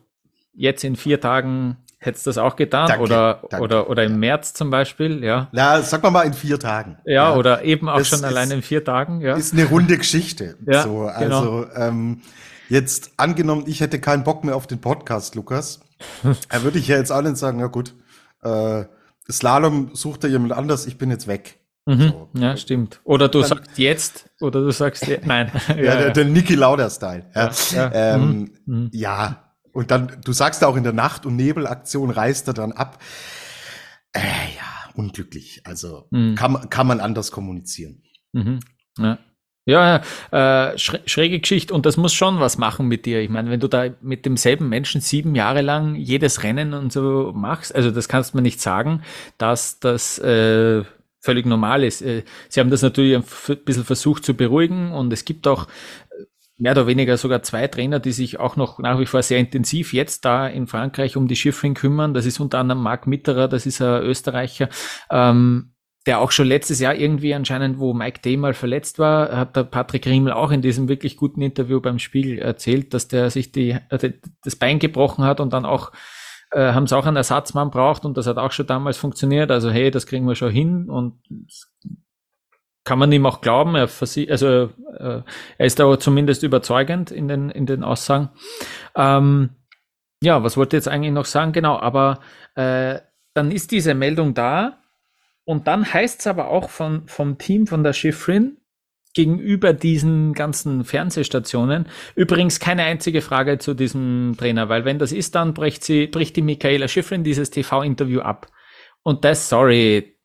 jetzt 0.53 0.85
in 0.85 0.97
vier 0.97 1.21
Tagen 1.21 1.79
hättest 1.99 2.27
du 2.27 2.31
das 2.31 2.39
auch 2.39 2.57
getan 2.57 2.89
danke, 2.89 3.03
oder, 3.03 3.43
danke, 3.51 3.65
oder, 3.65 3.91
oder 3.91 4.05
im 4.05 4.19
März 4.21 4.55
zum 4.55 4.71
Beispiel, 4.71 5.25
ja. 5.25 5.49
Na, 5.53 5.83
sag 5.83 6.03
mal 6.03 6.11
mal 6.11 6.23
in 6.23 6.35
vier 6.35 6.59
Tagen. 6.59 6.99
Ja, 7.05 7.31
ja. 7.31 7.37
oder 7.37 7.65
eben 7.65 7.89
auch 7.89 7.99
das 7.99 8.09
schon 8.09 8.25
allein 8.25 8.51
in 8.51 8.63
vier 8.63 8.85
Tagen, 8.85 9.21
ja. 9.21 9.35
Ist 9.35 9.53
eine 9.53 9.65
runde 9.65 9.97
Geschichte. 9.99 10.57
ja, 10.67 10.83
so, 10.83 11.03
also, 11.03 11.67
genau. 11.67 11.67
ähm, 11.75 12.23
jetzt 12.69 13.13
angenommen, 13.17 13.65
ich 13.67 13.81
hätte 13.81 13.99
keinen 13.99 14.25
Bock 14.25 14.45
mehr 14.45 14.57
auf 14.57 14.67
den 14.67 14.81
Podcast, 14.81 15.35
Lukas, 15.35 15.81
da 16.49 16.63
würde 16.63 16.79
ich 16.79 16.89
ja 16.89 16.97
jetzt 16.97 17.11
allen 17.11 17.35
sagen, 17.35 17.61
ja 17.61 17.67
gut, 17.67 17.95
äh, 18.43 18.85
Slalom 19.31 19.95
sucht 19.95 20.25
er 20.25 20.31
jemand 20.31 20.53
anders, 20.53 20.87
ich 20.87 20.99
bin 20.99 21.11
jetzt 21.11 21.27
weg. 21.27 21.61
Mhm, 21.87 22.09
so. 22.09 22.29
Ja, 22.35 22.57
stimmt. 22.57 23.01
Oder 23.05 23.29
du 23.29 23.41
Dann, 23.41 23.49
sagst 23.49 23.79
jetzt, 23.79 24.29
oder 24.41 24.61
du 24.61 24.71
sagst 24.73 25.07
je, 25.07 25.21
nein. 25.25 25.53
ja, 25.69 25.77
ja, 25.77 25.97
der, 25.97 26.11
der 26.11 26.25
Niki 26.25 26.55
Lauder-Style. 26.55 27.31
Ja. 27.35 27.51
Ja, 27.73 27.93
ähm, 27.93 28.51
mhm, 28.67 28.75
mhm. 28.75 28.91
ja, 28.93 29.55
und 29.73 29.91
dann, 29.91 30.11
du 30.25 30.33
sagst 30.33 30.65
auch 30.65 30.77
in 30.77 30.85
der 30.85 30.95
Nacht- 30.95 31.27
und 31.27 31.37
Nebelaktion 31.37 32.11
reist 32.11 32.49
er 32.49 32.55
dann 32.55 32.73
ab. 32.73 33.03
Äh, 34.13 34.21
ja, 34.57 34.91
unglücklich. 34.95 35.61
Also 35.65 36.09
mhm. 36.11 36.35
kann, 36.35 36.71
kann 36.71 36.87
man 36.87 37.01
anders 37.01 37.31
kommunizieren. 37.31 38.03
Mhm. 38.33 38.61
Ja. 38.99 39.19
Ja, 39.69 40.01
äh, 40.31 40.79
schräge 40.79 41.41
Geschichte 41.41 41.75
und 41.75 41.87
das 41.87 41.97
muss 41.97 42.15
schon 42.15 42.39
was 42.39 42.57
machen 42.57 42.87
mit 42.87 43.05
dir. 43.05 43.21
Ich 43.21 43.29
meine, 43.29 43.51
wenn 43.51 43.59
du 43.59 43.67
da 43.67 43.89
mit 44.01 44.25
demselben 44.25 44.69
Menschen 44.69 45.01
sieben 45.01 45.35
Jahre 45.35 45.61
lang 45.61 45.97
jedes 45.97 46.45
Rennen 46.45 46.73
und 46.73 46.93
so 46.93 47.33
machst, 47.35 47.75
also 47.75 47.91
das 47.91 48.07
kannst 48.09 48.33
du 48.33 48.39
mir 48.39 48.43
nicht 48.43 48.61
sagen, 48.61 49.03
dass 49.39 49.81
das 49.81 50.21
äh, 50.21 50.85
völlig 51.19 51.47
normal 51.47 51.83
ist. 51.83 52.01
Äh, 52.01 52.23
sie 52.49 52.61
haben 52.61 52.71
das 52.71 52.83
natürlich 52.83 53.17
ein 53.17 53.57
bisschen 53.65 53.85
versucht 53.85 54.25
zu 54.25 54.35
beruhigen 54.35 54.93
und 54.93 55.13
es 55.13 55.25
gibt 55.25 55.49
auch 55.49 55.67
mehr 56.59 56.73
oder 56.73 56.87
weniger 56.87 57.17
sogar 57.17 57.43
zwei 57.43 57.67
Trainer, 57.67 57.99
die 57.99 58.13
sich 58.13 58.39
auch 58.39 58.55
noch 58.55 58.79
nach 58.79 59.01
wie 59.01 59.07
vor 59.07 59.23
sehr 59.23 59.39
intensiv 59.39 59.93
jetzt 59.93 60.25
da 60.25 60.47
in 60.47 60.69
Frankreich 60.69 61.17
um 61.17 61.27
die 61.27 61.37
Schiffrin 61.37 61.75
kümmern. 61.75 62.15
Das 62.15 62.25
ist 62.25 62.39
unter 62.39 62.61
anderem 62.61 62.83
Marc 62.85 63.09
Mitterer, 63.09 63.49
das 63.49 63.67
ist 63.67 63.83
ein 63.83 64.03
Österreicher, 64.05 64.69
ähm, 65.11 65.73
der 66.07 66.21
auch 66.21 66.31
schon 66.31 66.47
letztes 66.47 66.79
Jahr 66.79 66.95
irgendwie 66.95 67.35
anscheinend, 67.35 67.79
wo 67.79 67.93
Mike 67.93 68.21
Day 68.21 68.37
mal 68.37 68.55
verletzt 68.55 68.99
war, 68.99 69.37
hat 69.37 69.57
der 69.57 69.65
Patrick 69.65 70.07
Riemel 70.07 70.33
auch 70.33 70.53
in 70.53 70.63
diesem 70.63 70.89
wirklich 70.89 71.17
guten 71.17 71.43
Interview 71.43 71.81
beim 71.81 71.99
Spiel 71.99 72.39
erzählt, 72.39 72.95
dass 72.95 73.09
der 73.09 73.31
sich 73.31 73.51
die, 73.51 73.77
äh, 73.91 74.13
das 74.43 74.57
Bein 74.57 74.79
gebrochen 74.79 75.25
hat 75.25 75.41
und 75.41 75.53
dann 75.53 75.65
auch 75.65 75.93
äh, 76.53 76.73
haben 76.73 76.87
sie 76.87 76.97
auch 76.97 77.07
einen 77.07 77.17
Ersatzmann 77.17 77.71
braucht 77.71 78.05
und 78.05 78.17
das 78.17 78.29
hat 78.29 78.39
auch 78.39 78.53
schon 78.53 78.69
damals 78.69 78.97
funktioniert. 78.97 79.51
Also 79.51 79.71
hey, 79.71 79.91
das 79.91 80.07
kriegen 80.07 80.27
wir 80.29 80.37
schon 80.37 80.53
hin 80.53 80.89
und 80.89 81.21
kann 82.85 83.01
man 83.01 83.11
ihm 83.11 83.27
auch 83.27 83.41
glauben. 83.41 83.75
Er, 83.75 83.89
also, 83.91 84.47
äh, 84.47 85.23
er 85.59 85.67
ist 85.67 85.81
aber 85.81 85.99
zumindest 85.99 86.45
überzeugend 86.45 87.11
in 87.11 87.27
den, 87.27 87.51
in 87.51 87.67
den 87.67 87.83
Aussagen. 87.83 88.31
Ähm, 88.95 89.51
ja, 90.23 90.43
was 90.45 90.57
wollte 90.57 90.77
ich 90.77 90.85
jetzt 90.85 90.89
eigentlich 90.89 91.13
noch 91.13 91.25
sagen? 91.25 91.51
Genau, 91.51 91.77
aber 91.79 92.21
äh, 92.55 93.01
dann 93.35 93.51
ist 93.51 93.73
diese 93.73 93.95
Meldung 93.95 94.35
da 94.35 94.79
und 95.47 95.69
dann 95.69 95.91
heißt 95.91 96.21
es 96.21 96.27
aber 96.27 96.49
auch 96.49 96.69
von, 96.69 97.07
vom 97.07 97.39
Team 97.39 97.67
von 97.69 97.85
der 97.85 97.93
Schiffrin 97.93 98.59
gegenüber 99.15 99.73
diesen 99.73 100.35
ganzen 100.35 100.85
Fernsehstationen 100.85 101.89
übrigens 102.17 102.61
keine 102.61 102.83
einzige 102.83 103.23
Frage 103.23 103.57
zu 103.59 103.73
diesem 103.73 104.35
Trainer, 104.37 104.69
weil 104.69 104.85
wenn 104.85 104.99
das 104.99 105.13
ist, 105.13 105.37
dann 105.37 105.55
bricht 105.55 105.85
sie, 105.85 106.09
bricht 106.09 106.37
die 106.37 106.43
Michaela 106.43 106.89
Schiffrin 106.89 107.25
dieses 107.25 107.51
TV-Interview 107.51 108.21
ab. 108.21 108.49
Und 109.03 109.25
das, 109.25 109.49
sorry, 109.49 110.19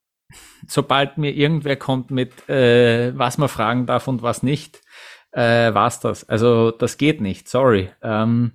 sobald 0.68 1.20
mir 1.20 1.32
irgendwer 1.32 1.78
kommt 1.78 2.10
mit, 2.10 2.50
äh, 2.50 3.18
was 3.18 3.38
man 3.38 3.48
fragen 3.48 3.86
darf 3.86 4.08
und 4.08 4.24
was 4.24 4.42
nicht, 4.42 4.82
äh, 5.32 5.74
war's 5.74 6.00
das. 6.00 6.28
Also 6.28 6.72
das 6.72 6.98
geht 6.98 7.22
nicht, 7.22 7.48
sorry. 7.48 7.92
Ähm, 8.02 8.54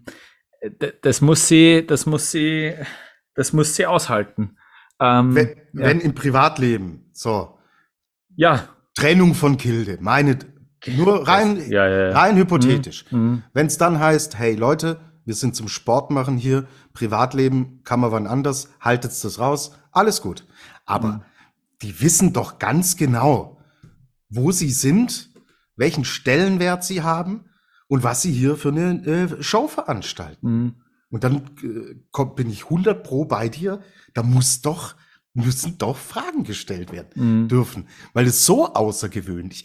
das 1.00 1.20
muss 1.20 1.46
sie, 1.46 1.86
das 1.86 2.06
muss 2.06 2.32
sie, 2.32 2.74
das 3.34 3.52
muss 3.52 3.76
sie 3.76 3.86
aushalten. 3.86 4.56
Ähm, 5.00 5.34
wenn, 5.34 5.48
ja. 5.48 5.54
wenn 5.72 6.00
im 6.00 6.14
Privatleben, 6.14 7.10
so. 7.12 7.58
Ja. 8.34 8.68
Trennung 8.94 9.34
von 9.34 9.56
Kilde, 9.56 9.98
meine, 10.00 10.38
nur 10.86 11.26
rein, 11.26 11.60
ja, 11.70 11.86
ja, 11.88 12.10
rein 12.12 12.36
hypothetisch. 12.36 13.04
Mhm. 13.10 13.18
mhm. 13.18 13.42
Wenn 13.52 13.66
es 13.66 13.78
dann 13.78 13.98
heißt, 13.98 14.38
hey 14.38 14.54
Leute, 14.54 15.00
wir 15.24 15.34
sind 15.34 15.56
zum 15.56 15.68
Sport 15.68 16.10
machen 16.10 16.36
hier, 16.36 16.66
Privatleben 16.92 17.80
kann 17.84 18.00
man 18.00 18.12
wann 18.12 18.26
anders, 18.26 18.70
haltet 18.80 19.12
das 19.12 19.38
raus, 19.38 19.76
alles 19.90 20.22
gut. 20.22 20.46
Aber 20.86 21.08
mhm 21.08 21.20
die 21.82 22.00
wissen 22.00 22.32
doch 22.32 22.58
ganz 22.58 22.96
genau, 22.96 23.58
wo 24.28 24.50
sie 24.50 24.70
sind, 24.70 25.30
welchen 25.76 26.04
Stellenwert 26.04 26.84
sie 26.84 27.02
haben 27.02 27.44
und 27.88 28.02
was 28.02 28.22
sie 28.22 28.32
hier 28.32 28.56
für 28.56 28.70
eine 28.70 29.04
äh, 29.06 29.42
Show 29.42 29.68
veranstalten. 29.68 30.48
Mhm. 30.48 30.74
Und 31.10 31.24
dann 31.24 31.36
äh, 31.62 31.94
komm, 32.10 32.34
bin 32.34 32.50
ich 32.50 32.64
100 32.64 33.02
pro 33.02 33.24
bei 33.24 33.48
dir. 33.48 33.80
Da 34.14 34.22
muss 34.22 34.60
doch, 34.60 34.96
müssen 35.34 35.78
doch 35.78 35.96
Fragen 35.96 36.44
gestellt 36.44 36.92
werden 36.92 37.42
mhm. 37.42 37.48
dürfen, 37.48 37.88
weil 38.12 38.26
es 38.26 38.44
so 38.44 38.72
außergewöhnlich, 38.74 39.64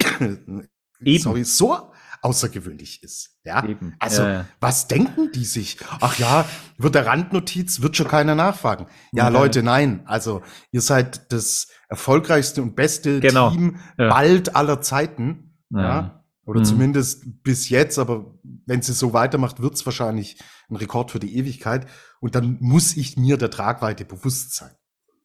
sorry, 1.20 1.44
so 1.44 1.92
außergewöhnlich 2.22 3.02
ist. 3.04 3.40
Ja, 3.44 3.66
Eben. 3.66 3.96
also 3.98 4.22
ja, 4.22 4.32
ja. 4.32 4.46
was 4.60 4.88
denken 4.88 5.32
die 5.34 5.46
sich? 5.46 5.78
Ach 6.00 6.20
ja, 6.20 6.46
wird 6.78 6.94
der 6.94 7.08
Randnotiz, 7.08 7.82
wird 7.82 7.98
schon 7.98 8.08
keiner 8.08 8.36
nachfragen. 8.36 8.86
Ja, 9.12 9.30
mhm. 9.30 9.36
Leute, 9.36 9.64
nein. 9.64 10.02
Also 10.06 10.44
ihr 10.72 10.82
seid 10.82 11.32
das 11.32 11.68
erfolgreichste 11.90 12.62
und 12.62 12.76
beste 12.76 13.20
genau. 13.20 13.50
Team 13.50 13.80
ja. 13.98 14.10
bald 14.10 14.56
aller 14.56 14.82
Zeiten. 14.82 15.58
Ja. 15.72 16.21
Oder 16.46 16.62
mhm. 16.62 16.66
zumindest 16.66 17.44
bis 17.44 17.70
jetzt, 17.70 18.00
aber 18.00 18.34
wenn 18.66 18.82
sie 18.82 18.94
so 18.94 19.14
weitermacht, 19.14 19.62
wird 19.62 19.76
es 19.76 19.86
wahrscheinlich 19.86 20.38
ein 20.70 20.76
Rekord 20.76 21.12
für 21.12 21.20
die 21.20 21.38
Ewigkeit. 21.38 21.88
Und 22.20 22.36
dann 22.36 22.58
muss 22.60 22.98
ich 22.98 23.16
mir 23.18 23.38
der 23.38 23.52
Tragweite 23.52 24.06
bewusst 24.06 24.56
sein. 24.56 24.72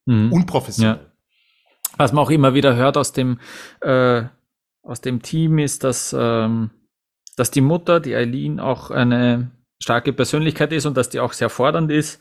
Mhm. 0.05 0.33
Unprofessionell. 0.33 1.13
Was 1.97 2.13
man 2.13 2.25
auch 2.25 2.31
immer 2.31 2.53
wieder 2.53 2.77
hört 2.77 2.97
aus 2.97 3.13
dem, 3.13 3.39
äh, 3.81 4.25
aus 4.83 5.01
dem 5.01 5.23
Team 5.23 5.59
ist, 5.59 5.85
dass 5.85 6.15
ähm, 6.17 6.71
dass 7.37 7.51
die 7.51 7.61
Mutter, 7.61 8.01
die 8.01 8.17
Eileen, 8.17 8.59
auch 8.59 8.91
eine 8.91 9.51
starke 9.81 10.13
Persönlichkeit 10.13 10.73
ist 10.73 10.87
und 10.87 10.97
dass 10.97 11.11
die 11.11 11.21
auch 11.21 11.35
sehr 11.35 11.51
fordernd 11.51 11.93
ist. 11.93 12.19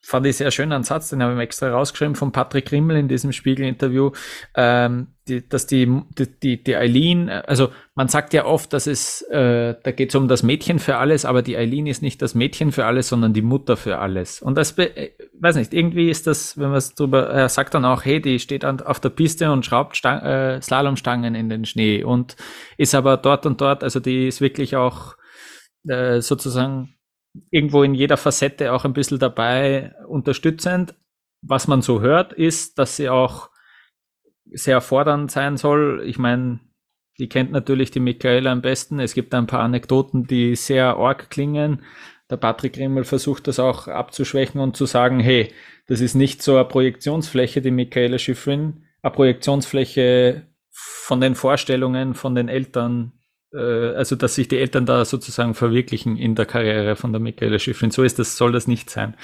Fand 0.00 0.26
ich 0.26 0.36
sehr 0.36 0.52
schön 0.52 0.72
einen 0.72 0.84
Satz, 0.84 1.10
den 1.10 1.22
habe 1.22 1.32
ich 1.32 1.36
mir 1.36 1.42
extra 1.42 1.70
rausgeschrieben 1.70 2.14
von 2.14 2.30
Patrick 2.30 2.70
Rimmel 2.70 2.96
in 2.96 3.08
diesem 3.08 3.32
Spiegel-Interview, 3.32 4.12
ähm, 4.54 5.08
die, 5.26 5.46
dass 5.46 5.66
die, 5.66 6.02
die, 6.16 6.62
die 6.62 6.76
Eileen, 6.76 7.28
also 7.28 7.70
man 7.96 8.06
sagt 8.06 8.32
ja 8.32 8.44
oft, 8.44 8.72
dass 8.72 8.86
es, 8.86 9.22
äh, 9.22 9.74
da 9.82 9.90
geht 9.90 10.10
es 10.10 10.14
um 10.14 10.28
das 10.28 10.44
Mädchen 10.44 10.78
für 10.78 10.98
alles, 10.98 11.24
aber 11.24 11.42
die 11.42 11.56
Eileen 11.56 11.88
ist 11.88 12.00
nicht 12.00 12.22
das 12.22 12.36
Mädchen 12.36 12.70
für 12.70 12.84
alles, 12.86 13.08
sondern 13.08 13.34
die 13.34 13.42
Mutter 13.42 13.76
für 13.76 13.98
alles. 13.98 14.40
Und 14.40 14.54
das, 14.54 14.78
äh, 14.78 15.10
weiß 15.40 15.56
nicht, 15.56 15.74
irgendwie 15.74 16.10
ist 16.10 16.28
das, 16.28 16.56
wenn 16.56 16.68
man 16.68 16.78
es 16.78 16.94
drüber, 16.94 17.28
er 17.28 17.48
sagt 17.48 17.74
dann 17.74 17.84
auch, 17.84 18.04
hey, 18.04 18.20
die 18.20 18.38
steht 18.38 18.64
an, 18.64 18.80
auf 18.80 19.00
der 19.00 19.10
Piste 19.10 19.50
und 19.50 19.66
schraubt 19.66 19.96
Stang, 19.96 20.20
äh, 20.20 20.62
Slalomstangen 20.62 21.34
in 21.34 21.48
den 21.48 21.64
Schnee 21.64 22.04
und 22.04 22.36
ist 22.76 22.94
aber 22.94 23.16
dort 23.16 23.46
und 23.46 23.60
dort, 23.60 23.82
also 23.82 23.98
die 23.98 24.28
ist 24.28 24.40
wirklich 24.40 24.76
auch 24.76 25.16
äh, 25.88 26.20
sozusagen 26.20 26.94
irgendwo 27.50 27.82
in 27.82 27.94
jeder 27.94 28.16
Facette 28.16 28.72
auch 28.72 28.84
ein 28.84 28.92
bisschen 28.92 29.18
dabei 29.18 29.94
unterstützend. 30.06 30.94
Was 31.42 31.68
man 31.68 31.82
so 31.82 32.00
hört, 32.00 32.32
ist, 32.32 32.78
dass 32.78 32.96
sie 32.96 33.08
auch 33.08 33.50
sehr 34.50 34.80
fordernd 34.80 35.30
sein 35.30 35.56
soll. 35.56 36.02
Ich 36.04 36.18
meine, 36.18 36.60
die 37.18 37.28
kennt 37.28 37.52
natürlich 37.52 37.90
die 37.90 38.00
Michaela 38.00 38.52
am 38.52 38.62
besten. 38.62 39.00
Es 39.00 39.14
gibt 39.14 39.34
ein 39.34 39.46
paar 39.46 39.60
Anekdoten, 39.60 40.26
die 40.26 40.56
sehr 40.56 40.96
arg 40.96 41.30
klingen. 41.30 41.82
Der 42.30 42.36
Patrick 42.36 42.76
Rimmel 42.76 43.04
versucht 43.04 43.48
das 43.48 43.58
auch 43.58 43.88
abzuschwächen 43.88 44.60
und 44.60 44.76
zu 44.76 44.86
sagen, 44.86 45.18
hey, 45.18 45.52
das 45.86 46.00
ist 46.00 46.14
nicht 46.14 46.42
so 46.42 46.56
eine 46.56 46.64
Projektionsfläche, 46.66 47.62
die 47.62 47.70
Michaela 47.70 48.18
Schiffrin, 48.18 48.84
eine 49.02 49.12
Projektionsfläche 49.12 50.46
von 50.70 51.20
den 51.20 51.34
Vorstellungen 51.34 52.14
von 52.14 52.34
den 52.34 52.48
Eltern 52.48 53.12
also 53.56 54.16
dass 54.16 54.34
sich 54.34 54.48
die 54.48 54.58
Eltern 54.58 54.86
da 54.86 55.04
sozusagen 55.04 55.54
verwirklichen 55.54 56.16
in 56.16 56.34
der 56.34 56.46
Karriere 56.46 56.96
von 56.96 57.12
der 57.12 57.20
Michaela 57.20 57.58
Schiffrin. 57.58 57.90
So 57.90 58.02
ist 58.02 58.18
das, 58.18 58.36
soll 58.36 58.52
das 58.52 58.66
nicht 58.66 58.90
sein. 58.90 59.16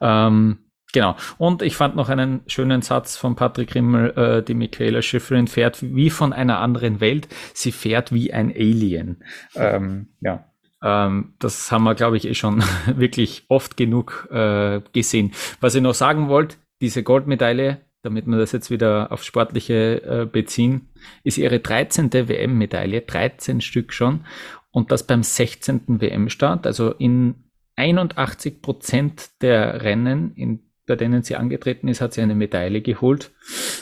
Ähm, 0.00 0.58
genau. 0.92 1.16
Und 1.38 1.62
ich 1.62 1.76
fand 1.76 1.96
noch 1.96 2.08
einen 2.08 2.40
schönen 2.46 2.82
Satz 2.82 3.16
von 3.16 3.36
Patrick 3.36 3.74
Rimmel, 3.74 4.10
äh, 4.16 4.42
die 4.42 4.54
Michaela 4.54 5.02
Schiffrin 5.02 5.46
fährt 5.46 5.82
wie 5.82 6.10
von 6.10 6.32
einer 6.32 6.60
anderen 6.60 7.00
Welt. 7.00 7.28
Sie 7.52 7.72
fährt 7.72 8.12
wie 8.12 8.32
ein 8.32 8.50
Alien. 8.50 9.22
Ähm, 9.54 10.08
ja. 10.20 10.44
Ähm, 10.82 11.34
das 11.38 11.70
haben 11.72 11.84
wir, 11.84 11.94
glaube 11.94 12.16
ich, 12.16 12.26
eh 12.26 12.34
schon 12.34 12.62
wirklich 12.86 13.44
oft 13.48 13.76
genug 13.76 14.28
äh, 14.30 14.80
gesehen. 14.92 15.32
Was 15.60 15.74
ich 15.74 15.82
noch 15.82 15.94
sagen 15.94 16.28
wollte, 16.28 16.56
diese 16.80 17.02
Goldmedaille 17.02 17.85
damit 18.06 18.26
wir 18.26 18.38
das 18.38 18.52
jetzt 18.52 18.70
wieder 18.70 19.10
auf 19.10 19.24
Sportliche 19.24 20.02
äh, 20.02 20.26
beziehen, 20.26 20.88
ist 21.24 21.38
ihre 21.38 21.58
13. 21.58 22.12
WM-Medaille, 22.12 23.00
13 23.02 23.60
Stück 23.60 23.92
schon, 23.92 24.24
und 24.70 24.92
das 24.92 25.04
beim 25.06 25.24
16. 25.24 26.00
WM-Start, 26.00 26.66
also 26.66 26.92
in 26.92 27.34
81 27.74 28.62
Prozent 28.62 29.42
der 29.42 29.82
Rennen, 29.82 30.34
in, 30.36 30.60
bei 30.86 30.94
denen 30.94 31.24
sie 31.24 31.34
angetreten 31.34 31.88
ist, 31.88 32.00
hat 32.00 32.14
sie 32.14 32.22
eine 32.22 32.36
Medaille 32.36 32.80
geholt. 32.80 33.32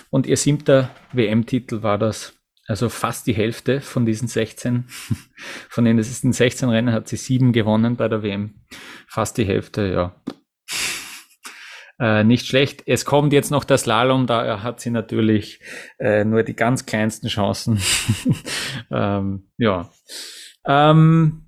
Und 0.09 0.27
ihr 0.27 0.39
siebter 0.39 0.91
WM-Titel 1.13 1.83
war 1.83 1.99
das. 1.99 2.35
Also 2.67 2.89
fast 2.89 3.27
die 3.27 3.35
Hälfte 3.35 3.83
von 3.83 4.07
diesen 4.07 4.27
16, 4.27 4.85
von 5.69 5.85
den 5.85 6.03
16 6.03 6.71
Rennen 6.71 6.95
hat 6.95 7.09
sie 7.09 7.17
sieben 7.17 7.53
gewonnen 7.53 7.97
bei 7.97 8.09
der 8.09 8.23
WM. 8.23 8.55
Fast 9.07 9.37
die 9.37 9.45
Hälfte, 9.45 9.87
ja 9.87 10.15
äh, 11.99 12.25
nicht 12.25 12.47
schlecht. 12.47 12.83
Es 12.87 13.05
kommt 13.05 13.33
jetzt 13.33 13.51
noch 13.51 13.65
der 13.65 13.79
Slalom, 13.79 14.27
da 14.27 14.63
hat 14.63 14.81
sie 14.81 14.91
natürlich 14.91 15.61
äh, 15.99 16.25
nur 16.25 16.43
die 16.43 16.57
ganz 16.57 16.87
kleinsten 16.87 17.29
Chancen. 17.29 17.81
ähm, 18.91 19.49
ja. 19.59 19.91
Ähm, 20.67 21.47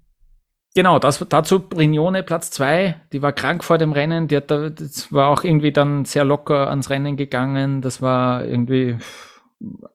genau, 0.74 0.98
das, 0.98 1.24
dazu 1.28 1.60
Brignone 1.60 2.22
Platz 2.22 2.50
zwei. 2.50 3.00
Die 3.12 3.22
war 3.22 3.32
krank 3.32 3.64
vor 3.64 3.78
dem 3.78 3.92
Rennen. 3.92 4.28
Die 4.28 4.36
hat 4.36 4.50
da, 4.50 4.70
das 4.70 5.12
war 5.12 5.28
auch 5.28 5.42
irgendwie 5.44 5.72
dann 5.72 6.04
sehr 6.04 6.24
locker 6.24 6.68
ans 6.68 6.90
Rennen 6.90 7.16
gegangen. 7.16 7.82
Das 7.82 8.00
war 8.00 8.44
irgendwie 8.44 8.98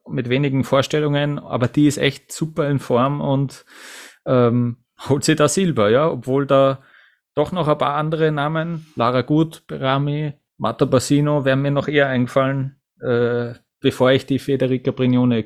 mit 0.08 0.28
wenigen 0.28 0.64
Vorstellungen, 0.64 1.38
aber 1.38 1.68
die 1.68 1.86
ist 1.86 1.98
echt 1.98 2.32
super 2.32 2.68
in 2.68 2.78
Form 2.78 3.20
und 3.20 3.64
ähm, 4.26 4.78
holt 5.08 5.24
sie 5.24 5.36
da 5.36 5.48
Silber, 5.48 5.90
ja, 5.90 6.10
obwohl 6.10 6.46
da 6.46 6.80
doch 7.34 7.52
noch 7.52 7.68
ein 7.68 7.78
paar 7.78 7.94
andere 7.94 8.30
Namen, 8.32 8.86
Lara 8.96 9.22
Gut, 9.22 9.66
Berami, 9.66 10.34
Matta 10.62 10.84
Bassino 10.84 11.44
wäre 11.44 11.56
mir 11.56 11.72
noch 11.72 11.88
eher 11.88 12.06
eingefallen, 12.06 12.76
äh, 13.00 13.54
bevor 13.80 14.12
ich 14.12 14.26
die 14.26 14.38
Federica 14.38 14.92
Brignone 14.92 15.44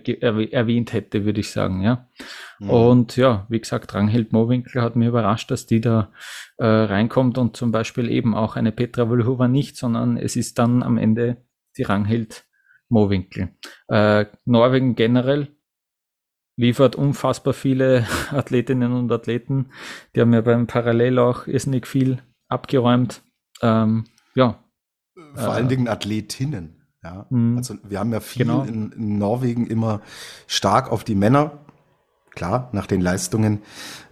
erwähnt 0.52 0.92
hätte, 0.92 1.24
würde 1.24 1.40
ich 1.40 1.50
sagen, 1.50 1.80
ja. 1.80 2.10
Mhm. 2.58 2.70
Und 2.70 3.16
ja, 3.16 3.46
wie 3.48 3.58
gesagt, 3.58 3.94
Ranghild 3.94 4.34
Mowinkel 4.34 4.82
hat 4.82 4.94
mir 4.94 5.08
überrascht, 5.08 5.50
dass 5.50 5.64
die 5.64 5.80
da 5.80 6.12
äh, 6.58 6.66
reinkommt 6.66 7.38
und 7.38 7.56
zum 7.56 7.72
Beispiel 7.72 8.10
eben 8.10 8.34
auch 8.34 8.56
eine 8.56 8.72
Petra 8.72 9.06
Vlhova 9.06 9.48
nicht, 9.48 9.78
sondern 9.78 10.18
es 10.18 10.36
ist 10.36 10.58
dann 10.58 10.82
am 10.82 10.98
Ende 10.98 11.38
die 11.78 11.84
Ranghild 11.84 12.44
Mowinkel. 12.90 13.54
Äh, 13.88 14.26
Norwegen 14.44 14.96
generell 14.96 15.48
liefert 16.58 16.94
unfassbar 16.94 17.54
viele 17.54 18.06
Athletinnen 18.32 18.92
und 18.92 19.10
Athleten. 19.10 19.70
Die 20.14 20.20
haben 20.20 20.34
ja 20.34 20.42
beim 20.42 20.66
Parallel 20.66 21.18
auch 21.20 21.46
irrsinnig 21.46 21.86
viel 21.86 22.18
abgeräumt. 22.48 23.22
Ähm, 23.62 24.04
ja. 24.34 24.62
Vor 25.36 25.52
allen 25.52 25.66
äh, 25.66 25.68
Dingen 25.68 25.88
Athletinnen. 25.88 26.76
Ja. 27.02 27.26
Mhm. 27.30 27.58
Also 27.58 27.74
wir 27.88 28.00
haben 28.00 28.12
ja 28.12 28.20
viel 28.20 28.46
genau. 28.46 28.62
in, 28.62 28.92
in, 28.92 29.18
Norwegen 29.18 29.66
immer 29.66 30.00
stark 30.46 30.90
auf 30.90 31.04
die 31.04 31.14
Männer. 31.14 31.58
Klar, 32.34 32.68
nach 32.72 32.86
den 32.86 33.00
Leistungen 33.00 33.62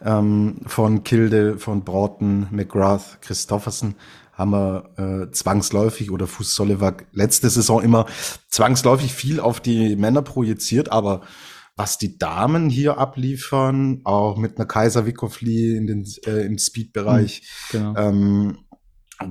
ähm, 0.02 0.60
von 0.66 1.04
Kilde, 1.04 1.58
von 1.58 1.84
Broughton, 1.84 2.46
McGrath, 2.50 3.20
Christoffersen 3.20 3.96
haben 4.32 4.50
wir 4.50 4.90
äh, 4.96 5.30
zwangsläufig 5.30 6.10
oder 6.10 6.26
Fuß 6.26 6.54
Solivak 6.54 7.06
letzte 7.12 7.48
Saison 7.50 7.82
immer 7.82 8.06
zwangsläufig 8.48 9.12
viel 9.12 9.40
auf 9.40 9.60
die 9.60 9.94
Männer 9.96 10.22
projiziert, 10.22 10.90
aber 10.90 11.22
was 11.76 11.98
die 11.98 12.18
Damen 12.18 12.70
hier 12.70 12.98
abliefern, 12.98 14.00
auch 14.04 14.36
mit 14.36 14.56
einer 14.56 14.66
Kaiser 14.66 15.06
Wickofli 15.06 15.76
in 15.76 15.86
den, 15.86 16.06
äh, 16.26 16.46
im 16.46 16.58
Speed-Bereich, 16.58 17.42
hm, 17.70 17.80
genau. 17.80 17.96
ähm, 17.96 18.58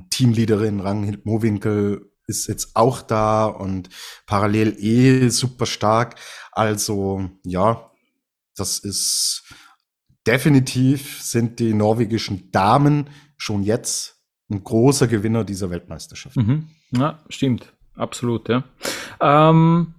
Teamleaderin 0.09 0.79
Ranghild 0.79 1.25
Mowinkel 1.25 2.11
ist 2.27 2.47
jetzt 2.47 2.75
auch 2.75 3.01
da 3.01 3.45
und 3.45 3.89
parallel 4.25 4.75
eh 4.77 5.29
super 5.29 5.65
stark. 5.65 6.15
Also 6.51 7.29
ja, 7.43 7.91
das 8.55 8.79
ist 8.79 9.43
definitiv 10.25 11.21
sind 11.21 11.59
die 11.59 11.73
norwegischen 11.73 12.51
Damen 12.51 13.09
schon 13.37 13.63
jetzt 13.63 14.21
ein 14.49 14.63
großer 14.63 15.07
Gewinner 15.07 15.43
dieser 15.43 15.69
Weltmeisterschaft. 15.69 16.37
Mhm. 16.37 16.69
Ja, 16.91 17.19
stimmt. 17.29 17.73
Absolut, 17.95 18.49
ja. 18.49 18.63
Ähm, 19.19 19.93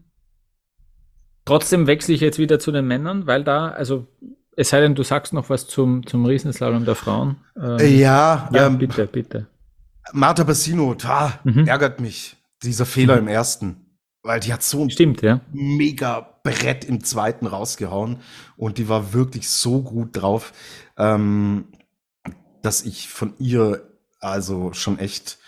trotzdem 1.45 1.87
wechsle 1.87 2.15
ich 2.15 2.21
jetzt 2.21 2.39
wieder 2.39 2.59
zu 2.59 2.73
den 2.73 2.87
Männern, 2.87 3.27
weil 3.27 3.45
da, 3.45 3.69
also 3.69 4.07
es 4.57 4.71
sei 4.71 4.81
denn, 4.81 4.95
du 4.95 5.03
sagst 5.03 5.33
noch 5.33 5.51
was 5.51 5.67
zum, 5.67 6.07
zum 6.07 6.25
Riesenslalom 6.25 6.85
der 6.85 6.95
Frauen. 6.95 7.37
Ähm, 7.57 7.79
ja, 7.99 8.49
ja 8.53 8.67
ähm, 8.67 8.79
bitte, 8.79 9.07
bitte. 9.07 9.47
Marta 10.13 10.45
Bassino, 10.45 10.95
da 10.95 11.39
mhm. 11.45 11.67
ärgert 11.67 12.01
mich 12.01 12.37
dieser 12.63 12.87
Fehler 12.87 13.15
mhm. 13.17 13.23
im 13.23 13.29
ersten. 13.29 13.81
Weil 14.23 14.41
die 14.41 14.53
hat 14.53 14.63
so 14.63 14.83
ein 14.83 14.91
Stimmt, 14.91 15.21
ja. 15.21 15.41
mega 15.53 16.21
Brett 16.43 16.85
im 16.85 17.05
zweiten 17.05 17.47
rausgehauen 17.47 18.21
und 18.57 18.79
die 18.79 18.89
war 18.89 19.13
wirklich 19.13 19.51
so 19.51 19.83
gut 19.83 20.11
drauf, 20.13 20.53
ähm, 20.97 21.67
dass 22.63 22.83
ich 22.83 23.09
von 23.09 23.35
ihr 23.39 23.91
also 24.21 24.73
schon 24.73 24.99
echt, 24.99 25.39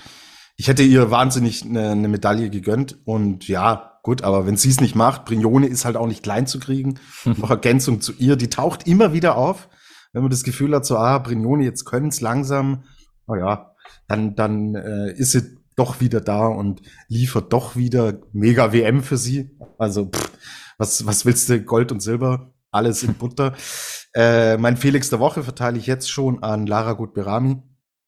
ich 0.56 0.68
hätte 0.68 0.82
ihr 0.82 1.10
wahnsinnig 1.10 1.64
eine, 1.64 1.90
eine 1.90 2.08
Medaille 2.08 2.50
gegönnt 2.50 2.98
und 3.04 3.48
ja, 3.48 3.98
gut, 4.02 4.22
aber 4.22 4.46
wenn 4.46 4.56
sie 4.56 4.68
es 4.68 4.80
nicht 4.80 4.94
macht, 4.94 5.24
Brignone 5.24 5.66
ist 5.66 5.84
halt 5.84 5.96
auch 5.96 6.06
nicht 6.06 6.22
klein 6.22 6.46
zu 6.46 6.60
kriegen. 6.60 7.00
Noch 7.24 7.50
Ergänzung 7.50 8.00
zu 8.00 8.12
ihr, 8.12 8.36
die 8.36 8.50
taucht 8.50 8.86
immer 8.86 9.12
wieder 9.12 9.36
auf, 9.36 9.68
wenn 10.12 10.22
man 10.22 10.30
das 10.30 10.44
Gefühl 10.44 10.74
hat, 10.74 10.84
so, 10.86 10.96
ah, 10.98 11.18
Brignone, 11.18 11.64
jetzt 11.64 11.84
können 11.86 12.08
es 12.08 12.20
langsam, 12.20 12.84
naja, 13.26 13.74
dann, 14.08 14.34
dann 14.34 14.74
äh, 14.74 15.12
ist 15.12 15.32
sie 15.32 15.56
doch 15.76 16.00
wieder 16.00 16.20
da 16.20 16.46
und 16.46 16.80
liefert 17.08 17.52
doch 17.52 17.76
wieder 17.76 18.20
mega 18.32 18.72
WM 18.72 19.02
für 19.02 19.18
sie. 19.18 19.50
Also, 19.78 20.06
pff, 20.06 20.32
was, 20.78 21.06
was 21.06 21.24
willst 21.24 21.48
du? 21.48 21.60
Gold 21.60 21.92
und 21.92 22.00
Silber, 22.00 22.52
alles 22.70 23.02
in 23.02 23.14
Butter. 23.14 23.54
äh, 24.14 24.56
mein 24.56 24.76
Felix 24.76 25.10
der 25.10 25.20
Woche 25.20 25.42
verteile 25.42 25.78
ich 25.78 25.86
jetzt 25.86 26.10
schon 26.10 26.42
an 26.42 26.66
Lara 26.66 26.94
Gutberami, 26.94 27.62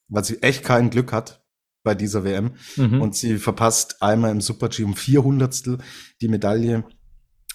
weil 0.08 0.24
sie 0.24 0.42
echt 0.42 0.64
kein 0.64 0.90
Glück 0.90 1.12
hat 1.12 1.44
bei 1.82 1.94
dieser 1.94 2.24
WM. 2.24 2.52
Mhm. 2.76 3.00
Und 3.00 3.14
sie 3.14 3.38
verpasst 3.38 4.02
einmal 4.02 4.30
im 4.30 4.40
Super-G 4.40 4.84
um 4.84 4.96
400 4.96 5.78
die 6.20 6.28
Medaille. 6.28 6.84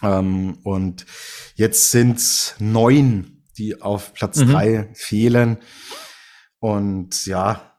Ähm, 0.01 0.57
und 0.63 1.05
jetzt 1.55 1.91
sind 1.91 2.55
neun, 2.59 3.43
die 3.57 3.81
auf 3.81 4.13
Platz 4.13 4.37
mhm. 4.37 4.51
drei 4.51 4.89
fehlen. 4.93 5.57
Und 6.59 7.25
ja, 7.25 7.72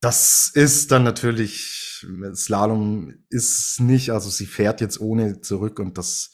das 0.00 0.50
ist 0.54 0.92
dann 0.92 1.02
natürlich, 1.02 2.06
Slalom 2.34 3.14
ist 3.28 3.80
nicht, 3.80 4.10
also 4.10 4.30
sie 4.30 4.46
fährt 4.46 4.80
jetzt 4.80 5.00
ohne 5.00 5.40
zurück 5.40 5.80
und 5.80 5.98
das 5.98 6.30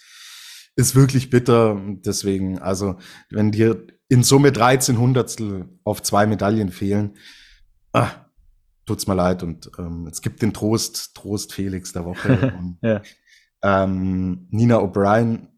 ist 0.77 0.95
wirklich 0.95 1.31
bitter. 1.31 1.81
Deswegen, 2.05 2.59
also 2.59 2.99
wenn 3.31 3.53
dir 3.53 3.87
in 4.09 4.23
Summe 4.23 4.53
13 4.53 4.99
Hundertstel 4.99 5.69
auf 5.85 6.03
zwei 6.03 6.27
Medaillen 6.27 6.71
fehlen, 6.71 7.17
ah, 7.93 8.11
tut's 8.85 9.07
mir 9.07 9.15
leid. 9.15 9.43
Und 9.43 9.71
ähm, 9.79 10.09
es 10.11 10.21
gibt 10.21 10.43
den 10.43 10.53
Trost, 10.53 11.15
Trost 11.15 11.53
Felix 11.53 11.93
der 11.93 12.05
Woche. 12.05 12.55
und, 12.59 12.79
ja. 12.83 13.03
ähm, 13.63 14.47
Nina 14.51 14.79
O'Brien, 14.79 15.49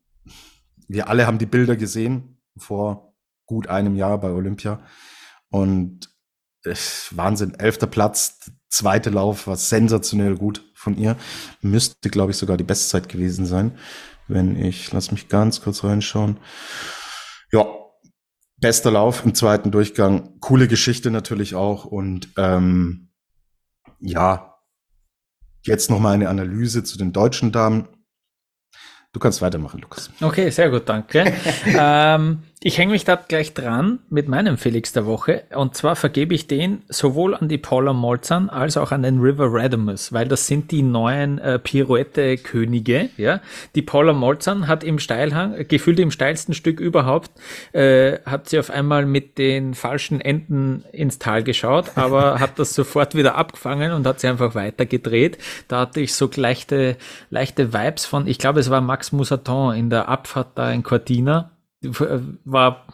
wir 0.88 1.08
alle 1.08 1.26
haben 1.26 1.38
die 1.38 1.46
Bilder 1.46 1.76
gesehen 1.76 2.38
vor 2.56 3.14
gut 3.46 3.66
einem 3.66 3.96
Jahr 3.96 4.18
bei 4.20 4.30
Olympia. 4.30 4.80
Und 5.50 6.15
Wahnsinn, 7.12 7.54
elfter 7.54 7.86
Platz, 7.86 8.50
zweite 8.68 9.10
Lauf 9.10 9.46
war 9.46 9.56
sensationell 9.56 10.36
gut 10.36 10.64
von 10.74 10.96
ihr. 10.96 11.16
Müsste, 11.62 12.10
glaube 12.10 12.32
ich, 12.32 12.36
sogar 12.36 12.56
die 12.56 12.64
Bestzeit 12.64 13.08
gewesen 13.08 13.46
sein. 13.46 13.78
Wenn 14.28 14.56
ich, 14.56 14.92
lass 14.92 15.12
mich 15.12 15.28
ganz 15.28 15.60
kurz 15.60 15.84
reinschauen. 15.84 16.38
Ja, 17.52 17.64
bester 18.58 18.90
Lauf 18.90 19.24
im 19.24 19.34
zweiten 19.34 19.70
Durchgang. 19.70 20.38
Coole 20.40 20.68
Geschichte 20.68 21.10
natürlich 21.10 21.54
auch. 21.54 21.84
Und 21.84 22.28
ähm, 22.36 23.10
ja, 24.00 24.58
jetzt 25.62 25.90
noch 25.90 26.00
mal 26.00 26.14
eine 26.14 26.28
Analyse 26.28 26.84
zu 26.84 26.98
den 26.98 27.12
deutschen 27.12 27.52
Damen. 27.52 27.88
Du 29.12 29.20
kannst 29.20 29.40
weitermachen, 29.40 29.80
Lukas. 29.80 30.10
Okay, 30.20 30.50
sehr 30.50 30.70
gut, 30.70 30.88
danke. 30.88 31.32
ähm, 31.66 32.42
ich 32.62 32.78
hänge 32.78 32.92
mich 32.92 33.04
da 33.04 33.16
gleich 33.16 33.52
dran 33.52 33.98
mit 34.08 34.28
meinem 34.28 34.56
Felix 34.56 34.92
der 34.92 35.04
Woche. 35.04 35.44
Und 35.54 35.76
zwar 35.76 35.94
vergebe 35.94 36.34
ich 36.34 36.46
den 36.46 36.82
sowohl 36.88 37.34
an 37.34 37.48
die 37.48 37.58
Paula 37.58 37.92
Molzan 37.92 38.48
als 38.48 38.78
auch 38.78 38.92
an 38.92 39.02
den 39.02 39.20
River 39.20 39.48
Radimus, 39.50 40.10
weil 40.14 40.26
das 40.26 40.46
sind 40.46 40.70
die 40.70 40.82
neuen 40.82 41.38
äh, 41.38 41.58
Pirouette-Könige. 41.58 43.10
Ja? 43.18 43.40
Die 43.74 43.82
Paula 43.82 44.14
Molzan 44.14 44.68
hat 44.68 44.84
im 44.84 44.98
Steilhang, 44.98 45.68
gefühlt 45.68 46.00
im 46.00 46.10
steilsten 46.10 46.54
Stück 46.54 46.80
überhaupt, 46.80 47.30
äh, 47.72 48.20
hat 48.24 48.48
sie 48.48 48.58
auf 48.58 48.70
einmal 48.70 49.04
mit 49.04 49.36
den 49.36 49.74
falschen 49.74 50.22
Enden 50.22 50.82
ins 50.92 51.18
Tal 51.18 51.44
geschaut, 51.44 51.92
aber 51.94 52.40
hat 52.40 52.58
das 52.58 52.74
sofort 52.74 53.14
wieder 53.14 53.34
abgefangen 53.34 53.92
und 53.92 54.06
hat 54.06 54.20
sie 54.20 54.28
einfach 54.28 54.54
weitergedreht. 54.54 55.36
Da 55.68 55.80
hatte 55.80 56.00
ich 56.00 56.14
so 56.14 56.30
leichte, 56.34 56.96
leichte 57.28 57.74
Vibes 57.74 58.06
von, 58.06 58.26
ich 58.26 58.38
glaube, 58.38 58.60
es 58.60 58.70
war 58.70 58.80
Max 58.80 59.12
Moussaton 59.12 59.74
in 59.74 59.90
der 59.90 60.08
Abfahrt 60.08 60.52
da 60.54 60.72
in 60.72 60.82
Cortina 60.82 61.50
war 61.82 62.86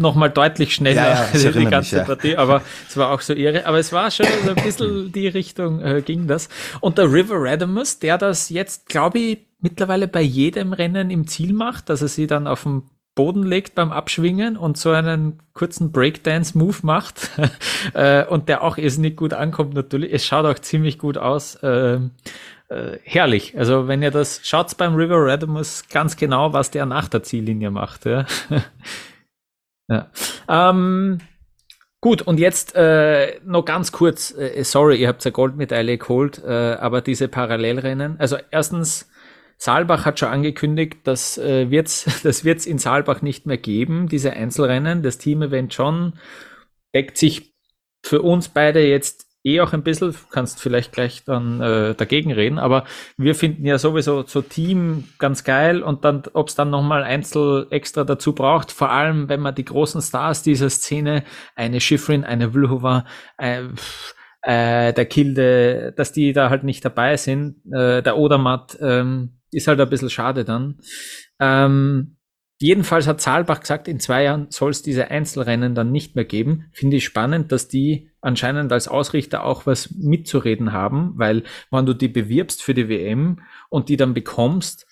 nochmal 0.00 0.30
deutlich 0.30 0.74
schneller 0.74 1.28
ja, 1.32 1.38
ja, 1.38 1.50
die 1.52 1.64
ganze 1.66 1.96
mich, 1.96 2.00
ja. 2.00 2.04
Partie, 2.04 2.36
aber 2.36 2.62
es 2.88 2.96
war 2.96 3.10
auch 3.10 3.20
so 3.20 3.34
irre. 3.34 3.66
Aber 3.66 3.78
es 3.78 3.92
war 3.92 4.10
schon 4.10 4.26
so 4.44 4.50
ein 4.50 4.64
bisschen 4.64 5.12
die 5.14 5.28
Richtung 5.28 5.80
äh, 5.80 6.02
ging 6.02 6.26
das. 6.26 6.48
Und 6.80 6.98
der 6.98 7.12
River 7.12 7.36
Radimus, 7.38 7.98
der 7.98 8.18
das 8.18 8.48
jetzt, 8.48 8.88
glaube 8.88 9.18
ich, 9.18 9.38
mittlerweile 9.60 10.08
bei 10.08 10.22
jedem 10.22 10.72
Rennen 10.72 11.10
im 11.10 11.26
Ziel 11.26 11.52
macht, 11.52 11.90
dass 11.90 12.02
er 12.02 12.08
sie 12.08 12.26
dann 12.26 12.46
auf 12.46 12.62
dem 12.62 12.84
Boden 13.14 13.42
legt 13.42 13.74
beim 13.74 13.92
Abschwingen 13.92 14.56
und 14.56 14.78
so 14.78 14.90
einen 14.90 15.40
kurzen 15.52 15.92
Breakdance-Move 15.92 16.78
macht 16.82 17.30
äh, 17.94 18.24
und 18.24 18.48
der 18.48 18.62
auch 18.62 18.76
nicht 18.76 19.16
gut 19.16 19.34
ankommt 19.34 19.74
natürlich. 19.74 20.12
Es 20.12 20.24
schaut 20.24 20.46
auch 20.46 20.58
ziemlich 20.58 20.98
gut 20.98 21.18
aus. 21.18 21.56
Äh, 21.56 22.00
äh, 22.70 22.98
herrlich. 23.02 23.56
Also 23.58 23.88
wenn 23.88 24.02
ihr 24.02 24.10
das 24.10 24.40
schaut 24.44 24.76
beim 24.76 24.94
River 24.94 25.26
Radimus 25.26 25.88
ganz 25.88 26.16
genau, 26.16 26.52
was 26.52 26.70
der 26.70 26.86
nach 26.86 27.08
der 27.08 27.22
Ziellinie 27.22 27.70
macht. 27.70 28.06
Ja. 28.06 28.26
ja. 29.88 30.10
Ähm, 30.48 31.18
gut, 32.00 32.22
und 32.22 32.38
jetzt 32.38 32.74
äh, 32.76 33.40
noch 33.44 33.64
ganz 33.64 33.92
kurz, 33.92 34.32
äh, 34.36 34.62
sorry, 34.62 34.96
ihr 34.96 35.08
habt 35.08 35.24
ja 35.24 35.30
Goldmedaille 35.30 35.98
geholt, 35.98 36.42
äh, 36.44 36.74
aber 36.74 37.02
diese 37.02 37.28
Parallelrennen, 37.28 38.18
also 38.18 38.36
erstens, 38.50 39.10
Saalbach 39.62 40.06
hat 40.06 40.18
schon 40.18 40.30
angekündigt, 40.30 41.00
dass 41.04 41.36
äh, 41.36 41.70
wird's, 41.70 42.06
das 42.22 42.44
wird 42.44 42.60
es 42.60 42.66
in 42.66 42.78
Saalbach 42.78 43.20
nicht 43.20 43.44
mehr 43.44 43.58
geben, 43.58 44.08
diese 44.08 44.32
Einzelrennen. 44.32 45.02
Das 45.02 45.18
Team-Event 45.18 45.74
schon 45.74 46.14
deckt 46.94 47.18
sich 47.18 47.54
für 48.02 48.22
uns 48.22 48.48
beide 48.48 48.80
jetzt 48.80 49.29
eh 49.44 49.60
auch 49.60 49.72
ein 49.72 49.82
bisschen, 49.82 50.14
kannst 50.30 50.60
vielleicht 50.60 50.92
gleich 50.92 51.24
dann 51.24 51.60
äh, 51.60 51.94
dagegen 51.94 52.32
reden, 52.32 52.58
aber 52.58 52.84
wir 53.16 53.34
finden 53.34 53.64
ja 53.64 53.78
sowieso 53.78 54.22
so 54.26 54.42
Team 54.42 55.04
ganz 55.18 55.44
geil 55.44 55.82
und 55.82 56.04
dann, 56.04 56.22
ob 56.34 56.48
es 56.48 56.54
dann 56.54 56.70
nochmal 56.70 57.02
Einzel 57.02 57.66
extra 57.70 58.04
dazu 58.04 58.34
braucht, 58.34 58.70
vor 58.70 58.90
allem 58.90 59.28
wenn 59.28 59.40
man 59.40 59.54
die 59.54 59.64
großen 59.64 60.02
Stars 60.02 60.42
dieser 60.42 60.70
Szene, 60.70 61.24
eine 61.56 61.80
Schifrin, 61.80 62.24
eine 62.24 62.52
Vlhova, 62.52 63.06
äh, 63.38 63.62
äh, 64.42 64.92
der 64.92 65.06
Kilde, 65.06 65.92
dass 65.96 66.12
die 66.12 66.32
da 66.32 66.50
halt 66.50 66.64
nicht 66.64 66.84
dabei 66.84 67.16
sind, 67.16 67.56
äh, 67.72 68.02
der 68.02 68.16
Odermatt, 68.16 68.78
ähm, 68.80 69.40
ist 69.52 69.66
halt 69.68 69.80
ein 69.80 69.90
bisschen 69.90 70.10
schade 70.10 70.44
dann. 70.44 70.78
Ähm, 71.40 72.16
Jedenfalls 72.62 73.06
hat 73.06 73.22
Saalbach 73.22 73.60
gesagt, 73.60 73.88
in 73.88 74.00
zwei 74.00 74.24
Jahren 74.24 74.48
soll 74.50 74.70
es 74.70 74.82
diese 74.82 75.10
Einzelrennen 75.10 75.74
dann 75.74 75.90
nicht 75.90 76.14
mehr 76.14 76.26
geben. 76.26 76.66
Finde 76.72 76.98
ich 76.98 77.04
spannend, 77.04 77.52
dass 77.52 77.68
die 77.68 78.10
anscheinend 78.20 78.70
als 78.70 78.86
Ausrichter 78.86 79.44
auch 79.44 79.64
was 79.64 79.90
mitzureden 79.92 80.72
haben, 80.72 81.14
weil 81.16 81.44
wenn 81.70 81.86
du 81.86 81.94
die 81.94 82.08
bewirbst 82.08 82.62
für 82.62 82.74
die 82.74 82.90
WM 82.90 83.40
und 83.70 83.88
die 83.88 83.96
dann 83.96 84.12
bekommst, 84.12 84.86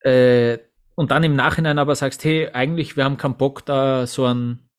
äh, 0.00 0.58
und 0.94 1.10
dann 1.10 1.24
im 1.24 1.36
Nachhinein 1.36 1.78
aber 1.78 1.94
sagst, 1.94 2.24
hey, 2.24 2.48
eigentlich, 2.52 2.96
wir 2.96 3.04
haben 3.04 3.16
keinen 3.16 3.36
Bock 3.36 3.64
da 3.66 4.06
so 4.06 4.26
ein, 4.26 4.70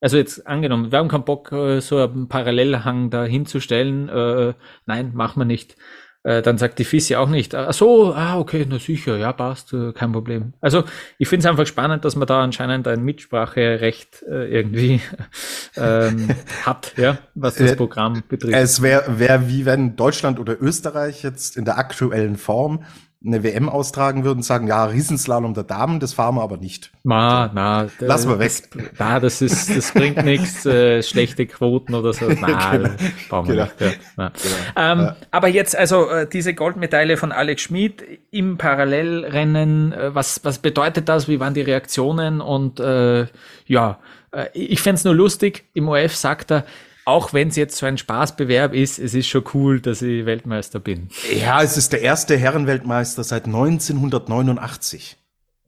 also 0.00 0.16
jetzt 0.16 0.46
angenommen, 0.46 0.92
wir 0.92 0.98
haben 0.98 1.08
keinen 1.08 1.24
Bock, 1.24 1.52
äh, 1.52 1.80
so 1.80 1.98
einen 1.98 2.28
Parallelhang 2.28 3.10
da 3.10 3.24
hinzustellen, 3.24 4.08
äh, 4.08 4.54
nein, 4.86 5.12
machen 5.14 5.40
wir 5.40 5.44
nicht. 5.46 5.76
Äh, 6.22 6.42
dann 6.42 6.58
sagt 6.58 6.78
die 6.78 6.84
Fissi 6.84 7.16
auch 7.16 7.30
nicht, 7.30 7.54
ach 7.54 7.72
so, 7.72 8.12
ah, 8.12 8.38
okay, 8.38 8.66
na 8.68 8.78
sicher, 8.78 9.16
ja, 9.16 9.32
passt, 9.32 9.72
äh, 9.72 9.92
kein 9.92 10.12
Problem. 10.12 10.52
Also 10.60 10.84
ich 11.16 11.28
finde 11.28 11.46
es 11.46 11.50
einfach 11.50 11.66
spannend, 11.66 12.04
dass 12.04 12.14
man 12.14 12.28
da 12.28 12.42
anscheinend 12.42 12.86
ein 12.86 13.02
Mitspracherecht 13.02 14.22
äh, 14.28 14.46
irgendwie 14.50 15.00
ähm, 15.78 16.28
hat, 16.66 16.92
ja, 16.98 17.16
was 17.34 17.54
das 17.54 17.74
Programm 17.74 18.22
betrifft. 18.28 18.54
Es 18.54 18.82
wäre 18.82 19.18
wär 19.18 19.48
wie 19.48 19.64
wenn 19.64 19.96
Deutschland 19.96 20.38
oder 20.38 20.60
Österreich 20.60 21.22
jetzt 21.22 21.56
in 21.56 21.64
der 21.64 21.78
aktuellen 21.78 22.36
Form 22.36 22.84
eine 23.24 23.42
WM 23.42 23.68
austragen 23.68 24.24
würden, 24.24 24.42
sagen, 24.42 24.66
ja, 24.66 24.84
Riesenslalom 24.86 25.52
der 25.52 25.64
Damen, 25.64 26.00
das 26.00 26.14
fahren 26.14 26.36
wir 26.36 26.42
aber 26.42 26.56
nicht. 26.56 26.90
Na, 27.02 27.50
na, 27.52 27.88
lass 27.98 28.24
mal 28.24 28.38
weg. 28.38 28.52
Das, 28.72 28.82
na, 28.98 29.20
das 29.20 29.42
ist, 29.42 29.76
das 29.76 29.92
bringt 29.92 30.16
nichts, 30.24 30.64
äh, 30.64 31.02
schlechte 31.02 31.46
Quoten 31.46 31.94
oder 31.94 32.14
so. 32.14 32.28
Na, 32.28 32.76
genau. 32.76 32.90
brauchen 33.28 33.48
wir 33.48 33.54
genau. 33.54 33.68
nicht. 33.78 34.00
Ja, 34.16 34.32
genau. 34.42 34.56
ähm, 34.76 34.98
ja. 35.00 35.16
Aber 35.30 35.48
jetzt 35.48 35.76
also 35.76 36.08
äh, 36.08 36.26
diese 36.26 36.54
Goldmedaille 36.54 37.18
von 37.18 37.30
Alex 37.30 37.62
Schmid 37.62 38.02
im 38.30 38.56
Parallelrennen, 38.56 39.92
äh, 39.92 40.14
was 40.14 40.42
was 40.42 40.58
bedeutet 40.58 41.10
das? 41.10 41.28
Wie 41.28 41.40
waren 41.40 41.52
die 41.52 41.60
Reaktionen? 41.60 42.40
Und 42.40 42.80
äh, 42.80 43.26
ja, 43.66 43.98
äh, 44.32 44.46
ich 44.54 44.80
fände 44.80 45.02
nur 45.04 45.14
lustig. 45.14 45.64
Im 45.74 45.88
OF 45.88 46.16
sagt 46.16 46.52
er, 46.52 46.64
auch 47.10 47.32
wenn 47.32 47.48
es 47.48 47.56
jetzt 47.56 47.76
so 47.76 47.86
ein 47.86 47.98
Spaßbewerb 47.98 48.72
ist, 48.72 48.98
es 48.98 49.14
ist 49.14 49.26
schon 49.26 49.44
cool, 49.54 49.80
dass 49.80 50.00
ich 50.00 50.26
Weltmeister 50.26 50.78
bin. 50.78 51.08
Ja, 51.34 51.62
es 51.62 51.76
ist 51.76 51.92
der 51.92 52.02
erste 52.02 52.36
Herrenweltmeister 52.36 53.24
seit 53.24 53.46
1989. 53.46 55.18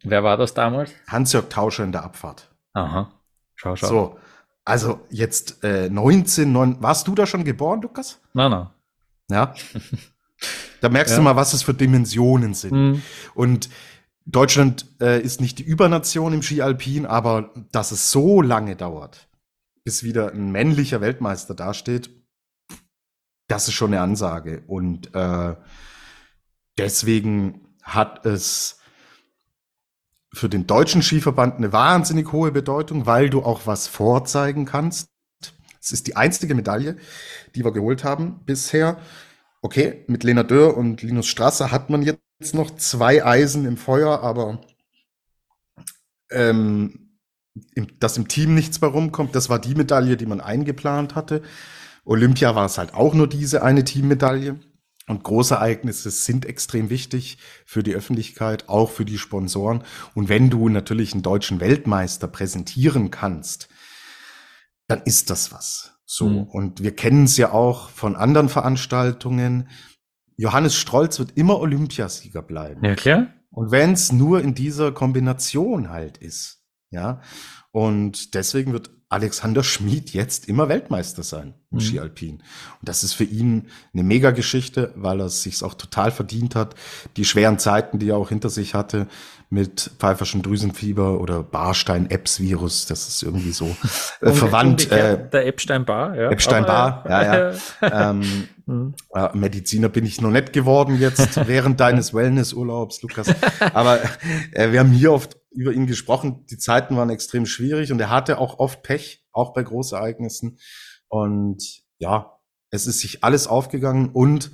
Wer 0.04 0.24
war 0.24 0.36
das 0.36 0.54
damals? 0.54 0.92
Hans-Jörg 1.08 1.48
Tauscher 1.48 1.84
in 1.84 1.92
der 1.92 2.04
Abfahrt. 2.04 2.48
Aha. 2.72 3.10
Schau, 3.54 3.76
schau. 3.76 3.86
So, 3.86 4.18
also 4.64 5.00
jetzt 5.10 5.62
äh, 5.64 5.90
19, 5.90 6.50
9, 6.52 6.76
warst 6.80 7.08
du 7.08 7.14
da 7.14 7.26
schon 7.26 7.44
geboren, 7.44 7.82
Lukas? 7.82 8.20
Nein, 8.32 8.50
nein. 8.50 8.66
Ja. 9.30 9.54
Da 10.80 10.88
merkst 10.88 11.12
ja. 11.12 11.18
du 11.18 11.22
mal, 11.22 11.36
was 11.36 11.52
es 11.52 11.62
für 11.62 11.74
Dimensionen 11.74 12.54
sind. 12.54 12.72
Mhm. 12.72 13.02
Und 13.34 13.70
Deutschland 14.26 14.86
äh, 15.00 15.20
ist 15.20 15.40
nicht 15.40 15.58
die 15.60 15.62
Übernation 15.62 16.32
im 16.32 16.42
Ski 16.42 16.62
Alpin, 16.62 17.06
aber 17.06 17.50
dass 17.70 17.92
es 17.92 18.10
so 18.10 18.42
lange 18.42 18.74
dauert, 18.74 19.28
bis 19.84 20.02
wieder 20.02 20.32
ein 20.32 20.52
männlicher 20.52 21.00
Weltmeister 21.00 21.54
dasteht, 21.54 22.10
das 23.48 23.68
ist 23.68 23.74
schon 23.74 23.92
eine 23.92 24.02
Ansage. 24.02 24.62
Und 24.66 25.14
äh, 25.14 25.56
deswegen 26.78 27.76
hat 27.82 28.24
es 28.24 28.78
für 30.32 30.48
den 30.48 30.66
deutschen 30.66 31.02
Skiverband 31.02 31.56
eine 31.56 31.72
wahnsinnig 31.72 32.32
hohe 32.32 32.52
Bedeutung, 32.52 33.06
weil 33.06 33.28
du 33.28 33.42
auch 33.42 33.66
was 33.66 33.86
vorzeigen 33.86 34.64
kannst. 34.64 35.10
Es 35.80 35.92
ist 35.92 36.06
die 36.06 36.16
einzige 36.16 36.54
Medaille, 36.54 36.96
die 37.54 37.64
wir 37.64 37.72
geholt 37.72 38.04
haben 38.04 38.40
bisher. 38.46 38.98
Okay, 39.60 40.04
mit 40.06 40.24
Lena 40.24 40.42
Dörr 40.42 40.76
und 40.76 41.02
Linus 41.02 41.26
Strasser 41.26 41.70
hat 41.70 41.90
man 41.90 42.02
jetzt 42.02 42.54
noch 42.54 42.74
zwei 42.76 43.24
Eisen 43.24 43.66
im 43.66 43.76
Feuer, 43.76 44.22
aber 44.22 44.60
ähm, 46.30 47.01
dass 47.98 48.16
im 48.16 48.28
Team 48.28 48.54
nichts 48.54 48.80
mehr 48.80 48.90
rumkommt. 48.90 49.34
Das 49.34 49.48
war 49.48 49.58
die 49.58 49.74
Medaille, 49.74 50.16
die 50.16 50.26
man 50.26 50.40
eingeplant 50.40 51.14
hatte. 51.14 51.42
Olympia 52.04 52.54
war 52.54 52.66
es 52.66 52.78
halt 52.78 52.94
auch 52.94 53.14
nur 53.14 53.28
diese 53.28 53.62
eine 53.62 53.84
Teammedaille. 53.84 54.58
Und 55.08 55.24
Großereignisse 55.24 56.10
sind 56.10 56.46
extrem 56.46 56.88
wichtig 56.88 57.38
für 57.66 57.82
die 57.82 57.94
Öffentlichkeit, 57.94 58.68
auch 58.68 58.90
für 58.90 59.04
die 59.04 59.18
Sponsoren. 59.18 59.82
Und 60.14 60.28
wenn 60.28 60.48
du 60.48 60.68
natürlich 60.68 61.12
einen 61.12 61.22
deutschen 61.22 61.60
Weltmeister 61.60 62.28
präsentieren 62.28 63.10
kannst, 63.10 63.68
dann 64.86 65.02
ist 65.02 65.28
das 65.30 65.52
was. 65.52 65.98
So. 66.04 66.28
Mhm. 66.28 66.42
Und 66.44 66.82
wir 66.82 66.94
kennen 66.94 67.24
es 67.24 67.36
ja 67.36 67.52
auch 67.52 67.88
von 67.90 68.14
anderen 68.14 68.48
Veranstaltungen. 68.48 69.68
Johannes 70.36 70.76
Strolz 70.76 71.18
wird 71.18 71.36
immer 71.36 71.58
Olympiasieger 71.58 72.42
bleiben. 72.42 72.84
Ja, 72.84 72.94
klar. 72.94 73.26
Und 73.50 73.70
wenn 73.70 73.92
es 73.92 74.12
nur 74.12 74.40
in 74.40 74.54
dieser 74.54 74.92
Kombination 74.92 75.90
halt 75.90 76.16
ist. 76.18 76.61
Ja. 76.92 77.20
Und 77.72 78.34
deswegen 78.34 78.72
wird 78.72 78.90
Alexander 79.08 79.62
Schmid 79.62 80.14
jetzt 80.14 80.48
immer 80.48 80.70
Weltmeister 80.70 81.22
sein 81.22 81.52
im 81.70 81.76
mhm. 81.76 81.80
Ski 81.80 82.00
Alpin. 82.00 82.36
Und 82.36 82.88
das 82.88 83.04
ist 83.04 83.12
für 83.12 83.24
ihn 83.24 83.68
eine 83.92 84.04
Mega-Geschichte, 84.04 84.92
weil 84.96 85.20
er 85.20 85.26
es 85.26 85.42
sich 85.42 85.62
auch 85.62 85.74
total 85.74 86.10
verdient 86.10 86.54
hat. 86.54 86.74
Die 87.18 87.26
schweren 87.26 87.58
Zeiten, 87.58 87.98
die 87.98 88.08
er 88.08 88.16
auch 88.16 88.30
hinter 88.30 88.48
sich 88.48 88.74
hatte 88.74 89.08
mit 89.50 89.90
Pfeiferschen 89.98 90.40
Drüsenfieber 90.40 91.20
oder 91.20 91.42
Barstein-Epps-Virus, 91.42 92.86
das 92.86 93.06
ist 93.06 93.22
irgendwie 93.22 93.52
so 93.52 93.76
äh, 94.22 94.30
verwandt. 94.32 94.90
Äh, 94.90 95.28
der 95.30 95.46
Epstein-Barr, 95.46 96.16
ja. 96.16 96.30
Epstein-Barr, 96.30 97.04
ja, 97.06 97.50
ja. 97.50 97.54
ähm, 98.10 98.48
mhm. 98.64 98.94
äh, 99.14 99.36
Mediziner 99.36 99.90
bin 99.90 100.06
ich 100.06 100.22
noch 100.22 100.30
nicht 100.30 100.54
geworden 100.54 100.98
jetzt 100.98 101.46
während 101.46 101.80
deines 101.80 102.14
Wellness-Urlaubs, 102.14 103.02
Lukas. 103.02 103.26
Aber 103.74 104.00
äh, 104.52 104.72
wir 104.72 104.80
haben 104.80 104.92
hier 104.92 105.12
oft 105.12 105.36
über 105.54 105.72
ihn 105.72 105.86
gesprochen. 105.86 106.46
Die 106.46 106.58
Zeiten 106.58 106.96
waren 106.96 107.10
extrem 107.10 107.46
schwierig 107.46 107.92
und 107.92 108.00
er 108.00 108.10
hatte 108.10 108.38
auch 108.38 108.58
oft 108.58 108.82
Pech, 108.82 109.24
auch 109.32 109.52
bei 109.52 109.62
Großereignissen. 109.62 110.58
Und 111.08 111.82
ja, 111.98 112.38
es 112.70 112.86
ist 112.86 113.00
sich 113.00 113.22
alles 113.22 113.46
aufgegangen 113.46 114.10
und 114.10 114.52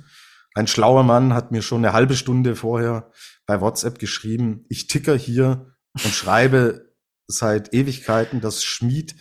ein 0.55 0.67
schlauer 0.67 1.03
Mann 1.03 1.33
hat 1.33 1.51
mir 1.51 1.61
schon 1.61 1.85
eine 1.85 1.93
halbe 1.93 2.15
Stunde 2.15 2.55
vorher 2.55 3.11
bei 3.45 3.61
WhatsApp 3.61 3.99
geschrieben, 3.99 4.65
ich 4.67 4.87
ticker 4.87 5.15
hier 5.15 5.75
und 5.93 6.13
schreibe 6.13 6.93
seit 7.27 7.73
Ewigkeiten, 7.73 8.41
dass 8.41 8.63
Schmied 8.63 9.15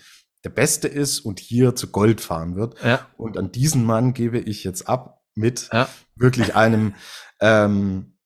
der 0.45 0.51
Beste 0.51 0.89
ist 0.89 1.21
und 1.21 1.41
hier 1.41 1.75
zu 1.75 1.91
Gold 1.91 2.21
fahren 2.21 2.57
wird. 2.57 2.83
Ja. 2.83 3.07
Und 3.17 3.37
an 3.37 3.53
diesen 3.53 3.85
Mann 3.85 4.15
gebe 4.15 4.39
ich 4.39 4.65
jetzt 4.65 4.89
ab 4.89 5.23
mit 5.35 5.69
ja. 5.73 5.89
wirklich 6.17 6.55
einem 6.57 6.95
ähm, 7.41 8.18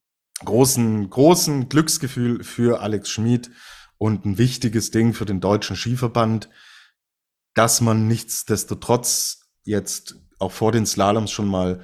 großen, 0.44 1.08
großen 1.10 1.68
Glücksgefühl 1.68 2.42
für 2.42 2.80
Alex 2.80 3.10
Schmid 3.10 3.50
und 3.98 4.24
ein 4.24 4.38
wichtiges 4.38 4.90
Ding 4.90 5.14
für 5.14 5.24
den 5.24 5.40
deutschen 5.40 5.76
Skiverband, 5.76 6.48
dass 7.54 7.80
man 7.80 8.08
nichtsdestotrotz 8.08 9.50
jetzt 9.62 10.16
auch 10.38 10.52
vor 10.52 10.72
den 10.72 10.86
Slaloms 10.86 11.30
schon 11.30 11.46
mal 11.46 11.82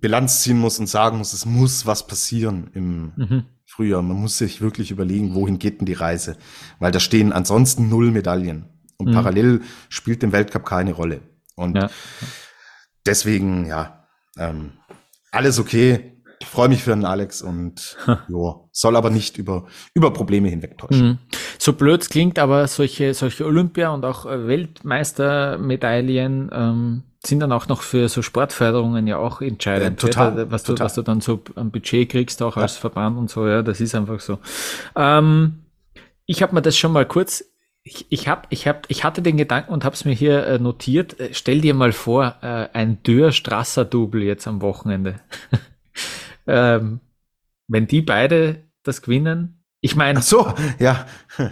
Bilanz 0.00 0.42
ziehen 0.42 0.58
muss 0.58 0.78
und 0.78 0.86
sagen 0.86 1.18
muss, 1.18 1.32
es 1.32 1.44
muss 1.44 1.86
was 1.86 2.06
passieren 2.06 2.70
im 2.74 3.12
mhm. 3.16 3.44
Frühjahr. 3.66 4.02
Man 4.02 4.16
muss 4.16 4.38
sich 4.38 4.60
wirklich 4.60 4.90
überlegen, 4.90 5.34
wohin 5.34 5.58
geht 5.58 5.80
denn 5.80 5.86
die 5.86 5.92
Reise? 5.92 6.36
Weil 6.78 6.90
da 6.90 7.00
stehen 7.00 7.32
ansonsten 7.32 7.88
null 7.88 8.10
Medaillen. 8.10 8.68
Und 8.96 9.08
mhm. 9.08 9.12
parallel 9.12 9.60
spielt 9.88 10.22
im 10.22 10.32
Weltcup 10.32 10.64
keine 10.64 10.92
Rolle. 10.92 11.20
Und 11.54 11.76
ja. 11.76 11.90
deswegen, 13.06 13.66
ja, 13.66 14.06
ähm, 14.36 14.72
alles 15.30 15.58
okay. 15.58 16.19
Ich 16.40 16.48
freue 16.48 16.70
mich 16.70 16.82
für 16.82 16.90
den 16.90 17.04
Alex 17.04 17.42
und 17.42 17.96
jo, 18.28 18.68
soll 18.72 18.96
aber 18.96 19.10
nicht 19.10 19.36
über, 19.36 19.66
über 19.94 20.10
Probleme 20.12 20.48
hinwegtäuschen. 20.48 21.06
Mhm. 21.06 21.18
So 21.58 21.74
blöd 21.74 22.08
klingt, 22.08 22.38
aber 22.38 22.66
solche, 22.66 23.12
solche 23.14 23.44
Olympia- 23.44 23.90
und 23.90 24.06
auch 24.06 24.24
äh, 24.24 24.46
Weltmeistermedaillen 24.46 26.48
ähm, 26.52 27.02
sind 27.24 27.40
dann 27.40 27.52
auch 27.52 27.68
noch 27.68 27.82
für 27.82 28.08
so 28.08 28.22
Sportförderungen 28.22 29.06
ja 29.06 29.18
auch 29.18 29.42
entscheidend. 29.42 30.02
Ja, 30.02 30.08
total, 30.08 30.38
ja, 30.38 30.50
was, 30.50 30.62
total. 30.62 30.76
Du, 30.76 30.84
was 30.84 30.94
du 30.94 31.02
dann 31.02 31.20
so 31.20 31.42
am 31.56 31.70
Budget 31.70 32.08
kriegst, 32.08 32.42
auch 32.42 32.56
ja. 32.56 32.62
als 32.62 32.78
Verband 32.78 33.18
und 33.18 33.28
so, 33.28 33.46
ja, 33.46 33.60
das 33.62 33.82
ist 33.82 33.94
einfach 33.94 34.20
so. 34.20 34.38
Ähm, 34.96 35.64
ich 36.24 36.42
habe 36.42 36.54
mir 36.54 36.62
das 36.62 36.78
schon 36.78 36.92
mal 36.92 37.04
kurz 37.04 37.44
ich, 37.82 38.06
ich, 38.10 38.28
hab, 38.28 38.46
ich, 38.50 38.68
hab, 38.68 38.86
ich 38.88 39.04
hatte 39.04 39.22
den 39.22 39.36
Gedanken 39.36 39.72
und 39.72 39.84
habe 39.84 39.94
es 39.94 40.04
mir 40.04 40.12
hier 40.12 40.46
äh, 40.46 40.58
notiert. 40.58 41.18
Äh, 41.18 41.30
stell 41.32 41.60
dir 41.60 41.74
mal 41.74 41.92
vor, 41.92 42.36
äh, 42.42 42.68
ein 42.72 43.02
Dürr-Strasser-Double 43.02 44.22
jetzt 44.22 44.46
am 44.46 44.60
Wochenende. 44.60 45.20
ähm, 46.50 47.00
wenn 47.68 47.86
die 47.86 48.02
beide 48.02 48.64
das 48.82 49.02
gewinnen, 49.02 49.60
ich 49.82 49.96
meine. 49.96 50.18
Ach 50.18 50.22
so, 50.22 50.52
ja. 50.78 51.06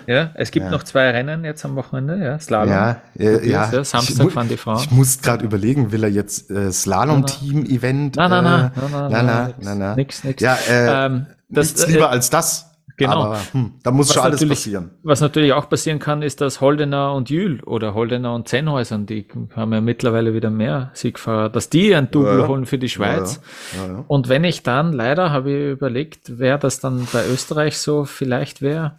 Ja, 0.07 0.33
es 0.35 0.51
gibt 0.51 0.67
ja. 0.67 0.71
noch 0.71 0.83
zwei 0.83 1.11
Rennen 1.11 1.45
jetzt 1.45 1.65
am 1.65 1.77
Wochenende, 1.77 2.23
ja, 2.23 2.39
Slalom. 2.39 2.69
Ja, 2.69 3.01
äh, 3.19 3.49
ja. 3.49 3.71
ja. 3.73 3.85
Samstag 3.85 4.31
fahren 4.33 4.49
die 4.49 4.59
Frauen. 4.59 4.81
Ich 4.81 4.91
muss 4.91 5.23
gerade 5.23 5.45
überlegen, 5.45 5.93
will 5.93 6.05
er 6.05 6.11
jetzt 6.11 6.51
äh, 6.51 6.71
Slalom-Team-Event? 6.71 8.17
Nein, 8.17 8.31
nein, 8.31 8.45
nein, 8.45 8.71
nein, 8.75 8.91
nein, 8.91 9.11
nein, 9.11 9.27
nein, 9.27 9.55
nein, 9.61 9.79
nein. 9.79 9.97
Nix, 9.97 10.25
nix. 10.25 10.43
Ja, 10.43 10.59
äh, 10.69 11.07
ähm, 11.07 11.27
das, 11.49 11.69
nichts 11.69 11.87
lieber 11.87 12.07
äh, 12.07 12.11
als 12.11 12.29
das. 12.29 12.71
Genau. 12.99 13.23
Aber 13.27 13.41
hm, 13.53 13.75
da 13.85 13.93
muss 13.93 14.09
was 14.09 14.15
schon 14.17 14.25
alles 14.25 14.47
passieren. 14.47 14.91
Was 15.05 15.21
natürlich 15.21 15.53
auch 15.53 15.69
passieren 15.69 16.01
kann, 16.01 16.21
ist, 16.21 16.41
dass 16.41 16.61
Holdener 16.61 17.15
und 17.15 17.31
Jühl 17.31 17.63
oder 17.63 17.95
Holdener 17.95 18.35
und 18.35 18.49
Zenhäusern, 18.49 19.07
die 19.07 19.27
haben 19.55 19.73
ja 19.73 19.81
mittlerweile 19.81 20.35
wieder 20.35 20.51
mehr 20.51 20.91
Siegfahrer, 20.95 21.49
dass 21.49 21.71
die 21.71 21.95
ein 21.95 22.11
Double 22.11 22.41
ja, 22.41 22.49
holen 22.49 22.67
für 22.67 22.77
die 22.77 22.89
Schweiz. 22.89 23.41
Ja, 23.77 23.87
ja. 23.87 24.05
Und 24.09 24.29
wenn 24.29 24.43
ich 24.43 24.65
dann, 24.65 24.93
leider 24.93 25.31
habe 25.31 25.51
ich 25.53 25.73
überlegt, 25.73 26.39
wer 26.39 26.59
das 26.59 26.81
dann 26.81 27.07
bei 27.13 27.25
Österreich 27.25 27.79
so 27.79 28.05
vielleicht 28.05 28.63
wäre, 28.63 28.99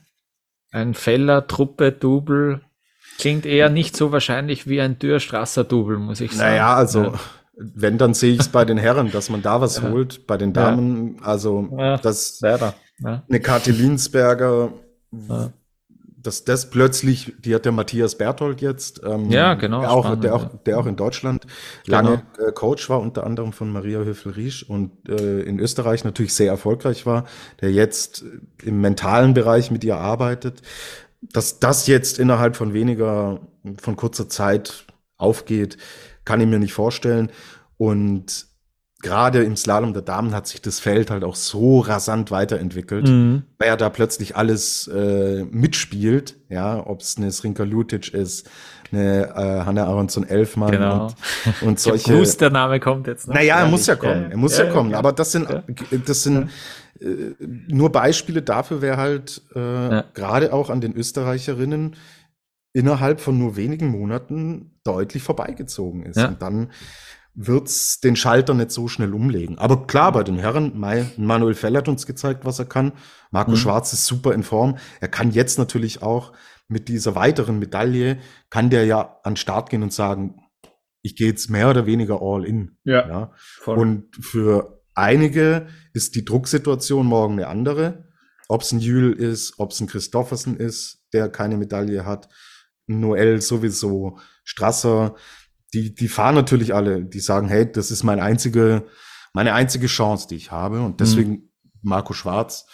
ein 0.71 0.93
Feller, 0.93 1.47
Truppe, 1.47 1.91
Double, 1.91 2.61
klingt 3.17 3.45
eher 3.45 3.69
nicht 3.69 3.97
so 3.97 4.13
wahrscheinlich 4.13 4.65
wie 4.65 4.79
ein 4.79 4.97
Dürr-Strasser-Double, 4.97 5.97
muss 5.97 6.21
ich 6.21 6.31
sagen. 6.31 6.51
Naja, 6.51 6.73
also 6.73 7.15
wenn, 7.57 7.97
dann 7.97 8.13
sehe 8.13 8.31
ich 8.31 8.39
es 8.39 8.47
bei 8.47 8.63
den 8.63 8.77
Herren, 8.77 9.11
dass 9.11 9.29
man 9.29 9.41
da 9.41 9.59
was 9.59 9.81
holt. 9.81 10.25
Bei 10.25 10.37
den 10.37 10.53
Damen, 10.53 11.17
also 11.21 11.67
das... 12.01 12.39
Leider 12.39 12.75
Ja. 13.03 13.23
Eine 13.27 13.39
Karte 13.39 13.71
Linsberger, 13.71 14.73
ja 15.11 15.51
dass 16.21 16.43
das 16.43 16.69
plötzlich, 16.69 17.33
die 17.39 17.55
hat 17.55 17.65
der 17.65 17.71
Matthias 17.71 18.15
Berthold 18.15 18.61
jetzt, 18.61 19.01
ähm, 19.05 19.29
ja, 19.29 19.53
genau, 19.53 19.81
der, 19.81 19.91
auch, 19.91 20.05
spannend, 20.05 20.23
der, 20.23 20.35
auch, 20.35 20.47
der 20.65 20.79
auch 20.79 20.85
in 20.85 20.95
Deutschland 20.95 21.45
lange 21.85 22.23
genau. 22.35 22.49
äh, 22.49 22.51
Coach 22.51 22.89
war, 22.89 22.99
unter 22.99 23.25
anderem 23.25 23.53
von 23.53 23.71
Maria 23.71 23.99
Höfel-Riesch 23.99 24.63
und 24.63 24.91
äh, 25.07 25.41
in 25.41 25.59
Österreich 25.59 26.03
natürlich 26.03 26.33
sehr 26.33 26.51
erfolgreich 26.51 27.05
war, 27.05 27.25
der 27.61 27.71
jetzt 27.71 28.25
im 28.63 28.81
mentalen 28.81 29.33
Bereich 29.33 29.71
mit 29.71 29.83
ihr 29.83 29.97
arbeitet, 29.97 30.61
dass 31.21 31.59
das 31.59 31.87
jetzt 31.87 32.19
innerhalb 32.19 32.55
von 32.55 32.73
weniger, 32.73 33.39
von 33.81 33.95
kurzer 33.95 34.27
Zeit 34.29 34.85
aufgeht, 35.17 35.77
kann 36.25 36.41
ich 36.41 36.47
mir 36.47 36.59
nicht 36.59 36.73
vorstellen. 36.73 37.31
Und 37.77 38.48
gerade 39.01 39.43
im 39.43 39.55
Slalom 39.55 39.93
der 39.93 40.01
Damen 40.01 40.33
hat 40.33 40.47
sich 40.47 40.61
das 40.61 40.79
Feld 40.79 41.09
halt 41.09 41.23
auch 41.23 41.35
so 41.35 41.79
rasant 41.79 42.31
weiterentwickelt, 42.31 43.07
mhm. 43.07 43.43
weil 43.57 43.69
ja 43.69 43.77
da 43.77 43.89
plötzlich 43.89 44.35
alles 44.35 44.87
äh, 44.87 45.45
mitspielt, 45.45 46.37
ja, 46.49 46.85
ob 46.85 47.01
es 47.01 47.17
eine 47.17 47.31
Srinka 47.31 47.63
Lutic 47.63 48.13
ist, 48.13 48.49
eine 48.91 49.29
äh, 49.29 49.65
Hanna 49.65 49.85
Aronson 49.85 50.27
Elfmann 50.27 50.71
genau. 50.71 51.05
und, 51.45 51.61
und 51.61 51.79
solche. 51.79 52.13
Gruß, 52.13 52.37
der 52.37 52.49
Name 52.49 52.79
kommt 52.79 53.07
jetzt 53.07 53.27
noch. 53.27 53.35
Naja, 53.35 53.59
er 53.59 53.67
muss 53.67 53.87
ja 53.87 53.95
kommen, 53.95 54.31
er 54.31 54.37
muss 54.37 54.57
ja, 54.57 54.65
ja 54.65 54.71
kommen, 54.71 54.91
ja, 54.91 54.97
aber 54.97 55.13
das 55.13 55.31
sind, 55.31 55.47
das 56.05 56.23
sind 56.23 56.49
äh, 56.99 57.05
nur 57.39 57.91
Beispiele 57.91 58.41
dafür, 58.41 58.81
wer 58.81 58.97
halt 58.97 59.41
äh, 59.55 60.03
gerade 60.13 60.51
auch 60.51 60.69
an 60.69 60.81
den 60.81 60.93
Österreicherinnen 60.93 61.95
innerhalb 62.73 63.21
von 63.21 63.37
nur 63.37 63.55
wenigen 63.55 63.87
Monaten 63.87 64.79
deutlich 64.83 65.23
vorbeigezogen 65.23 66.03
ist. 66.03 66.17
Und 66.17 66.41
dann 66.41 66.69
wird's 67.35 67.99
den 67.99 68.15
Schalter 68.15 68.53
nicht 68.53 68.71
so 68.71 68.87
schnell 68.87 69.13
umlegen. 69.13 69.57
Aber 69.57 69.87
klar, 69.87 70.11
bei 70.11 70.23
den 70.23 70.39
Herren, 70.39 70.77
Manuel 71.17 71.53
Fell 71.53 71.77
hat 71.77 71.87
uns 71.87 72.05
gezeigt, 72.05 72.45
was 72.45 72.59
er 72.59 72.65
kann. 72.65 72.93
Marco 73.31 73.51
mhm. 73.51 73.55
Schwarz 73.55 73.93
ist 73.93 74.05
super 74.05 74.33
in 74.33 74.43
Form. 74.43 74.77
Er 74.99 75.07
kann 75.07 75.31
jetzt 75.31 75.57
natürlich 75.57 76.01
auch 76.01 76.33
mit 76.67 76.87
dieser 76.87 77.15
weiteren 77.15 77.59
Medaille, 77.59 78.19
kann 78.49 78.69
der 78.69 78.85
ja 78.85 79.19
an 79.23 79.35
Start 79.35 79.69
gehen 79.69 79.83
und 79.83 79.93
sagen, 79.93 80.41
ich 81.01 81.15
gehe 81.15 81.27
jetzt 81.27 81.49
mehr 81.49 81.69
oder 81.69 81.85
weniger 81.85 82.21
all 82.21 82.45
in. 82.45 82.77
Ja. 82.83 83.07
ja. 83.07 83.33
Und 83.65 84.15
für 84.19 84.81
einige 84.93 85.67
ist 85.93 86.15
die 86.15 86.25
Drucksituation 86.25 87.05
morgen 87.05 87.33
eine 87.33 87.47
andere. 87.47 88.09
Ob 88.47 88.61
es 88.61 88.71
ein 88.71 88.79
Jül 88.79 89.13
ist, 89.13 89.59
ob 89.59 89.71
es 89.71 89.79
ein 89.79 89.87
Christoffersen 89.87 90.57
ist, 90.57 91.05
der 91.13 91.29
keine 91.29 91.57
Medaille 91.57 92.05
hat, 92.05 92.29
Noel 92.87 93.41
sowieso, 93.41 94.19
Strasser, 94.43 95.15
die, 95.73 95.93
die 95.93 96.07
fahren 96.07 96.35
natürlich 96.35 96.73
alle, 96.73 97.03
die 97.03 97.19
sagen, 97.19 97.47
hey, 97.47 97.71
das 97.71 97.91
ist 97.91 98.03
mein 98.03 98.19
einzige, 98.19 98.85
meine 99.33 99.53
einzige 99.53 99.87
Chance, 99.87 100.27
die 100.29 100.35
ich 100.35 100.51
habe. 100.51 100.81
Und 100.81 100.99
deswegen 100.99 101.31
mhm. 101.31 101.49
Marco 101.81 102.13
Schwarz. 102.13 102.67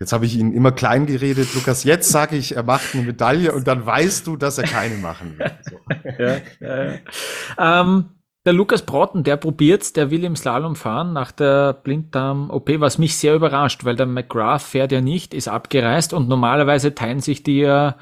Jetzt 0.00 0.12
habe 0.12 0.26
ich 0.26 0.36
ihn 0.36 0.52
immer 0.52 0.70
klein 0.70 1.06
geredet. 1.06 1.52
Lukas, 1.54 1.82
jetzt 1.82 2.10
sage 2.10 2.36
ich, 2.36 2.54
er 2.54 2.62
macht 2.62 2.94
eine 2.94 3.02
Medaille 3.02 3.52
und 3.52 3.66
dann 3.66 3.84
weißt 3.84 4.26
du, 4.28 4.36
dass 4.36 4.58
er 4.58 4.64
keine 4.64 4.94
machen 4.96 5.38
wird. 5.38 5.56
So. 5.68 5.76
ja, 6.18 6.36
ja, 6.60 6.84
ja. 6.84 7.80
Ähm, 7.80 8.10
der 8.46 8.52
Lukas 8.52 8.82
Brotten, 8.82 9.24
der 9.24 9.36
probiert's, 9.36 9.92
der 9.92 10.10
will 10.12 10.22
im 10.22 10.36
Slalom 10.36 10.76
fahren 10.76 11.12
nach 11.12 11.32
der 11.32 11.72
Blinddarm-OP, 11.72 12.80
was 12.80 12.96
mich 12.96 13.16
sehr 13.16 13.34
überrascht, 13.34 13.84
weil 13.84 13.96
der 13.96 14.06
McGrath 14.06 14.62
fährt 14.62 14.92
ja 14.92 15.00
nicht, 15.00 15.34
ist 15.34 15.48
abgereist 15.48 16.14
und 16.14 16.28
normalerweise 16.28 16.94
teilen 16.94 17.20
sich 17.20 17.42
die 17.42 17.58
ja 17.58 17.96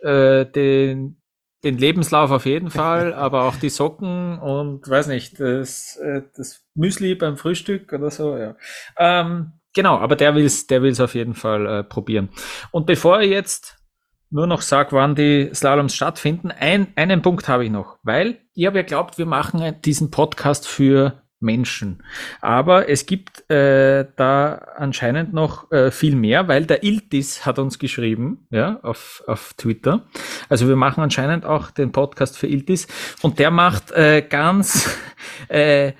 äh, 0.00 0.46
den, 0.46 1.15
den 1.66 1.78
Lebenslauf 1.78 2.30
auf 2.30 2.46
jeden 2.46 2.70
Fall, 2.70 3.12
aber 3.26 3.44
auch 3.44 3.56
die 3.56 3.70
Socken 3.70 4.38
und 4.38 4.88
weiß 4.88 5.08
nicht, 5.08 5.40
das, 5.40 5.96
äh, 5.96 6.22
das 6.36 6.64
Müsli 6.74 7.14
beim 7.14 7.36
Frühstück 7.36 7.92
oder 7.92 8.10
so, 8.10 8.36
ja. 8.36 8.54
Ähm, 8.96 9.52
genau, 9.74 9.98
aber 9.98 10.14
der 10.16 10.34
will's, 10.34 10.66
der 10.68 10.82
will's 10.82 11.00
auf 11.00 11.14
jeden 11.14 11.34
Fall 11.34 11.66
äh, 11.66 11.84
probieren. 11.84 12.28
Und 12.70 12.86
bevor 12.86 13.20
ich 13.20 13.30
jetzt 13.30 13.78
nur 14.30 14.46
noch 14.46 14.62
sage, 14.62 14.92
wann 14.92 15.14
die 15.14 15.50
Slaloms 15.54 15.94
stattfinden, 15.94 16.50
ein, 16.50 16.92
einen 16.96 17.22
Punkt 17.22 17.48
habe 17.48 17.64
ich 17.64 17.70
noch, 17.70 17.98
weil 18.02 18.38
ihr 18.54 18.68
habt 18.68 18.76
ja 18.76 18.82
glaubt, 18.82 19.18
wir 19.18 19.26
machen 19.26 19.80
diesen 19.82 20.10
Podcast 20.10 20.66
für 20.68 21.22
Menschen. 21.40 22.02
Aber 22.40 22.88
es 22.88 23.06
gibt 23.06 23.48
äh, 23.50 24.06
da 24.16 24.54
anscheinend 24.76 25.32
noch 25.34 25.70
äh, 25.70 25.90
viel 25.90 26.16
mehr, 26.16 26.48
weil 26.48 26.66
der 26.66 26.82
Iltis 26.82 27.44
hat 27.44 27.58
uns 27.58 27.78
geschrieben, 27.78 28.46
ja, 28.50 28.80
auf, 28.82 29.22
auf 29.26 29.54
Twitter. 29.54 30.06
Also 30.48 30.68
wir 30.68 30.76
machen 30.76 31.02
anscheinend 31.02 31.44
auch 31.44 31.70
den 31.70 31.92
Podcast 31.92 32.38
für 32.38 32.46
Iltis 32.46 32.86
und 33.22 33.38
der 33.38 33.50
macht 33.50 33.92
äh, 33.92 34.22
ganz 34.22 34.98
äh, 35.48 35.92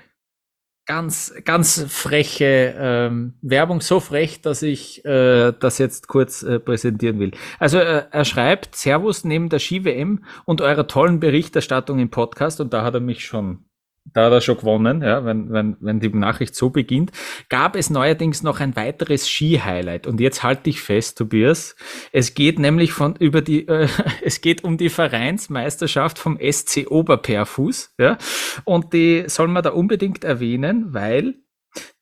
ganz, 0.87 1.33
ganz 1.43 1.83
freche 1.89 2.73
ähm, 2.77 3.33
Werbung, 3.41 3.81
so 3.81 3.99
frech, 3.99 4.41
dass 4.41 4.63
ich 4.63 5.03
äh, 5.05 5.51
das 5.59 5.77
jetzt 5.77 6.07
kurz 6.07 6.41
äh, 6.43 6.59
präsentieren 6.59 7.19
will. 7.19 7.31
Also 7.59 7.77
äh, 7.77 8.05
er 8.09 8.25
schreibt, 8.25 8.75
Servus 8.75 9.25
neben 9.25 9.49
der 9.49 9.59
Ski-WM 9.59 10.23
und 10.45 10.61
eurer 10.61 10.87
tollen 10.87 11.19
Berichterstattung 11.19 11.99
im 11.99 12.09
Podcast, 12.09 12.61
und 12.61 12.73
da 12.73 12.83
hat 12.83 12.93
er 12.93 13.01
mich 13.01 13.25
schon 13.25 13.66
da 14.13 14.25
hat 14.25 14.33
er 14.33 14.41
schon 14.41 14.57
gewonnen, 14.57 15.01
ja, 15.01 15.25
wenn, 15.25 15.51
wenn, 15.51 15.77
wenn 15.79 15.99
die 15.99 16.09
Nachricht 16.09 16.55
so 16.55 16.69
beginnt, 16.69 17.11
gab 17.49 17.75
es 17.75 17.89
neuerdings 17.89 18.43
noch 18.43 18.59
ein 18.59 18.75
weiteres 18.75 19.29
Ski-Highlight. 19.29 20.07
Und 20.07 20.19
jetzt 20.19 20.43
halte 20.43 20.69
ich 20.69 20.81
fest, 20.81 21.17
Tobias. 21.17 21.75
Es 22.11 22.33
geht 22.33 22.59
nämlich 22.59 22.91
von 22.91 23.15
über 23.15 23.41
die, 23.41 23.67
äh, 23.67 23.87
es 24.23 24.41
geht 24.41 24.63
um 24.63 24.77
die 24.77 24.89
Vereinsmeisterschaft 24.89 26.19
vom 26.19 26.37
SC 26.39 26.87
Oberperfuß, 26.89 27.95
ja. 27.99 28.17
Und 28.63 28.93
die 28.93 29.25
soll 29.27 29.47
man 29.47 29.63
da 29.63 29.71
unbedingt 29.71 30.23
erwähnen, 30.23 30.93
weil 30.93 31.35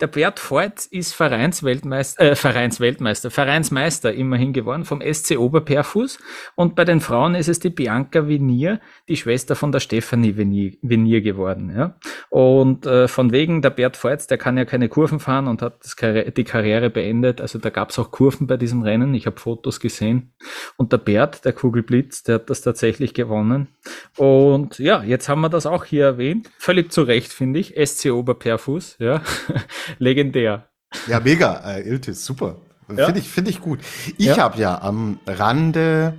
der 0.01 0.07
Bert 0.07 0.39
Voigt 0.51 0.87
ist 0.91 1.13
Vereinsweltmeister, 1.13 2.31
äh, 2.31 2.35
Vereinsweltmeister, 2.35 3.31
Vereinsmeister 3.31 4.13
immerhin 4.13 4.51
geworden 4.51 4.83
vom 4.83 5.01
SC 5.01 5.37
Oberperfuß. 5.37 6.19
Und 6.55 6.75
bei 6.75 6.83
den 6.83 6.99
Frauen 6.99 7.35
ist 7.35 7.47
es 7.47 7.59
die 7.59 7.69
Bianca 7.69 8.27
Venier, 8.27 8.81
die 9.07 9.15
Schwester 9.15 9.55
von 9.55 9.71
der 9.71 9.79
Stefanie 9.79 10.35
Venier, 10.35 11.21
geworden. 11.21 11.73
Ja? 11.75 11.95
Und 12.29 12.85
äh, 12.85 13.07
von 13.07 13.31
wegen 13.31 13.61
der 13.61 13.69
Bert 13.69 14.01
Voigt, 14.03 14.29
der 14.29 14.37
kann 14.37 14.57
ja 14.57 14.65
keine 14.65 14.89
Kurven 14.89 15.19
fahren 15.19 15.47
und 15.47 15.61
hat 15.61 15.95
Karri 15.95 16.29
die 16.31 16.43
Karriere 16.43 16.89
beendet. 16.89 17.39
Also 17.39 17.59
da 17.59 17.69
gab 17.69 17.91
es 17.91 17.99
auch 17.99 18.11
Kurven 18.11 18.47
bei 18.47 18.57
diesem 18.57 18.81
Rennen. 18.81 19.13
Ich 19.13 19.25
habe 19.25 19.39
Fotos 19.39 19.79
gesehen. 19.79 20.33
Und 20.75 20.91
der 20.91 20.97
Bert, 20.97 21.45
der 21.45 21.53
Kugelblitz, 21.53 22.23
der 22.23 22.35
hat 22.35 22.49
das 22.49 22.61
tatsächlich 22.61 23.13
gewonnen. 23.13 23.69
Und 24.17 24.79
ja, 24.79 25.03
jetzt 25.03 25.29
haben 25.29 25.41
wir 25.41 25.49
das 25.49 25.65
auch 25.65 25.85
hier 25.85 26.05
erwähnt. 26.05 26.49
Völlig 26.57 26.91
zu 26.91 27.03
Recht, 27.03 27.31
finde 27.31 27.59
ich. 27.59 27.75
SC 27.75 28.11
Oberperfuß, 28.11 28.97
ja. 28.99 29.21
Legendär. 29.99 30.69
Ja, 31.07 31.19
mega, 31.19 31.59
äh, 31.65 31.81
Iltis, 31.81 32.25
super. 32.25 32.57
Ja. 32.95 33.05
Finde 33.05 33.19
ich, 33.19 33.29
finde 33.29 33.49
ich 33.49 33.61
gut. 33.61 33.79
Ich 34.17 34.27
ja. 34.27 34.37
habe 34.37 34.59
ja 34.59 34.81
am 34.81 35.19
Rande, 35.25 36.13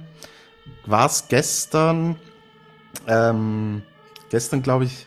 war 0.85 1.07
es 1.07 1.29
gestern, 1.29 2.17
ähm, 3.07 3.83
gestern 4.31 4.63
glaube 4.63 4.85
ich, 4.85 5.07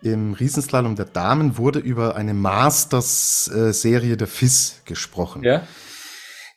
im 0.00 0.32
Riesenslalom 0.32 0.96
der 0.96 1.06
Damen 1.06 1.58
wurde 1.58 1.80
über 1.80 2.16
eine 2.16 2.32
Masters-Serie 2.32 4.16
der 4.16 4.28
FIS 4.28 4.82
gesprochen. 4.84 5.42
Ja. 5.42 5.66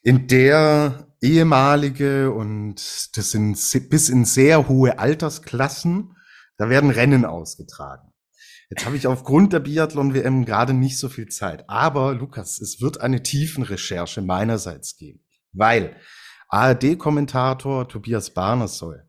In 0.04 0.28
der 0.28 1.08
ehemalige 1.22 2.32
und 2.32 2.76
das 3.18 3.32
sind 3.32 3.58
bis 3.90 4.10
in 4.10 4.26
sehr 4.26 4.68
hohe 4.68 5.00
Altersklassen, 5.00 6.16
da 6.58 6.70
werden 6.70 6.90
Rennen 6.90 7.26
ausgetragen. 7.26 8.11
Jetzt 8.72 8.86
habe 8.86 8.96
ich 8.96 9.06
aufgrund 9.06 9.52
der 9.52 9.60
Biathlon-WM 9.60 10.46
gerade 10.46 10.74
nicht 10.74 10.98
so 10.98 11.10
viel 11.10 11.28
Zeit. 11.28 11.70
Aber 11.70 12.14
Lukas, 12.14 12.62
es 12.62 12.80
wird 12.80 13.02
eine 13.02 13.22
Tiefenrecherche 13.22 14.22
meinerseits 14.22 14.96
geben, 14.96 15.20
weil 15.52 15.98
ARD-Kommentator 16.48 17.90
Tobias 17.90 18.34
Barnersoll 18.34 19.06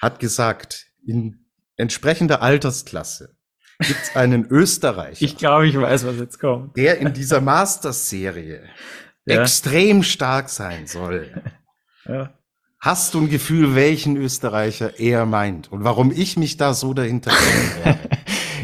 hat 0.00 0.20
gesagt, 0.20 0.86
in 1.04 1.48
entsprechender 1.76 2.42
Altersklasse 2.42 3.36
gibt 3.80 4.00
es 4.04 4.14
einen 4.14 4.46
Österreicher. 4.50 5.24
Ich 5.24 5.36
glaube, 5.36 5.66
ich 5.66 5.76
weiß, 5.76 6.06
was 6.06 6.16
jetzt 6.18 6.38
kommt. 6.38 6.76
Der 6.76 6.98
in 6.98 7.12
dieser 7.12 7.40
Masters-Serie 7.40 8.68
ja. 9.26 9.42
extrem 9.42 10.04
stark 10.04 10.48
sein 10.48 10.86
soll. 10.86 11.42
Ja. 12.08 12.38
Hast 12.78 13.14
du 13.14 13.20
ein 13.22 13.28
Gefühl, 13.28 13.74
welchen 13.74 14.16
Österreicher 14.16 15.00
er 15.00 15.26
meint 15.26 15.72
und 15.72 15.82
warum 15.82 16.12
ich 16.12 16.36
mich 16.36 16.56
da 16.56 16.72
so 16.72 16.94
dahinter? 16.94 17.32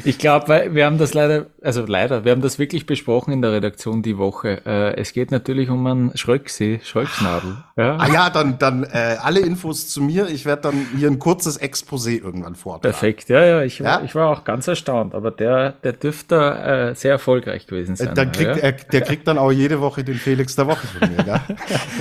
Ich 0.04 0.18
glaube, 0.18 0.68
wir 0.70 0.86
haben 0.86 0.98
das 0.98 1.14
leider, 1.14 1.46
also 1.62 1.84
leider, 1.86 2.24
wir 2.24 2.32
haben 2.32 2.40
das 2.40 2.58
wirklich 2.58 2.86
besprochen 2.86 3.32
in 3.32 3.42
der 3.42 3.52
Redaktion 3.52 4.02
die 4.02 4.18
Woche. 4.18 4.60
Äh, 4.66 5.00
es 5.00 5.12
geht 5.12 5.30
natürlich 5.30 5.70
um 5.70 5.86
einen 5.86 6.16
Schröcksee, 6.16 6.80
Schröcksnadel. 6.82 7.58
Ja. 7.76 7.96
Ah 7.96 8.08
ja, 8.08 8.30
dann, 8.30 8.58
dann 8.58 8.84
äh, 8.84 9.16
alle 9.20 9.40
Infos 9.40 9.88
zu 9.88 10.02
mir. 10.02 10.28
Ich 10.28 10.44
werde 10.44 10.62
dann 10.62 10.86
hier 10.96 11.08
ein 11.08 11.18
kurzes 11.18 11.60
Exposé 11.60 12.20
irgendwann 12.22 12.56
vortragen. 12.56 12.82
Perfekt, 12.82 13.28
ja, 13.28 13.44
ja. 13.44 13.62
Ich, 13.62 13.78
ja? 13.78 14.02
ich 14.04 14.14
war 14.14 14.28
auch 14.28 14.44
ganz 14.44 14.66
erstaunt, 14.66 15.14
aber 15.14 15.30
der, 15.30 15.72
der 15.84 15.92
dürfte 15.92 16.36
äh, 16.36 16.94
sehr 16.94 17.12
erfolgreich 17.12 17.66
gewesen 17.66 17.94
sein. 17.94 18.14
Dann 18.14 18.32
kriegt, 18.32 18.56
ja? 18.56 18.62
er, 18.62 18.72
der 18.72 19.00
kriegt 19.02 19.28
dann 19.28 19.38
auch 19.38 19.52
jede 19.52 19.80
Woche 19.80 20.02
den 20.02 20.16
Felix 20.16 20.56
der 20.56 20.66
Woche 20.66 20.86
von 20.86 21.10
mir, 21.10 21.24
ja? 21.24 21.42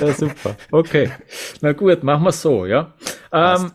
ja, 0.00 0.12
super. 0.12 0.56
Okay. 0.70 1.10
Na 1.60 1.72
gut, 1.72 2.02
machen 2.02 2.24
wir 2.24 2.32
so, 2.32 2.66
ja. 2.66 2.92
Ähm, 3.32 3.70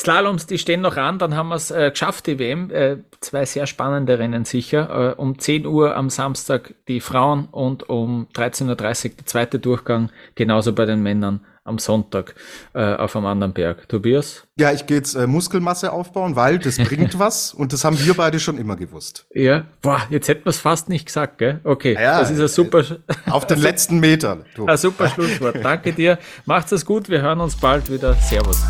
Slaloms, 0.00 0.46
die 0.46 0.58
stehen 0.58 0.80
noch 0.80 0.96
an, 0.96 1.18
dann 1.18 1.36
haben 1.36 1.48
wir 1.48 1.56
es 1.56 1.70
äh, 1.70 1.90
geschafft, 1.90 2.26
die 2.26 2.38
WM. 2.38 2.70
Äh, 2.70 2.96
zwei 3.20 3.44
sehr 3.44 3.66
spannende 3.66 4.18
Rennen 4.18 4.46
sicher. 4.46 5.14
Äh, 5.18 5.20
um 5.20 5.38
10 5.38 5.66
Uhr 5.66 5.94
am 5.94 6.08
Samstag 6.08 6.74
die 6.88 7.00
Frauen 7.00 7.48
und 7.50 7.88
um 7.90 8.26
13.30 8.34 8.68
Uhr 8.68 8.76
der 9.16 9.26
zweite 9.26 9.58
Durchgang, 9.58 10.10
genauso 10.36 10.72
bei 10.72 10.86
den 10.86 11.02
Männern 11.02 11.40
am 11.64 11.78
Sonntag 11.78 12.34
äh, 12.72 12.94
auf 12.94 13.14
einem 13.14 13.26
anderen 13.26 13.52
Berg. 13.52 13.88
Tobias? 13.90 14.46
Ja, 14.56 14.72
ich 14.72 14.86
gehe 14.86 14.96
jetzt 14.96 15.14
äh, 15.14 15.26
Muskelmasse 15.26 15.92
aufbauen, 15.92 16.34
weil 16.34 16.58
das 16.58 16.78
bringt 16.78 17.18
was 17.18 17.52
und 17.52 17.74
das 17.74 17.84
haben 17.84 17.98
wir 18.02 18.14
beide 18.14 18.40
schon 18.40 18.56
immer 18.56 18.76
gewusst. 18.76 19.26
Ja, 19.34 19.66
boah, 19.82 20.00
jetzt 20.08 20.28
hätten 20.28 20.46
wir 20.46 20.50
es 20.50 20.58
fast 20.58 20.88
nicht 20.88 21.06
gesagt, 21.06 21.36
gell? 21.36 21.60
Okay, 21.64 21.92
ja, 21.94 22.20
das 22.20 22.30
ist 22.30 22.40
ein 22.40 22.48
super. 22.48 22.82
Auf 23.30 23.46
den 23.46 23.60
letzten 23.60 24.00
Metern. 24.00 24.46
Du. 24.54 24.66
Ein 24.70 24.78
super 24.78 25.08
Schlusswort. 25.08 25.58
Danke 25.62 25.92
dir. 25.92 26.18
Macht's 26.46 26.72
es 26.72 26.86
gut. 26.86 27.10
Wir 27.10 27.20
hören 27.20 27.40
uns 27.40 27.56
bald 27.56 27.92
wieder. 27.92 28.14
Servus. 28.14 28.64